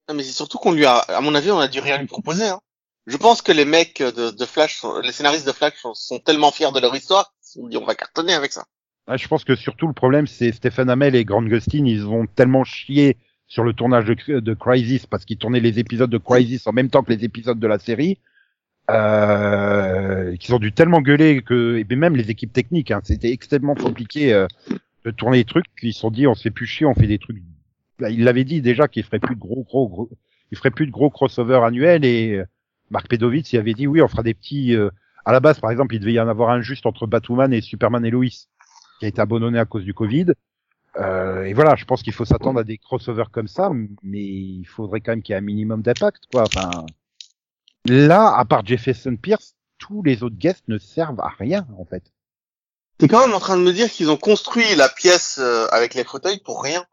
non, 0.09 0.15
mais 0.15 0.23
c'est 0.25 0.33
surtout 0.33 0.59
qu'on 0.59 0.73
lui 0.73 0.85
a, 0.87 0.99
à 0.99 1.21
mon 1.21 1.35
avis, 1.37 1.51
on 1.53 1.59
a 1.61 1.69
dû 1.69 1.79
rien 1.79 1.99
lui 1.99 2.07
proposer. 2.09 2.49
Hein. 2.49 2.61
Je 3.07 3.17
pense 3.17 3.43
que 3.43 3.53
les 3.53 3.65
mecs 3.65 4.03
de, 4.03 4.31
de 4.31 4.45
Flash, 4.45 4.85
les 5.03 5.13
scénaristes 5.13 5.47
de 5.47 5.53
Flash 5.53 5.75
sont, 5.81 5.95
sont 5.95 6.19
tellement 6.19 6.51
fiers 6.51 6.73
de 6.73 6.81
leur 6.81 6.95
histoire, 6.95 7.33
ils 7.43 7.47
se 7.47 7.53
sont 7.61 7.69
dit 7.69 7.77
on 7.77 7.85
va 7.85 7.95
cartonner 7.95 8.35
avec 8.35 8.53
ça. 8.53 8.65
ouais, 9.09 9.19
je 9.19 9.29
pense 9.29 9.45
que 9.45 9.55
surtout 9.55 9.87
le 9.87 9.93
problème 9.93 10.27
c'est 10.27 10.53
Stephen 10.53 10.91
Amell 10.91 11.15
et 11.15 11.25
Grant 11.25 11.43
Gustin, 11.43 11.85
ils 11.87 12.07
ont 12.07 12.27
tellement 12.27 12.65
chié 12.65 13.17
sur 13.51 13.65
le 13.65 13.73
tournage 13.75 14.07
de, 14.07 14.55
Crisis 14.55 15.07
parce 15.07 15.25
qu'ils 15.25 15.37
tournaient 15.37 15.61
les 15.61 15.81
épisodes 15.81 16.09
de 16.09 16.19
Crisis 16.19 16.67
en 16.69 16.73
même 16.73 16.89
temps 16.89 17.03
que 17.03 17.13
les 17.13 17.25
épisodes 17.25 17.59
de 17.59 17.67
la 17.67 17.81
série 17.81 18.19
euh, 18.91 20.37
qu'ils 20.37 20.55
ont 20.55 20.61
dû 20.61 20.73
tellement 20.73 21.03
gueuler 21.03 21.43
que 21.43 21.77
et 21.77 21.97
même 21.97 22.17
les 22.17 22.31
équipes 22.31 22.53
techniques 22.53 22.93
hein, 22.93 23.01
c'était 23.03 23.33
extrêmement 23.33 23.75
compliqué 23.75 24.33
euh, 24.33 24.47
de 25.05 25.11
tourner 25.11 25.39
les 25.39 25.45
trucs. 25.45 25.67
Ils 25.83 25.93
se 25.93 26.01
sont 26.01 26.11
dit 26.11 26.29
on 26.29 26.35
se 26.35 26.43
fait 26.43 26.51
plus 26.51 26.67
chier 26.67 26.87
on 26.87 26.95
fait 26.95 27.09
des 27.09 27.19
trucs. 27.19 27.43
Bah, 27.99 28.09
il 28.09 28.23
l'avait 28.23 28.45
dit 28.45 28.63
déjà 28.63 28.87
qu'il 28.87 29.03
ferait 29.03 29.19
plus 29.19 29.35
de 29.35 29.41
gros 29.41 29.65
gros 29.65 29.89
gros 29.89 30.09
il 30.53 30.57
ferait 30.57 30.71
plus 30.71 30.87
de 30.87 30.93
gros 30.93 31.11
crossover 31.11 31.61
annuels 31.65 32.05
et 32.05 32.37
euh, 32.37 32.45
Marc 32.91 33.09
Pedovitz 33.09 33.53
il 33.53 33.59
avait 33.59 33.75
dit 33.75 33.89
oui 33.89 34.01
on 34.01 34.09
fera 34.09 34.23
des 34.23 34.35
petits 34.35 34.77
euh, 34.77 34.91
à 35.25 35.33
la 35.33 35.41
base 35.41 35.59
par 35.59 35.73
exemple 35.73 35.97
il 35.97 35.99
devait 35.99 36.13
y 36.13 36.21
en 36.21 36.29
avoir 36.29 36.51
un 36.51 36.61
juste 36.61 36.87
entre 36.87 37.09
Batwoman 37.09 37.53
et 37.53 37.61
Superman 37.61 38.05
et 38.05 38.11
Lois 38.11 38.47
qui 39.01 39.07
a 39.07 39.09
été 39.09 39.21
abandonné 39.21 39.59
à 39.59 39.65
cause 39.65 39.85
du 39.85 39.93
Covid 39.93 40.27
euh, 40.97 41.45
et 41.45 41.53
voilà 41.53 41.77
je 41.77 41.85
pense 41.85 42.03
qu'il 42.03 42.13
faut 42.13 42.25
s'attendre 42.25 42.61
à 42.61 42.65
des 42.65 42.79
crossovers 42.79 43.31
comme 43.31 43.49
ça 43.49 43.71
mais 44.03 44.23
il 44.23 44.65
faudrait 44.65 45.01
quand 45.01 45.13
même 45.13 45.23
qu'il 45.23 45.33
y 45.33 45.37
ait 45.37 45.39
un 45.39 45.43
minimum 45.43 45.83
d'impact 45.83 46.25
quoi 46.33 46.43
enfin 46.43 46.85
Là, 47.87 48.37
à 48.37 48.45
part 48.45 48.65
Jefferson 48.65 49.17
Pierce, 49.17 49.55
tous 49.79 50.03
les 50.03 50.23
autres 50.23 50.37
guests 50.37 50.69
ne 50.69 50.79
servent 50.79 51.21
à 51.21 51.29
rien, 51.39 51.67
en 51.79 51.85
fait. 51.85 52.13
T'es 52.99 53.09
quand 53.09 53.27
même 53.27 53.35
en 53.35 53.41
train 53.41 53.57
de 53.57 53.63
me 53.63 53.73
dire 53.73 53.91
qu'ils 53.91 54.11
ont 54.11 54.19
construit 54.19 54.75
la 54.77 54.89
pièce 54.89 55.39
euh, 55.41 55.67
avec 55.71 55.95
les 55.95 56.05
fauteuils 56.05 56.41
pour 56.41 56.63
rien. 56.63 56.85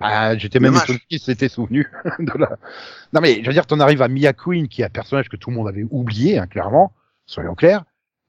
Ah, 0.00 0.36
j'étais 0.36 0.58
même 0.58 0.74
étonné 0.74 0.98
qu'ils 1.08 1.20
s'étaient 1.20 1.50
souvenus 1.50 1.86
de 2.18 2.38
la... 2.38 2.56
Non 3.12 3.20
mais, 3.20 3.40
je 3.42 3.46
veux 3.46 3.52
dire, 3.52 3.66
t'en 3.66 3.78
arrives 3.78 4.02
à 4.02 4.08
Mia 4.08 4.32
Queen, 4.32 4.66
qui 4.66 4.82
est 4.82 4.86
un 4.86 4.90
personnage 4.90 5.28
que 5.28 5.36
tout 5.36 5.50
le 5.50 5.56
monde 5.56 5.68
avait 5.68 5.86
oublié, 5.90 6.38
hein, 6.38 6.46
clairement, 6.46 6.92
soyons 7.26 7.54
clairs, 7.54 7.84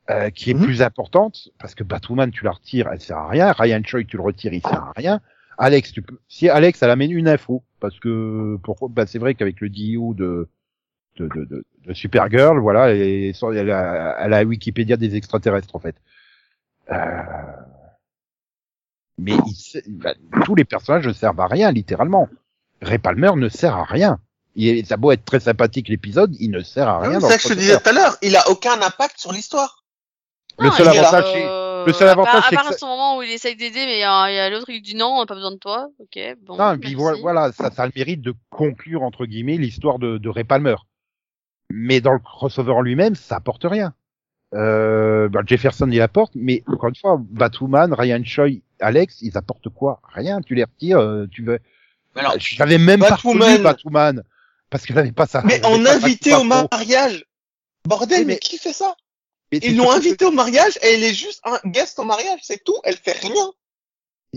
euh, 0.09 0.29
qui 0.29 0.51
est 0.51 0.53
Mhm. 0.53 0.63
plus 0.63 0.81
importante, 0.81 1.49
parce 1.59 1.75
que 1.75 1.83
Batwoman, 1.83 2.31
tu 2.31 2.43
la 2.43 2.51
retires, 2.51 2.89
elle 2.91 2.99
sert 3.01 3.17
à 3.17 3.29
rien, 3.29 3.51
Ryan 3.51 3.81
Choi, 3.85 4.03
tu 4.03 4.17
le 4.17 4.23
retires, 4.23 4.53
il 4.53 4.61
sert 4.61 4.83
à 4.83 4.93
rien. 4.95 5.21
Alex, 5.57 5.91
tu 5.91 6.01
peux... 6.01 6.17
si 6.27 6.49
Alex, 6.49 6.81
elle 6.81 6.89
amène 6.89 7.11
une 7.11 7.27
info, 7.27 7.63
parce 7.79 7.99
que 7.99 8.57
pourquoi 8.63 8.89
bah, 8.91 9.05
c'est 9.05 9.19
vrai 9.19 9.35
qu'avec 9.35 9.61
le 9.61 9.69
DIO 9.69 10.13
de 10.13 10.49
de, 11.17 11.27
de, 11.27 11.45
de, 11.45 11.65
de 11.85 11.93
Supergirl, 11.93 12.57
voilà, 12.59 12.93
et 12.95 13.33
elle 13.55 13.69
a, 13.71 14.17
elle 14.19 14.33
a 14.33 14.43
Wikipédia 14.43 14.97
des 14.97 15.15
extraterrestres 15.15 15.75
en 15.75 15.79
fait. 15.79 15.95
Euh... 16.91 16.97
Mais 19.19 19.33
il 19.33 19.99
bah, 19.99 20.15
tous 20.43 20.55
les 20.55 20.65
personnages 20.65 21.07
ne 21.07 21.13
servent 21.13 21.39
à 21.39 21.47
rien, 21.47 21.71
littéralement. 21.71 22.29
Ray 22.81 22.97
Palmer 22.97 23.31
ne 23.35 23.47
sert 23.47 23.75
à 23.75 23.83
rien. 23.83 24.19
Il, 24.55 24.85
ça 24.85 24.95
a 24.95 24.97
beau 24.97 25.11
être 25.11 25.23
très 25.23 25.39
sympathique 25.39 25.87
l'épisode, 25.87 26.35
il 26.39 26.51
ne 26.51 26.61
sert 26.61 26.87
à 26.87 26.99
rien. 26.99 27.19
C'est 27.19 27.27
ça 27.27 27.37
que 27.37 27.43
je 27.43 27.47
te 27.49 27.53
disais 27.53 27.79
tout 27.79 27.89
à 27.89 27.93
l'heure. 27.93 28.17
Il 28.21 28.35
a 28.35 28.49
aucun 28.49 28.81
impact 28.81 29.17
sur 29.17 29.31
l'histoire. 29.31 29.82
Le 30.59 30.65
Non, 30.67 30.71
seul 30.71 30.87
est, 30.87 30.97
avantage, 30.99 31.31
c'est- 31.33 31.45
euh, 31.47 31.85
le 31.85 31.93
seul 31.93 32.07
avantage, 32.09 32.35
à 32.35 32.49
c'est 32.49 32.55
part 32.55 32.65
que 32.69 32.73
à 32.73 32.77
ce 32.77 32.85
moment 32.85 33.17
où 33.17 33.21
il 33.23 33.31
essaye 33.31 33.55
d'aider, 33.55 33.85
mais 33.85 33.95
il 33.97 33.99
y 33.99 34.03
a, 34.03 34.29
il 34.31 34.35
y 34.35 34.39
a 34.39 34.49
l'autre 34.49 34.65
qui 34.65 34.81
dit 34.81 34.95
non, 34.95 35.07
on 35.17 35.21
a 35.21 35.25
pas 35.25 35.35
besoin 35.35 35.51
de 35.51 35.57
toi. 35.57 35.87
Ok, 35.99 36.19
bon. 36.41 36.55
Non, 36.57 36.73
et 36.73 36.77
puis 36.77 36.93
voilà, 36.93 37.17
voilà, 37.21 37.51
ça, 37.51 37.71
ça 37.71 37.83
a 37.83 37.85
le 37.87 37.91
mérite 37.95 38.21
de 38.21 38.33
conclure 38.49 39.01
entre 39.03 39.25
guillemets 39.25 39.57
l'histoire 39.57 39.97
de, 39.99 40.17
de 40.17 40.29
Ray 40.29 40.43
Palmer. 40.43 40.75
Mais 41.71 42.01
dans 42.01 42.13
le 42.13 42.19
crossover 42.19 42.71
en 42.71 42.81
lui-même, 42.81 43.15
ça 43.15 43.37
apporte 43.37 43.63
rien. 43.65 43.93
Euh, 44.53 45.27
bah, 45.29 45.41
Jefferson 45.45 45.89
il 45.91 45.99
apporte, 46.01 46.33
mais 46.35 46.61
encore 46.67 46.89
une 46.89 46.95
fois, 46.95 47.17
Batwoman, 47.19 47.91
Ryan 47.93 48.21
Choi, 48.23 48.61
Alex, 48.79 49.17
ils 49.21 49.35
apportent 49.37 49.69
quoi? 49.69 49.99
Rien. 50.13 50.41
Tu 50.41 50.53
les 50.53 50.63
retires. 50.65 50.99
euh, 50.99 51.25
tu 51.31 51.43
veux. 51.43 51.57
Alors, 52.15 52.35
Je 52.37 52.59
l'avais 52.59 52.77
même 52.77 52.99
pas 52.99 53.09
Batwoman- 53.17 54.21
parce 54.69 54.85
qu'elle 54.85 54.99
avait 54.99 55.11
pas 55.11 55.25
ça. 55.25 55.41
mais 55.45 55.65
en 55.65 55.83
invité 55.85 56.35
au 56.35 56.43
mariage. 56.43 57.25
Bordel, 57.87 58.25
mais- 58.27 58.37
qui 58.37 58.57
fait 58.59 58.73
ça? 58.73 58.95
Ils 59.61 59.77
l'ont 59.77 59.91
invitée 59.91 60.25
au 60.25 60.31
mariage 60.31 60.77
et 60.81 60.93
elle 60.95 61.03
est 61.03 61.13
juste 61.13 61.41
un 61.45 61.59
guest 61.69 61.99
au 61.99 62.03
mariage, 62.03 62.39
c'est 62.41 62.63
tout. 62.63 62.75
Elle 62.83 62.95
fait 62.97 63.17
rien. 63.19 63.51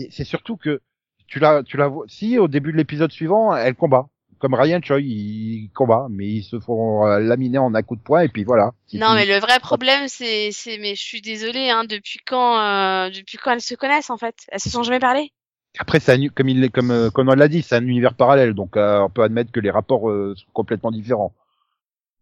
C'est 0.09 0.25
surtout 0.25 0.57
que 0.57 0.81
tu 1.27 1.39
la, 1.39 1.63
tu 1.63 1.77
la 1.77 1.87
vois. 1.87 2.05
Si 2.07 2.37
au 2.37 2.47
début 2.47 2.71
de 2.71 2.77
l'épisode 2.77 3.11
suivant, 3.11 3.55
elle 3.55 3.75
combat. 3.75 4.07
Comme 4.39 4.53
Ryan 4.53 4.79
Choi, 4.83 5.01
il 5.01 5.71
combat, 5.73 6.05
mais 6.11 6.27
ils 6.27 6.43
se 6.43 6.59
font 6.59 7.03
laminer 7.05 7.57
en 7.57 7.73
un 7.73 7.81
coup 7.81 7.95
de 7.95 8.01
poing 8.01 8.21
et 8.21 8.29
puis 8.29 8.43
voilà. 8.43 8.71
Non, 8.93 9.15
mais 9.15 9.25
le 9.25 9.39
vrai 9.39 9.59
problème, 9.59 10.07
c'est, 10.07 10.51
c'est, 10.51 10.77
mais 10.77 10.93
je 10.93 11.01
suis 11.01 11.21
désolée, 11.21 11.71
hein, 11.71 11.85
depuis 11.85 12.19
quand, 12.23 12.59
euh, 12.59 13.09
depuis 13.09 13.37
quand 13.37 13.51
elles 13.51 13.61
se 13.61 13.73
connaissent 13.73 14.11
en 14.11 14.17
fait? 14.17 14.35
Elles 14.49 14.59
se 14.59 14.69
sont 14.69 14.83
jamais 14.83 14.99
parlé 14.99 15.31
Après, 15.79 15.99
c'est 15.99 16.13
un- 16.13 16.27
comme 16.29 16.49
il 16.49 16.69
comme 16.69 16.91
euh, 16.91 17.09
comme 17.09 17.29
on 17.29 17.33
l'a 17.33 17.47
dit, 17.47 17.63
c'est 17.63 17.75
un 17.75 17.83
univers 17.85 18.13
parallèle, 18.13 18.53
donc 18.53 18.77
euh, 18.77 18.99
on 18.99 19.09
peut 19.09 19.23
admettre 19.23 19.51
que 19.51 19.59
les 19.59 19.71
rapports 19.71 20.07
euh, 20.09 20.35
sont 20.37 20.51
complètement 20.53 20.91
différents. 20.91 21.33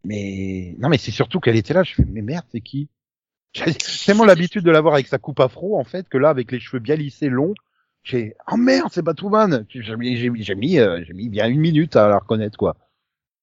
Mais 0.05 0.75
non, 0.79 0.89
mais 0.89 0.97
c'est 0.97 1.11
surtout 1.11 1.39
qu'elle 1.39 1.55
était 1.55 1.73
là. 1.73 1.83
Je 1.83 1.93
fais 1.95 2.03
mais 2.07 2.21
merde, 2.21 2.45
c'est 2.51 2.61
qui? 2.61 2.87
J'ai 3.53 3.73
tellement 4.05 4.25
l'habitude 4.25 4.63
de 4.63 4.71
la 4.71 4.81
voir 4.81 4.93
avec 4.95 5.07
sa 5.07 5.17
coupe 5.17 5.39
afro 5.39 5.79
en 5.79 5.83
fait 5.85 6.07
que 6.09 6.17
là, 6.17 6.29
avec 6.29 6.51
les 6.51 6.59
cheveux 6.59 6.79
bien 6.79 6.95
lissés, 6.95 7.29
longs, 7.29 7.53
j'ai 8.03 8.35
oh 8.51 8.57
merde, 8.57 8.89
c'est 8.91 9.01
Batwoman. 9.01 9.65
J'ai 9.69 9.95
mis 9.95 10.17
j'ai 10.17 10.29
mis 10.29 10.43
j'ai 10.43 10.55
mis, 10.55 10.77
euh, 10.79 11.03
j'ai 11.05 11.13
mis 11.13 11.29
bien 11.29 11.47
une 11.47 11.59
minute 11.61 11.95
à 11.95 12.07
la 12.09 12.19
reconnaître 12.19 12.57
quoi. 12.57 12.75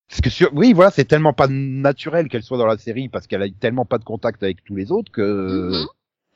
Parce 0.09 0.21
que 0.21 0.29
sur, 0.29 0.51
oui, 0.53 0.75
voilà, 0.75 0.91
c'est 0.91 1.07
tellement 1.07 1.33
pas 1.33 1.47
naturel 1.49 2.29
qu'elle 2.29 2.43
soit 2.43 2.59
dans 2.59 2.67
la 2.67 2.77
série 2.77 3.09
parce 3.09 3.27
qu'elle 3.27 3.43
a 3.43 3.47
eu 3.47 3.55
tellement 3.55 3.87
pas 3.87 3.97
de 3.97 4.05
contact 4.05 4.43
avec 4.43 4.63
tous 4.63 4.77
les 4.77 4.93
autres 4.93 5.11
que. 5.11 5.85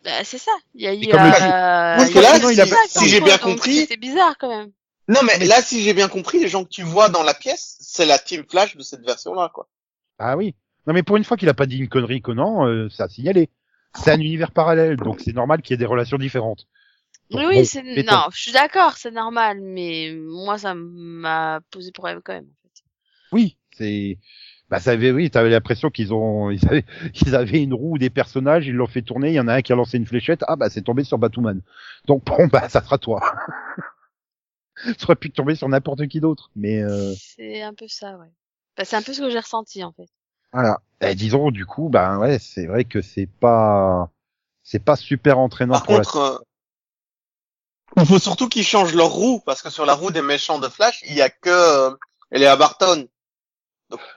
Bah, 0.03 0.25
c'est 0.25 0.39
ça. 0.39 0.53
Il 0.75 0.81
y 0.83 0.87
a 0.87 0.95
eu. 0.95 1.07
comme 1.09 1.21
le 1.21 1.27
euh, 1.27 2.07
que 2.09 2.15
y 2.15 2.19
a 2.19 2.23
là, 2.23 2.39
si- 2.39 2.99
si 3.01 3.09
j'ai 3.09 3.21
bien 3.21 3.37
compris- 3.37 3.81
C'était 3.81 3.97
bizarre 3.99 4.37
quand 4.39 4.49
même. 4.49 4.71
Non, 5.09 5.21
mais 5.25 5.45
là, 5.45 5.61
si 5.61 5.83
j'ai 5.83 5.93
bien 5.95 6.09
compris, 6.09 6.41
les 6.41 6.49
gens 6.49 6.65
que 6.65 6.71
tu 6.71 6.83
vois 6.83 7.09
dans 7.11 7.23
la 7.23 7.35
pièce, 7.35 7.77
c'est 7.81 8.07
la 8.07 8.19
Team 8.19 8.45
Flash 8.49 8.77
de 8.77 8.83
cette 8.83 9.05
version-là, 9.05 9.51
quoi. 9.53 9.69
Ah 10.19 10.37
oui. 10.37 10.55
Non 10.87 10.95
mais 10.95 11.03
pour 11.03 11.17
une 11.17 11.25
fois 11.25 11.37
qu'il 11.37 11.49
a 11.49 11.55
pas 11.55 11.67
dit 11.67 11.79
une 11.79 11.89
connerie 11.89 12.23
que 12.23 12.33
non, 12.33 12.67
euh, 12.67 12.89
ça 12.91 13.05
a 13.05 13.09
signalé. 13.09 13.51
C'est 13.95 14.13
un 14.13 14.21
univers 14.21 14.53
parallèle, 14.53 14.97
donc 14.97 15.21
c'est 15.21 15.35
normal 15.35 15.63
qu'il 15.63 15.73
y 15.73 15.75
ait 15.75 15.79
des 15.79 15.87
relations 15.87 16.19
différentes. 16.19 16.67
Donc, 17.31 17.43
oui, 17.49 17.57
bon, 17.57 17.65
c'est 17.65 17.83
non, 17.83 18.27
je 18.31 18.41
suis 18.41 18.53
d'accord, 18.53 18.97
c'est 18.97 19.11
normal, 19.11 19.59
mais 19.61 20.15
moi 20.15 20.59
ça 20.59 20.75
m'a 20.75 21.61
posé 21.71 21.91
problème 21.91 22.21
quand 22.23 22.35
même. 22.35 22.45
En 22.45 22.69
fait. 22.69 22.85
Oui, 23.33 23.57
c'est. 23.73 24.19
Bah 24.69 24.81
ça 24.81 24.93
avait, 24.93 25.13
oui, 25.13 25.31
t'avais 25.31 25.51
l'impression 25.51 25.91
qu'ils 25.91 26.13
ont, 26.13 26.51
ils 26.53 26.67
avaient, 26.67 26.85
ils 27.15 27.35
avaient 27.35 27.63
une 27.63 27.75
roue 27.75 27.99
des 27.99 28.11
personnages, 28.11 28.67
ils 28.67 28.75
l'ont 28.75 28.87
fait 28.87 29.03
tourner, 29.03 29.31
il 29.31 29.35
y 29.35 29.41
en 29.41 29.49
a 29.49 29.55
un 29.55 29.63
qui 29.63 29.73
a 29.73 29.77
lancé 29.77 29.97
une 29.97 30.07
fléchette, 30.07 30.45
ah 30.47 30.57
bah 30.57 30.71
c'est 30.71 30.83
tombé 30.83 31.05
sur 31.05 31.19
Batwoman. 31.19 31.63
Donc 32.07 32.25
bon 32.25 32.47
bah 32.47 32.69
ça 32.69 32.83
sera 32.83 32.99
toi. 32.99 33.21
ça 34.77 35.05
aurait 35.05 35.17
pu 35.17 35.31
tomber 35.31 35.55
sur 35.55 35.69
n'importe 35.69 36.07
qui 36.07 36.21
d'autre, 36.21 36.51
mais 36.55 36.83
euh, 36.83 37.13
C'est 37.19 37.63
un 37.63 37.75
peu 37.75 37.89
ça, 37.89 38.19
ouais. 38.19 38.31
Bah, 38.77 38.85
c'est 38.85 38.97
un 38.97 39.03
peu 39.03 39.13
ce 39.13 39.21
que 39.21 39.31
j'ai 39.31 39.39
ressenti 39.39 39.83
en 39.85 39.93
fait. 39.93 40.09
voilà. 40.53 40.81
Et 41.01 41.15
disons 41.15 41.51
du 41.51 41.67
coup, 41.67 41.89
bah 41.89 42.19
ouais, 42.19 42.39
c'est 42.39 42.67
vrai 42.67 42.85
que 42.85 43.03
c'est 43.03 43.27
pas, 43.27 44.11
c'est 44.63 44.83
pas 44.83 44.97
super 44.97 45.39
entraînant 45.39 45.75
Par 45.75 45.85
pour 45.85 45.95
la 45.95 46.05
contre, 46.05 46.17
euh, 46.17 46.39
il 47.99 48.07
faut 48.07 48.19
surtout 48.19 48.49
qu'ils 48.49 48.65
changent 48.65 48.95
leur 48.95 49.11
roue, 49.11 49.41
parce 49.45 49.63
que 49.63 49.71
sur 49.71 49.87
la 49.87 49.95
roue 49.95 50.11
des 50.11 50.23
méchants 50.23 50.59
de 50.59 50.69
Flash, 50.69 51.03
il 51.07 51.15
y 51.15 51.23
a 51.23 51.29
que, 51.31 51.51
euh, 51.51 51.95
elle 52.31 52.43
est 52.43 52.47
à 52.47 52.57
Barton. 52.57 53.07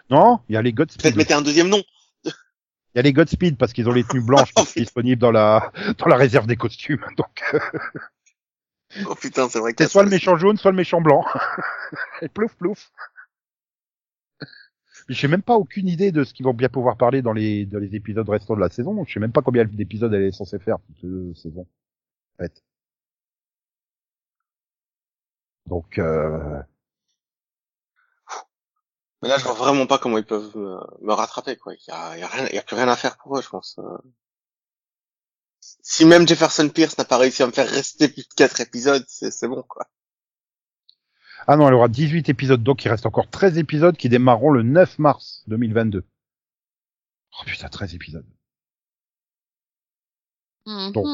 Non, 0.10 0.39
il 0.49 0.55
y 0.55 0.57
a 0.57 0.62
les 0.62 0.72
Peut-être 0.74 0.95
Godspeed. 0.95 1.16
mettez 1.16 1.34
un 1.34 1.41
deuxième 1.41 1.70
nom. 1.70 1.82
Il 2.26 2.97
y 2.97 2.99
a 2.99 3.03
les 3.03 3.14
Godspeed 3.14 3.55
parce 3.57 3.72
qu'ils 3.72 3.88
ont 3.88 3.93
les 3.93 4.03
tenues 4.03 4.24
blanches 4.24 4.51
disponibles 4.76 5.22
dans 5.22 5.32
la 5.32 5.72
dans 5.99 6.07
la 6.07 6.16
réserve 6.16 6.47
des 6.47 6.55
costumes. 6.55 7.05
Donc 7.18 7.43
euh, 7.53 7.60
Oh 9.05 9.14
putain, 9.14 9.47
c'est 9.47 9.60
vrai 9.60 9.74
que 9.74 9.84
c'est 9.84 9.89
soit 9.89 10.03
le 10.03 10.10
méchant 10.10 10.36
jaune, 10.38 10.57
soit 10.57 10.72
le 10.72 10.78
méchant 10.78 10.99
blanc. 10.99 11.24
Et 12.24 12.30
plouf 12.30 12.55
plouf. 12.55 12.91
J'ai 15.10 15.28
même 15.28 15.41
pas 15.41 15.55
aucune 15.57 15.88
idée 15.88 16.12
de 16.12 16.24
ce 16.24 16.34
qu'ils 16.34 16.45
vont 16.45 16.53
bien 16.53 16.70
pouvoir 16.70 16.95
parler 16.97 17.22
dans 17.22 17.34
les 17.34 17.66
dans 17.66 17.80
les 17.80 17.95
épisodes 17.95 18.30
restants 18.30 18.55
de 18.55 18.62
la 18.62 18.70
saison. 18.70 19.03
Je 19.05 19.14
sais 19.14 19.20
même 19.20 19.32
pas 19.32 19.41
combien 19.41 19.66
d'épisodes 19.66 20.14
elle 20.14 20.24
est 20.24 20.32
censée 20.32 20.60
faire 20.60 20.78
cette 20.88 21.05
euh, 21.05 21.34
saison. 21.36 21.68
En 22.39 22.43
fait. 22.43 22.64
Donc 25.68 25.97
euh, 25.99 26.62
Mais 29.22 29.30
là, 29.30 29.38
je 29.38 29.43
vois 29.43 29.53
vraiment 29.53 29.86
pas 29.88 29.97
comment 29.97 30.18
ils 30.18 30.26
peuvent 30.26 30.55
me, 30.55 31.14
rattraper, 31.14 31.57
quoi. 31.57 31.74
Il 31.74 31.84
y 31.88 31.91
a, 31.91 32.18
y 32.18 32.22
a 32.24 32.28
rien, 32.28 32.47
y 32.49 32.57
a 32.57 32.64
plus 32.64 32.76
rien 32.76 32.88
à 32.88 32.95
faire 32.95 33.18
pour 33.18 33.38
eux, 33.38 33.41
je 33.41 33.49
pense. 33.49 33.78
euh. 33.80 33.97
Si 35.62 36.05
même 36.05 36.28
Jefferson 36.28 36.70
Pierce 36.70 36.97
n'a 36.97 37.05
pas 37.05 37.18
réussi 37.18 37.43
à 37.43 37.47
me 37.47 37.51
faire 37.51 37.70
rester 37.70 38.10
plus 38.10 38.28
de 38.28 38.34
quatre 38.36 38.60
épisodes, 38.62 39.05
c'est 39.07 39.47
bon, 39.47 39.64
quoi. 39.64 39.88
Ah 41.52 41.58
non, 41.58 41.68
elle 41.68 41.74
aura 41.74 41.88
18 41.88 42.30
épisodes 42.30 42.62
donc 42.62 42.86
il 42.86 42.89
reste 42.89 43.08
encore 43.08 43.28
13 43.28 43.58
épisodes 43.58 43.97
qui 43.97 44.08
démarreront 44.08 44.52
le 44.52 44.62
9 44.62 45.00
mars 45.00 45.43
2022. 45.47 46.06
Oh 47.34 47.43
putain, 47.45 47.68
13 47.70 47.95
épisodes. 47.95 48.26
Mhm. 50.68 50.91
Bon. 50.91 51.06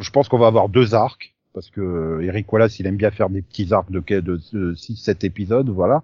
je 0.00 0.10
pense 0.10 0.28
qu'on 0.28 0.38
va 0.38 0.48
avoir 0.48 0.68
deux 0.68 0.94
arcs 0.94 1.36
parce 1.54 1.70
que 1.70 1.80
euh, 1.80 2.26
Eric 2.26 2.52
Wallace 2.52 2.80
il 2.80 2.86
aime 2.86 2.96
bien 2.96 3.12
faire 3.12 3.30
des 3.30 3.42
petits 3.42 3.72
arcs 3.72 3.90
de 3.92 4.00
de 4.20 4.74
6 4.74 4.96
7 4.96 5.22
épisodes 5.22 5.68
voilà 5.68 6.02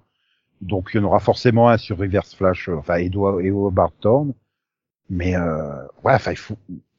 donc 0.60 0.90
il 0.92 0.98
y 0.98 1.00
en 1.00 1.04
aura 1.04 1.18
forcément 1.18 1.68
un 1.68 1.78
sur 1.78 1.98
Reverse 1.98 2.34
Flash 2.34 2.68
euh, 2.68 2.76
enfin 2.76 2.96
Edward 2.96 3.40
Edo 3.40 3.70
Barton 3.70 4.34
mais 5.10 5.34
euh, 5.36 5.82
ouais 6.04 6.14
enfin 6.14 6.30
il 6.30 6.36
faut 6.36 6.56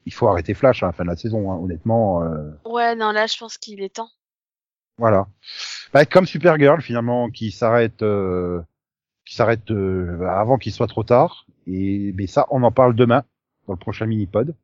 il 0.07 0.13
faut 0.13 0.27
arrêter 0.27 0.53
Flash 0.53 0.83
à 0.83 0.87
la 0.87 0.93
fin 0.93 1.03
de 1.03 1.09
la 1.09 1.17
saison 1.17 1.51
hein, 1.51 1.57
honnêtement 1.57 2.23
euh, 2.23 2.51
Ouais, 2.65 2.95
non, 2.95 3.11
là 3.11 3.27
je 3.27 3.37
pense 3.37 3.57
qu'il 3.57 3.81
est 3.81 3.95
temps. 3.95 4.09
Voilà 4.97 5.27
bah, 5.93 6.05
comme 6.05 6.25
Supergirl 6.25 6.81
finalement 6.81 7.29
qui 7.29 7.51
s'arrête 7.51 8.01
euh, 8.01 8.61
qui 9.25 9.35
s'arrête 9.35 9.69
euh, 9.71 10.25
avant 10.27 10.57
qu'il 10.57 10.71
soit 10.73 10.87
trop 10.87 11.03
tard 11.03 11.45
et 11.67 12.13
mais 12.15 12.27
ça 12.27 12.45
on 12.49 12.63
en 12.63 12.71
parle 12.71 12.95
demain 12.95 13.23
dans 13.67 13.73
le 13.73 13.79
prochain 13.79 14.05
mini 14.05 14.25
pod 14.27 14.55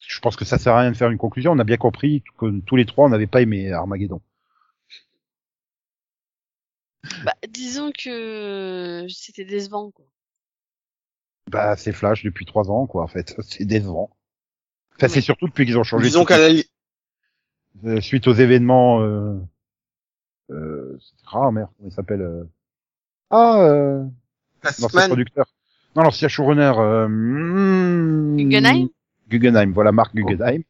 je 0.00 0.20
pense 0.20 0.36
que 0.36 0.44
ça 0.44 0.58
sert 0.58 0.74
à 0.74 0.80
rien 0.82 0.92
de 0.92 0.96
faire 0.96 1.10
une 1.10 1.18
conclusion. 1.18 1.50
On 1.50 1.58
a 1.58 1.64
bien 1.64 1.76
compris 1.76 2.22
que 2.38 2.60
tous 2.60 2.76
les 2.76 2.86
trois, 2.86 3.04
on 3.06 3.08
n'avait 3.08 3.26
pas 3.26 3.42
aimé 3.42 3.72
Armageddon. 3.72 4.20
Bah, 7.24 7.34
disons 7.48 7.90
que 7.92 9.06
c'était 9.08 9.44
décevant, 9.44 9.90
quoi. 9.90 10.04
Bah, 11.50 11.76
c'est 11.76 11.92
Flash 11.92 12.22
depuis 12.22 12.44
trois 12.46 12.70
ans, 12.70 12.86
quoi, 12.86 13.02
en 13.02 13.08
fait. 13.08 13.34
C'est 13.42 13.64
décevant. 13.64 14.10
Enfin, 14.96 15.06
Oui. 15.06 15.12
c'est 15.14 15.20
surtout 15.20 15.46
depuis 15.48 15.66
qu'ils 15.66 15.78
ont 15.78 15.84
changé. 15.84 16.04
Disons 16.06 16.22
de- 16.22 16.28
qu'à 16.28 16.38
la 16.38 16.48
li- 16.50 16.68
suite 18.00 18.26
aux 18.26 18.34
événements, 18.34 19.00
euh, 19.02 19.34
euh, 20.50 20.98
ah 21.32 21.50
merde, 21.50 21.68
comment 21.76 21.88
il 21.88 21.92
s'appelle 21.92 22.22
euh... 22.22 22.44
Ah, 23.30 23.60
euh, 23.62 24.04
l'ancien 24.64 24.88
Man, 25.00 25.08
producteur. 25.08 25.46
Non, 25.96 26.02
l'ancien 26.02 26.28
showrunner. 26.28 26.72
Euh... 26.78 27.08
hmm, 27.08 28.36
Guggenheim 28.36 28.88
Guggenheim, 29.28 29.72
voilà 29.72 29.92
Marc 29.92 30.14
Guggenheim, 30.14 30.62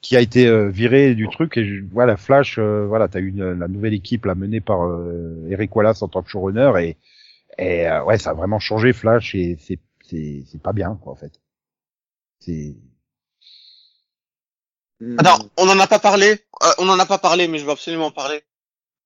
qui 0.00 0.16
a 0.16 0.20
été 0.20 0.46
euh, 0.48 0.68
viré 0.68 1.14
du 1.14 1.28
truc 1.28 1.56
et 1.56 1.64
je- 1.64 1.84
voilà 1.92 2.16
Flash, 2.16 2.58
euh, 2.58 2.86
voilà 2.86 3.06
t'as 3.08 3.20
eu 3.20 3.28
une- 3.28 3.52
la 3.58 3.68
nouvelle 3.68 3.94
équipe 3.94 4.24
là 4.24 4.34
menée 4.34 4.60
par 4.60 4.82
euh, 4.84 5.46
Eric 5.48 5.74
Wallace 5.76 6.02
en 6.02 6.08
tant 6.08 6.22
que 6.22 6.30
showrunner 6.30 6.72
et 6.80 6.96
et 7.56 7.88
euh, 7.88 8.02
ouais 8.04 8.18
ça 8.18 8.30
a 8.30 8.34
vraiment 8.34 8.58
changé 8.58 8.92
Flash 8.92 9.34
et 9.36 9.56
c'est 9.60 9.78
c'est 10.04 10.42
c'est 10.46 10.60
pas 10.60 10.72
bien 10.72 10.98
quoi 11.00 11.12
en 11.12 11.16
fait. 11.16 11.40
C'est 12.40 12.74
Attends, 15.18 15.48
on 15.56 15.68
en 15.68 15.78
a 15.78 15.86
pas 15.86 15.98
parlé. 15.98 16.44
Euh, 16.62 16.72
on 16.78 16.88
en 16.88 16.98
a 16.98 17.06
pas 17.06 17.18
parlé, 17.18 17.48
mais 17.48 17.58
je 17.58 17.64
veux 17.64 17.72
absolument 17.72 18.06
en 18.06 18.10
parler. 18.10 18.42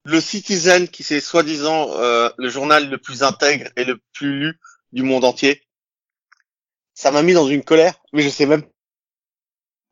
Le 0.04 0.20
Citizen, 0.20 0.88
qui 0.88 1.02
c'est 1.02 1.20
soi-disant 1.20 1.90
euh, 1.92 2.30
le 2.38 2.48
journal 2.48 2.88
le 2.88 2.98
plus 2.98 3.22
intègre 3.22 3.68
et 3.76 3.84
le 3.84 4.00
plus 4.12 4.38
lu 4.38 4.60
du 4.92 5.02
monde 5.02 5.24
entier, 5.24 5.62
ça 6.94 7.10
m'a 7.10 7.22
mis 7.22 7.34
dans 7.34 7.46
une 7.46 7.62
colère, 7.62 7.94
mais 8.12 8.22
je 8.22 8.28
sais 8.28 8.46
même 8.46 8.64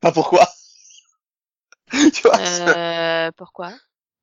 pas 0.00 0.12
pourquoi. 0.12 0.48
tu 1.90 2.22
vois, 2.22 2.38
Euh, 2.38 3.30
pourquoi? 3.36 3.72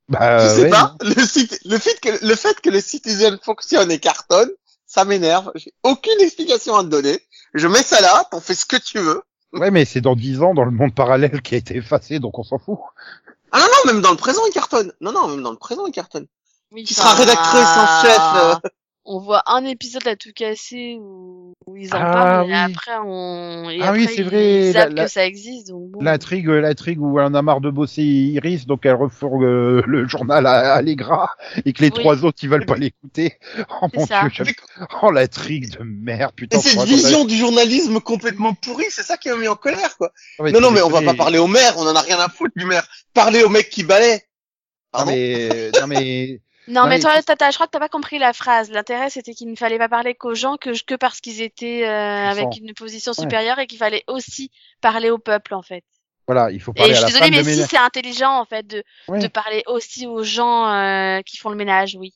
Bah 0.10 0.40
je 0.40 0.54
sais 0.54 0.62
ouais, 0.64 0.70
pas. 0.70 0.96
Le 1.02 1.78
fait 1.78 2.00
que 2.00 2.26
le 2.26 2.36
fait 2.36 2.60
que 2.60 2.70
le 2.70 2.82
Citizen 2.82 3.40
fonctionne 3.42 3.92
et 3.92 4.00
cartonne, 4.00 4.52
ça 4.86 5.06
m'énerve. 5.06 5.52
J'ai 5.56 5.74
aucune 5.84 6.20
explication 6.20 6.76
à 6.76 6.84
te 6.84 6.90
donner. 6.90 7.20
Je 7.54 7.68
mets 7.68 7.84
ça 7.84 8.02
là, 8.02 8.28
t'en 8.32 8.42
fais 8.42 8.54
ce 8.54 8.66
que 8.66 8.78
tu 8.78 9.00
veux. 9.00 9.24
Ouais 9.54 9.72
mais 9.72 9.86
c'est 9.86 10.02
dans 10.02 10.16
dix 10.16 10.42
ans 10.42 10.54
dans 10.54 10.66
le 10.66 10.72
monde 10.72 10.94
parallèle 10.94 11.42
qui 11.42 11.56
a 11.56 11.58
été 11.58 11.78
effacé 11.78 12.20
donc 12.20 12.40
on 12.40 12.44
s'en 12.44 12.60
fout. 12.60 12.80
Ah 13.52 13.60
non 13.60 13.66
non, 13.66 13.94
même 13.94 14.02
dans 14.02 14.12
le 14.12 14.18
présent 14.18 14.42
il 14.48 14.54
cartonne. 14.54 14.92
Non 15.00 15.12
non, 15.12 15.28
même 15.28 15.44
dans 15.44 15.52
le 15.52 15.58
présent 15.58 15.86
il 15.86 15.92
cartonne. 15.92 16.26
Oui, 16.72 16.84
Qui 16.84 16.96
sera 16.96 17.14
rédactrice 17.14 17.78
en 17.78 18.02
chef. 18.02 18.72
On 19.06 19.20
voit 19.20 19.44
un 19.48 19.66
épisode 19.66 20.08
à 20.08 20.16
tout 20.16 20.32
casser 20.34 20.98
où, 21.00 21.54
où 21.68 21.76
ils 21.76 21.94
en 21.94 21.98
Ah, 22.00 22.14
parlent, 22.14 22.46
oui. 22.46 22.52
et 22.52 22.56
après 22.56 22.92
on, 23.06 23.70
et 23.70 23.80
Ah 23.82 23.92
oui, 23.92 24.06
c'est 24.08 24.22
ils 24.22 24.24
vrai, 24.24 24.72
la- 24.72 24.82
savent 24.84 24.94
la- 24.94 25.04
que 25.06 25.10
ça 25.12 25.26
existe, 25.26 25.68
donc 25.68 25.90
bon. 25.92 26.00
L'intrigue, 26.02 26.48
l'intrigue 26.48 27.02
où 27.02 27.20
elle 27.20 27.26
en 27.26 27.34
a 27.34 27.42
marre 27.42 27.60
de 27.60 27.70
bosser 27.70 28.02
Iris, 28.02 28.66
donc 28.66 28.86
elle 28.86 28.96
refourgue 28.96 29.44
euh, 29.44 29.82
le 29.88 30.08
journal 30.08 30.46
à, 30.48 30.74
à 30.74 30.78
Allegra 30.78 31.32
et 31.66 31.74
que 31.74 31.82
les 31.82 31.90
Oui. 31.92 32.00
trois 32.00 32.24
autres 32.24 32.40
ils 32.44 32.50
veulent 32.50 32.66
pas 32.66 32.78
l'écouter. 32.78 33.38
Oh 33.82 33.88
C'est 33.92 34.00
mon 34.00 34.06
ça. 34.08 34.22
dieu, 34.22 34.30
j'aime- 34.46 34.88
oh 35.02 35.12
l'intrigue 35.12 35.78
de 35.78 35.84
merde, 35.84 36.32
putain. 36.36 36.58
Et 36.58 36.62
cette 36.62 36.84
vision 36.88 37.26
du 37.26 37.36
journalisme 37.36 38.00
complètement 38.00 38.54
pourri, 38.54 38.86
c'est 38.90 39.04
ça 39.04 39.18
qui 39.18 39.30
m'a 39.30 39.36
mis 39.36 39.48
en 39.50 39.56
colère, 39.56 39.98
quoi. 39.98 40.12
attendre- 40.40 40.54
Non, 40.54 40.62
non, 40.62 40.72
mais 40.72 40.82
on 40.82 40.90
va 40.90 41.02
pas 41.02 41.14
parler 41.14 41.40
au 41.40 41.48
maire, 41.48 41.74
on 41.78 41.86
en 41.88 41.96
a 41.96 42.02
rien 42.02 42.20
à 42.20 42.30
foutre 42.30 42.54
du 42.56 42.66
maire. 42.66 42.88
Parler 43.14 43.44
au 43.44 43.50
mec 43.50 43.70
qui 43.70 43.84
balaie. 43.84 44.24
Non 44.98 45.06
mais, 45.08 45.72
non 45.82 45.88
mais, 45.88 46.40
Non, 46.68 46.88
mais 46.88 47.00
toi, 47.00 47.22
t'as- 47.22 47.50
je 47.52 47.56
crois 47.56 47.68
que 47.68 47.72
t'as 47.72 47.80
pas 47.80 47.90
compris 47.90 48.20
la 48.20 48.32
phrase. 48.34 48.72
L'intérêt, 48.72 49.10
c'était 49.10 49.34
qu'il 49.34 49.50
ne 49.50 49.56
fallait 49.56 49.78
pas 49.78 49.90
parler 49.90 50.16
qu'aux 50.16 50.34
gens 50.36 50.56
que, 50.58 50.70
que 50.86 50.96
parce 50.96 51.20
qu'ils 51.20 51.42
étaient 51.42 51.86
euh, 51.86 52.30
avec 52.30 52.48
une 52.62 52.74
position 52.74 53.12
Ouais. 53.12 53.22
supérieure 53.22 53.60
et 53.60 53.68
qu'il 53.68 53.78
fallait 53.80 54.04
aussi 54.08 54.50
parler 54.82 55.10
au 55.10 55.18
peuple, 55.18 55.54
en 55.56 55.62
fait. 55.62 55.84
voilà, 56.26 56.52
il 56.52 56.62
faut 56.62 56.72
Et 56.76 56.80
parler 56.80 56.94
je 56.94 57.04
à 57.04 57.08
suis 57.08 57.20
la 57.20 57.28
désolée, 57.30 57.44
mais 57.46 57.54
si 57.54 57.64
c'est 57.70 57.78
intelligent, 57.78 58.32
en 58.40 58.46
fait, 58.46 58.66
de, 58.66 58.82
Ouais. 59.10 59.20
de 59.20 59.28
parler 59.28 59.62
aussi 59.68 60.08
aux 60.08 60.24
gens 60.24 60.68
euh, 60.74 61.20
qui 61.26 61.36
font 61.38 61.50
le 61.50 61.58
ménage, 61.58 61.96
oui. 62.00 62.14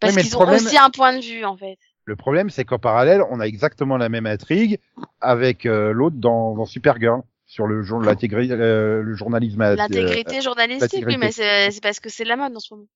Parce 0.00 0.16
qu'ils 0.16 0.34
ont 0.34 0.40
problème- 0.40 0.64
aussi 0.64 0.78
un 0.78 0.88
point 0.90 1.14
de 1.16 1.22
vue, 1.22 1.44
en 1.44 1.56
fait. 1.56 1.76
Le 2.06 2.16
problème, 2.16 2.48
c'est 2.50 2.64
qu'en 2.64 2.78
parallèle, 2.78 3.22
on 3.30 3.38
a 3.38 3.44
exactement 3.46 3.96
la 3.98 4.08
même 4.08 4.26
intrigue 4.26 4.78
avec 5.20 5.66
euh, 5.66 5.92
l'autre 5.92 6.16
dans, 6.18 6.54
dans 6.56 6.64
Supergirl 6.64 7.20
sur 7.46 7.66
le, 7.66 7.82
jour- 7.82 8.02
euh, 8.02 9.02
le 9.02 9.14
journalisme. 9.14 9.60
euh, 9.60 9.76
L'intégrité 9.76 10.40
journalistique, 10.40 11.04
oui, 11.06 11.16
mais 11.18 11.30
c'est 11.32 11.70
c'est 11.70 11.82
parce 11.82 12.00
que 12.00 12.08
c'est 12.08 12.24
la 12.24 12.34
mode 12.36 12.56
en 12.56 12.60
ce 12.60 12.72
moment. 12.74 12.86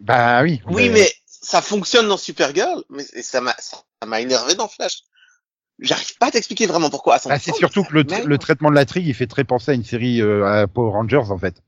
Bah 0.00 0.42
oui. 0.42 0.60
Oui, 0.68 0.88
mais 0.90 1.10
ça 1.26 1.62
fonctionne 1.62 2.08
dans 2.08 2.16
Supergirl, 2.16 2.82
mais 2.90 3.04
et 3.14 3.22
ça 3.22 3.40
m'a, 3.40 3.54
ça 3.58 3.78
m'a 4.06 4.20
énervé 4.20 4.54
dans 4.54 4.68
Flash. 4.68 5.02
J'arrive 5.80 6.16
pas 6.18 6.26
à 6.28 6.30
t'expliquer 6.30 6.66
vraiment 6.66 6.88
pourquoi. 6.90 7.14
à 7.16 7.18
100%, 7.18 7.26
Ah, 7.30 7.38
c'est 7.38 7.54
surtout 7.54 7.82
mais 7.92 8.04
que 8.04 8.14
le, 8.14 8.24
le 8.26 8.38
traitement 8.38 8.70
de 8.70 8.76
l'intrigue, 8.76 9.06
il 9.06 9.14
fait 9.14 9.26
très 9.26 9.44
penser 9.44 9.72
à 9.72 9.74
une 9.74 9.84
série 9.84 10.20
euh, 10.22 10.44
à 10.46 10.66
Power 10.68 10.92
Rangers 10.92 11.30
en 11.30 11.38
fait. 11.38 11.62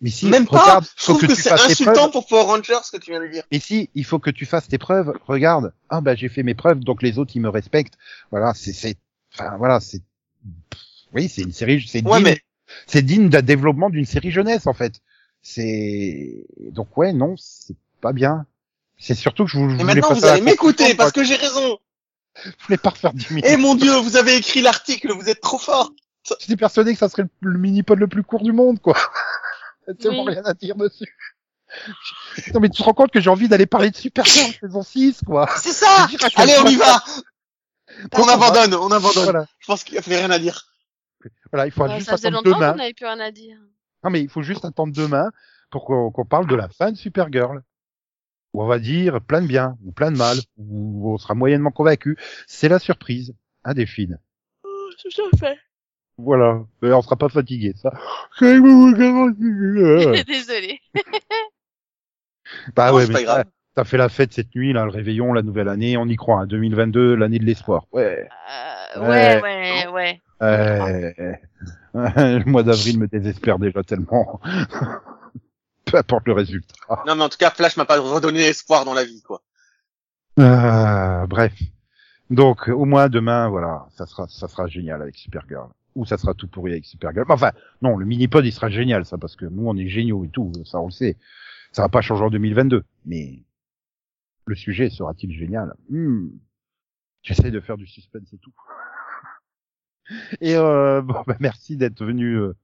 Mais 0.00 0.10
si, 0.10 0.26
Même 0.26 0.46
pas. 0.46 0.60
regarde, 0.62 0.84
Je 0.96 1.04
faut 1.04 1.12
trouve 1.12 1.22
que, 1.22 1.26
que, 1.26 1.32
tu 1.32 1.42
c'est 1.42 1.48
fasses 1.50 1.66
tes 1.66 1.72
insultant 1.72 1.92
preuves. 1.92 2.10
pour 2.12 2.26
Power 2.26 2.42
Rangers 2.44 2.78
ce 2.84 2.92
que 2.96 3.02
tu 3.02 3.10
viens 3.10 3.20
de 3.20 3.28
dire. 3.28 3.44
Et 3.50 3.60
si, 3.60 3.90
il 3.94 4.04
faut 4.04 4.18
que 4.18 4.30
tu 4.30 4.44
fasses 4.46 4.68
tes 4.68 4.78
preuves. 4.78 5.12
Regarde, 5.26 5.72
ah 5.88 6.00
bah 6.00 6.14
j'ai 6.14 6.28
fait 6.28 6.42
mes 6.42 6.54
preuves, 6.54 6.80
donc 6.80 7.02
les 7.02 7.18
autres 7.18 7.32
ils 7.34 7.40
me 7.40 7.48
respectent. 7.48 7.94
Voilà, 8.30 8.52
c'est, 8.54 8.72
c'est, 8.72 8.96
enfin 9.34 9.56
voilà, 9.58 9.80
c'est, 9.80 10.02
oui, 11.12 11.28
c'est 11.28 11.42
une 11.42 11.52
série, 11.52 11.84
c'est 11.86 12.02
Ouais, 12.06 12.16
digne, 12.18 12.24
mais 12.24 12.40
c'est 12.86 13.02
digne 13.02 13.28
d'un 13.28 13.42
développement 13.42 13.88
d'une 13.90 14.06
série 14.06 14.30
jeunesse 14.30 14.66
en 14.66 14.74
fait. 14.74 15.00
C'est 15.48 16.44
donc 16.58 16.96
ouais, 16.98 17.12
non, 17.12 17.36
c'est 17.38 17.76
pas 18.00 18.12
bien. 18.12 18.46
C'est 18.98 19.14
surtout 19.14 19.44
que 19.44 19.50
je, 19.52 19.58
vous, 19.58 19.70
je 19.70 19.76
Et 19.76 19.84
maintenant, 19.84 20.12
vous 20.12 20.24
allez 20.24 20.40
m'écouter 20.40 20.96
parce 20.96 21.12
que 21.12 21.22
j'ai 21.22 21.36
raison. 21.36 21.78
je 22.44 22.50
voulais 22.66 22.76
pas 22.76 22.90
refaire 22.90 23.12
10 23.12 23.30
minutes. 23.30 23.44
Eh 23.48 23.56
mon 23.56 23.76
dieu, 23.76 23.92
vous 23.92 24.16
avez 24.16 24.34
écrit 24.36 24.60
l'article, 24.60 25.12
vous 25.12 25.28
êtes 25.28 25.40
trop 25.40 25.58
fort. 25.58 25.92
J'étais 26.40 26.56
persuadé 26.56 26.94
que 26.94 26.98
ça 26.98 27.08
serait 27.08 27.22
le, 27.42 27.58
mini-pod 27.58 27.96
le 27.96 28.08
plus 28.08 28.24
court 28.24 28.42
du 28.42 28.50
monde, 28.50 28.80
quoi. 28.80 28.96
T'as 29.86 29.94
tellement 29.94 30.24
Oui. 30.24 30.32
rien 30.32 30.42
à 30.44 30.52
dire 30.52 30.74
dessus. 30.74 31.16
Non, 32.52 32.58
mais 32.58 32.68
tu 32.68 32.78
te 32.78 32.82
rends 32.82 32.94
compte 32.94 33.12
que 33.12 33.20
j'ai 33.20 33.30
envie 33.30 33.46
d'aller 33.46 33.66
parler 33.66 33.92
de 33.92 33.96
Supergirl 33.96 34.52
saison 34.60 34.82
6, 34.82 35.20
quoi. 35.24 35.48
C'est 35.58 35.72
ça. 35.72 36.08
Allez, 36.34 36.54
on 36.58 36.66
y 36.66 36.74
va. 36.74 37.04
On 38.14 38.26
abandonne, 38.26 38.74
on 38.74 38.90
abandonne. 38.90 39.24
Voilà. 39.24 39.46
Je 39.60 39.66
pense 39.66 39.84
qu'il 39.84 39.94
y 39.94 39.98
a 39.98 40.02
plus 40.02 40.16
rien 40.16 40.30
à 40.30 40.40
dire. 40.40 40.66
Voilà, 41.52 41.66
il 41.66 41.70
faut 41.70 41.84
Ouais, 41.84 41.98
juste 41.98 42.10
ça 42.10 42.16
faisait 42.16 42.30
longtemps 42.30 42.50
demain. 42.50 42.72
qu'on 42.72 42.78
n'avait 42.78 42.94
plus 42.94 43.06
rien 43.06 43.20
à 43.20 43.30
dire. 43.30 43.58
Non, 44.04 44.10
mais 44.10 44.22
il 44.22 44.28
faut 44.28 44.42
juste 44.42 44.64
attendre 44.64 44.92
demain 44.92 45.30
pour 45.70 45.84
qu'on 45.84 46.10
qu'on 46.10 46.24
parle 46.24 46.46
de 46.46 46.54
la 46.54 46.68
fin 46.68 46.92
de 46.92 46.96
Supergirl. 46.96 47.62
Où 48.52 48.62
on 48.62 48.66
va 48.66 48.78
dire 48.78 49.20
plein 49.20 49.42
de 49.42 49.46
bien, 49.46 49.76
ou 49.84 49.92
plein 49.92 50.10
de 50.10 50.16
mal, 50.16 50.38
ou 50.56 51.12
on 51.12 51.18
sera 51.18 51.34
moyennement 51.34 51.70
convaincu. 51.70 52.16
C'est 52.46 52.68
la 52.68 52.78
surprise, 52.78 53.34
hein, 53.64 53.74
Delphine. 53.74 54.18
Tout 54.62 55.22
à 55.32 55.36
fait. 55.36 55.58
Voilà. 56.16 56.64
Mais 56.80 56.92
on 56.92 57.02
sera 57.02 57.16
pas 57.16 57.28
fatigué, 57.28 57.74
ça. 57.76 57.92
Désolée. 60.26 60.80
Bah 62.74 62.94
ouais, 62.94 63.06
mais 63.06 63.12
pas 63.12 63.22
grave. 63.22 63.44
T'as 63.76 63.84
fait 63.84 63.98
la 63.98 64.08
fête 64.08 64.32
cette 64.32 64.54
nuit, 64.54 64.72
là, 64.72 64.84
le 64.84 64.90
réveillon, 64.90 65.32
la 65.34 65.42
nouvelle 65.42 65.68
année, 65.68 65.96
on 65.98 66.06
y 66.06 66.16
croit, 66.16 66.40
hein, 66.40 66.46
2022, 66.46 67.14
l'année 67.14 67.38
de 67.38 67.44
l'espoir. 67.44 67.84
Ouais. 67.92 68.26
Euh, 68.96 69.00
Ouais. 69.00 69.42
ouais, 69.42 69.86
ouais, 69.86 69.88
ouais. 69.92 70.22
Euh, 70.42 71.12
le 71.94 72.44
mois 72.50 72.62
d'avril 72.62 72.98
me 72.98 73.06
désespère 73.06 73.58
déjà 73.58 73.82
tellement. 73.82 74.40
Peu 75.84 75.98
importe 75.98 76.26
le 76.26 76.32
résultat. 76.32 76.74
Non, 77.06 77.14
mais 77.14 77.24
en 77.24 77.28
tout 77.28 77.36
cas, 77.36 77.50
Flash 77.50 77.76
m'a 77.76 77.84
pas 77.84 78.00
redonné 78.00 78.40
espoir 78.40 78.86
dans 78.86 78.94
la 78.94 79.04
vie, 79.04 79.22
quoi. 79.22 79.42
Euh, 80.38 81.26
bref. 81.26 81.52
Donc, 82.30 82.68
au 82.68 82.86
moins 82.86 83.08
demain, 83.08 83.48
voilà, 83.48 83.86
ça 83.96 84.06
sera, 84.06 84.26
ça 84.28 84.48
sera 84.48 84.66
génial 84.66 85.02
avec 85.02 85.16
Supergirl. 85.16 85.68
Ou 85.94 86.06
ça 86.06 86.16
sera 86.16 86.32
tout 86.32 86.48
pourri 86.48 86.72
avec 86.72 86.86
Supergirl. 86.86 87.26
Enfin, 87.28 87.52
non, 87.82 87.96
le 87.98 88.06
mini-pod, 88.06 88.44
il 88.44 88.52
sera 88.52 88.70
génial, 88.70 89.04
ça, 89.04 89.18
parce 89.18 89.36
que 89.36 89.44
nous, 89.44 89.68
on 89.68 89.76
est 89.76 89.88
géniaux 89.88 90.24
et 90.24 90.28
tout, 90.28 90.52
ça, 90.64 90.80
on 90.80 90.86
le 90.86 90.92
sait. 90.92 91.16
Ça 91.72 91.82
va 91.82 91.88
pas 91.90 92.00
changer 92.00 92.24
en 92.24 92.30
2022. 92.30 92.84
Mais, 93.04 93.40
le 94.46 94.54
sujet 94.54 94.88
sera-t-il 94.90 95.32
génial? 95.36 95.74
Hmm. 95.90 96.28
J'essaie 97.22 97.50
de 97.50 97.60
faire 97.60 97.76
du 97.76 97.86
suspense 97.86 98.32
et 98.32 98.38
tout. 98.38 98.52
Et, 100.40 100.54
euh, 100.54 101.02
bon, 101.02 101.22
bah, 101.26 101.36
merci 101.40 101.76
d'être 101.76 102.04
venu 102.04 102.36
euh, 102.36 102.54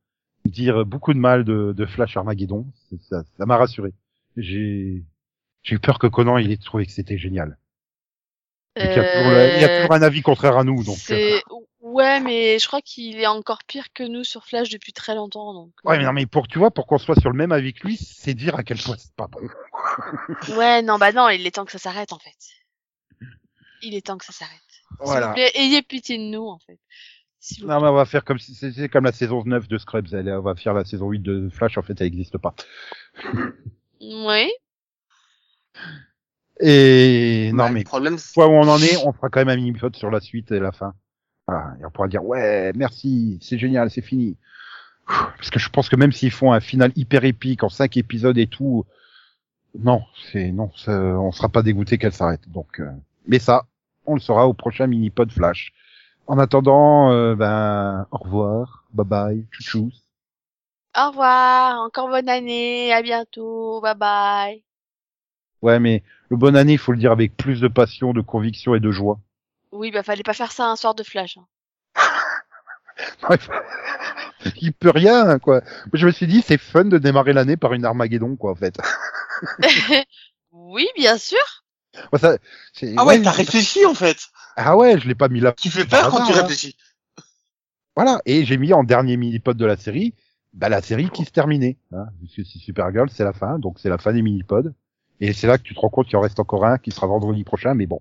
dire 0.45 0.87
beaucoup 0.87 1.13
de 1.13 1.19
mal 1.19 1.45
de, 1.45 1.73
de 1.77 1.87
Flash 1.87 2.17
Armageddon. 2.17 2.67
Ça, 3.01 3.23
ça 3.37 3.47
m'a 3.47 3.57
rassuré. 3.57 3.93
J'ai, 4.37 5.03
j'ai 5.65 5.75
eu 5.75 5.79
peur 5.81 5.99
que 5.99 6.07
Conan, 6.07 6.39
il 6.39 6.53
ait 6.53 6.57
trouvé 6.57 6.87
que 6.87 6.93
c'était 6.93 7.19
génial. 7.19 7.59
Qu'il 8.77 8.87
y 8.87 8.89
a 8.89 9.03
le- 9.03 9.55
il 9.57 9.61
y 9.61 9.65
a 9.65 9.69
Euh, 9.69 9.77
toujours 9.83 9.93
un 9.95 10.03
avis 10.03 10.23
contraire 10.23 10.57
à 10.57 10.65
nous, 10.65 10.83
donc. 10.83 10.97
euh, 11.11 11.39
ouais, 11.83 12.21
mais 12.21 12.59
je 12.59 12.67
crois 12.67 12.81
qu'il 12.81 13.19
est 13.19 13.27
encore 13.27 13.65
pire 13.67 13.93
que 13.93 14.03
nous 14.03 14.25
sur 14.25 14.47
Flash 14.47 14.71
depuis 14.71 14.95
très 14.95 15.15
longtemps, 15.15 15.53
donc. 15.53 15.73
Ouais, 15.85 15.99
mais 15.99 16.05
non, 16.05 16.13
mais 16.15 16.25
pour, 16.25 16.49
tu 16.49 16.59
vois, 16.59 16.71
pour 16.71 16.87
qu'on 16.87 16.97
soit 16.99 17.21
sur 17.21 17.29
le 17.29 17.37
même 17.37 17.53
avis 17.53 17.75
que 17.75 17.87
lui, 17.87 17.97
c'est 17.99 18.33
dire 18.33 18.55
à 18.55 18.63
quel 18.63 18.79
point 18.79 18.97
c'est 18.97 19.13
pas 19.15 19.27
bon. 19.27 19.41
Ouais, 20.57 20.83
non, 20.83 20.99
bah 20.99 21.13
non, 21.13 21.29
il 21.29 21.47
est 21.47 21.51
temps 21.53 21.65
que 21.65 21.73
ça 21.73 21.79
s'arrête 21.79 22.13
en 22.13 22.19
fait. 22.19 22.37
Il 23.83 23.95
est 23.95 24.07
temps 24.07 24.19
que 24.19 24.25
ça 24.25 24.33
s'arrête. 24.33 24.61
S'il 24.69 24.97
vous 25.01 25.07
Voilà. 25.07 25.33
plaît, 25.33 25.51
ayez 25.55 25.83
pitié 25.83 26.19
de 26.19 26.23
nous 26.25 26.47
en 26.47 26.59
fait. 26.59 26.79
Non, 27.63 27.81
mais 27.81 27.89
on 27.89 27.95
va 27.95 28.05
faire 28.05 28.25
comme 28.25 28.39
si 28.39 28.55
c'était 28.55 28.89
comme 28.89 29.05
la 29.05 29.11
saison 29.13 29.43
9 29.45 29.67
de 29.67 29.77
Scrubs. 29.79 30.07
Elle, 30.13 30.29
on 30.31 30.43
va 30.43 30.55
faire 30.55 30.75
la 30.75 30.85
saison 30.85 31.09
8 31.11 31.19
de 31.21 31.49
Flash. 31.53 31.77
En 31.77 31.83
fait, 31.83 32.01
elle 32.01 32.07
n'existe 32.07 32.39
pas. 32.39 32.55
Oui. 34.01 34.51
Et 36.61 37.51
non, 37.55 37.65
Ouais, 37.65 37.71
mais 37.71 37.81
le 37.81 37.85
problème, 37.85 38.19
c'est- 38.19 38.33
fois 38.35 38.47
où 38.49 38.51
on 38.53 38.69
en 38.69 38.79
est, 38.79 38.97
on 39.05 39.13
fera 39.13 39.29
quand 39.29 39.41
même 39.41 39.49
un 39.49 39.57
mini-pod 39.57 39.97
sur 39.97 40.11
la 40.11 40.21
suite 40.21 40.51
et 40.53 40.61
la 40.61 40.73
fin. 40.73 40.95
Voilà. 41.49 41.75
Et 41.81 41.85
on 41.85 41.91
pourra 41.91 42.09
dire, 42.09 42.25
ouais, 42.25 42.73
merci, 42.75 43.39
c'est 43.43 43.59
génial, 43.59 43.91
c'est 43.91 44.03
fini. 44.03 44.37
Parce 45.07 45.51
que 45.51 45.59
je 45.59 45.69
pense 45.69 45.89
que 45.89 45.97
même 45.97 46.13
s'ils 46.13 46.31
font 46.31 46.53
un 46.53 46.61
final 46.61 46.93
hyper 46.95 47.25
épique 47.25 47.63
en 47.65 47.69
cinq 47.69 47.97
épisodes 47.97 48.39
et 48.39 48.47
tout, 48.47 48.85
non, 49.79 50.03
c'est, 50.31 50.51
non, 50.53 50.71
ça- 50.77 50.93
on 50.93 51.33
sera 51.33 51.49
pas 51.49 51.63
dégoûté 51.63 51.99
qu'elle 51.99 52.13
s'arrête. 52.13 52.49
Donc, 52.51 52.81
euh, 52.81 52.91
mais 53.27 53.39
ça, 53.39 53.65
on 54.07 54.15
le 54.15 54.21
saura 54.21 54.47
au 54.47 54.55
prochain 54.55 54.87
mini-pod 54.87 55.31
Flash. 55.33 55.73
En 56.27 56.39
attendant, 56.39 57.11
euh, 57.13 57.35
ben, 57.35 58.07
au 58.11 58.19
revoir, 58.19 58.85
bye 58.93 59.07
bye, 59.07 59.47
chouchous. 59.51 59.91
Au 60.97 61.09
revoir, 61.09 61.81
encore 61.81 62.09
bonne 62.09 62.29
année, 62.29 62.93
à 62.93 63.03
bientôt, 63.03 63.81
bye 63.81 63.95
bye. 63.97 64.63
Ouais, 65.63 65.79
mais 65.81 66.03
le 66.29 66.37
bonne 66.37 66.57
année, 66.57 66.73
il 66.75 66.79
faut 66.79 66.93
le 66.93 66.99
dire 66.99 67.13
avec 67.13 67.37
plus 67.37 67.61
de 67.61 67.69
passion, 67.69 68.13
de 68.13 68.21
conviction 68.21 68.75
et 68.75 68.81
de 68.81 68.91
joie. 68.91 69.19
Oui, 69.73 69.91
bah 69.91 70.03
fallait 70.03 70.23
pas 70.23 70.35
faire 70.35 70.53
ça 70.53 70.67
un 70.69 70.77
soir 70.77 70.95
de 70.95 71.03
Flash. 71.03 71.39
hein. 71.39 71.47
Bref. 73.23 73.49
il 74.61 74.73
peut 74.75 74.91
rien, 74.91 75.39
quoi. 75.39 75.63
Je 75.93 76.07
me 76.07 76.11
suis 76.13 76.27
dit, 76.27 76.43
c'est 76.43 76.59
fun 76.59 76.85
de 76.85 76.99
démarrer 76.99 77.33
l'année 77.33 77.57
par 77.57 77.73
une 77.73 77.85
Armageddon, 77.85 78.37
quoi, 78.37 78.53
en 78.53 78.55
fait. 78.57 78.77
oui, 80.53 80.87
bien 80.97 81.19
sûr. 81.19 81.39
Moi, 82.13 82.19
ça, 82.19 82.39
c'est- 82.73 82.95
Ah 82.97 83.05
ouais, 83.05 83.21
t'as 83.23 83.31
réfléchi, 83.33 83.85
en 83.87 83.95
fait. 83.95 84.17
Ah 84.57 84.77
ouais, 84.77 84.99
je 84.99 85.07
l'ai 85.09 85.15
pas 85.15 85.29
mis 85.29 85.41
là. 85.41 85.53
Tu 85.53 85.71
fais 85.71 85.85
peur 85.85 86.11
quand 86.11 86.17
hasard, 86.19 86.27
tu 86.29 86.33
réfléchis. 86.41 86.77
Voilà. 87.97 88.21
Et 88.25 88.45
j'ai 88.45 88.57
mis 88.57 88.73
en 88.73 88.85
dernier 88.85 89.17
mini-pod 89.17 89.57
de 89.57 89.67
la 89.67 89.77
série, 89.77 90.15
bah, 90.55 90.69
la 90.69 90.81
série 90.83 91.11
qui 91.11 91.25
se 91.25 91.31
terminait. 91.31 91.77
Hein, 91.93 92.07
parce 92.21 92.35
que 92.35 92.45
si 92.45 92.59
Supergirl, 92.59 93.11
c'est 93.11 93.25
la 93.25 93.33
fin, 93.33 93.59
donc 93.59 93.79
c'est 93.79 93.89
la 93.91 93.99
fin 93.99 94.13
des 94.13 94.23
mini-pods. 94.23 94.73
Et 95.21 95.33
c'est 95.33 95.47
là 95.47 95.59
que 95.59 95.63
tu 95.63 95.75
te 95.75 95.81
rends 95.81 95.91
compte 95.91 96.07
qu'il 96.09 96.17
en 96.17 96.21
reste 96.23 96.41
encore 96.41 96.65
un 96.65 96.79
qui 96.79 96.91
sera 96.91 97.07
vendredi 97.07 97.45
prochain, 97.45 97.75
mais 97.75 97.87
bon. 97.87 98.01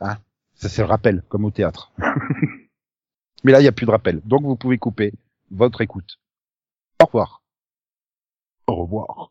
Hein, 0.00 0.16
ça 0.54 0.68
c'est 0.68 0.82
le 0.82 0.88
rappel, 0.88 1.22
comme 1.28 1.44
au 1.44 1.50
théâtre. 1.50 1.92
mais 3.44 3.52
là, 3.52 3.60
il 3.60 3.62
n'y 3.62 3.68
a 3.68 3.72
plus 3.72 3.86
de 3.86 3.90
rappel. 3.90 4.20
Donc 4.24 4.42
vous 4.42 4.56
pouvez 4.56 4.78
couper 4.78 5.12
votre 5.50 5.80
écoute. 5.82 6.18
Au 7.00 7.06
revoir. 7.06 7.42
Au 8.66 8.76
revoir. 8.76 9.30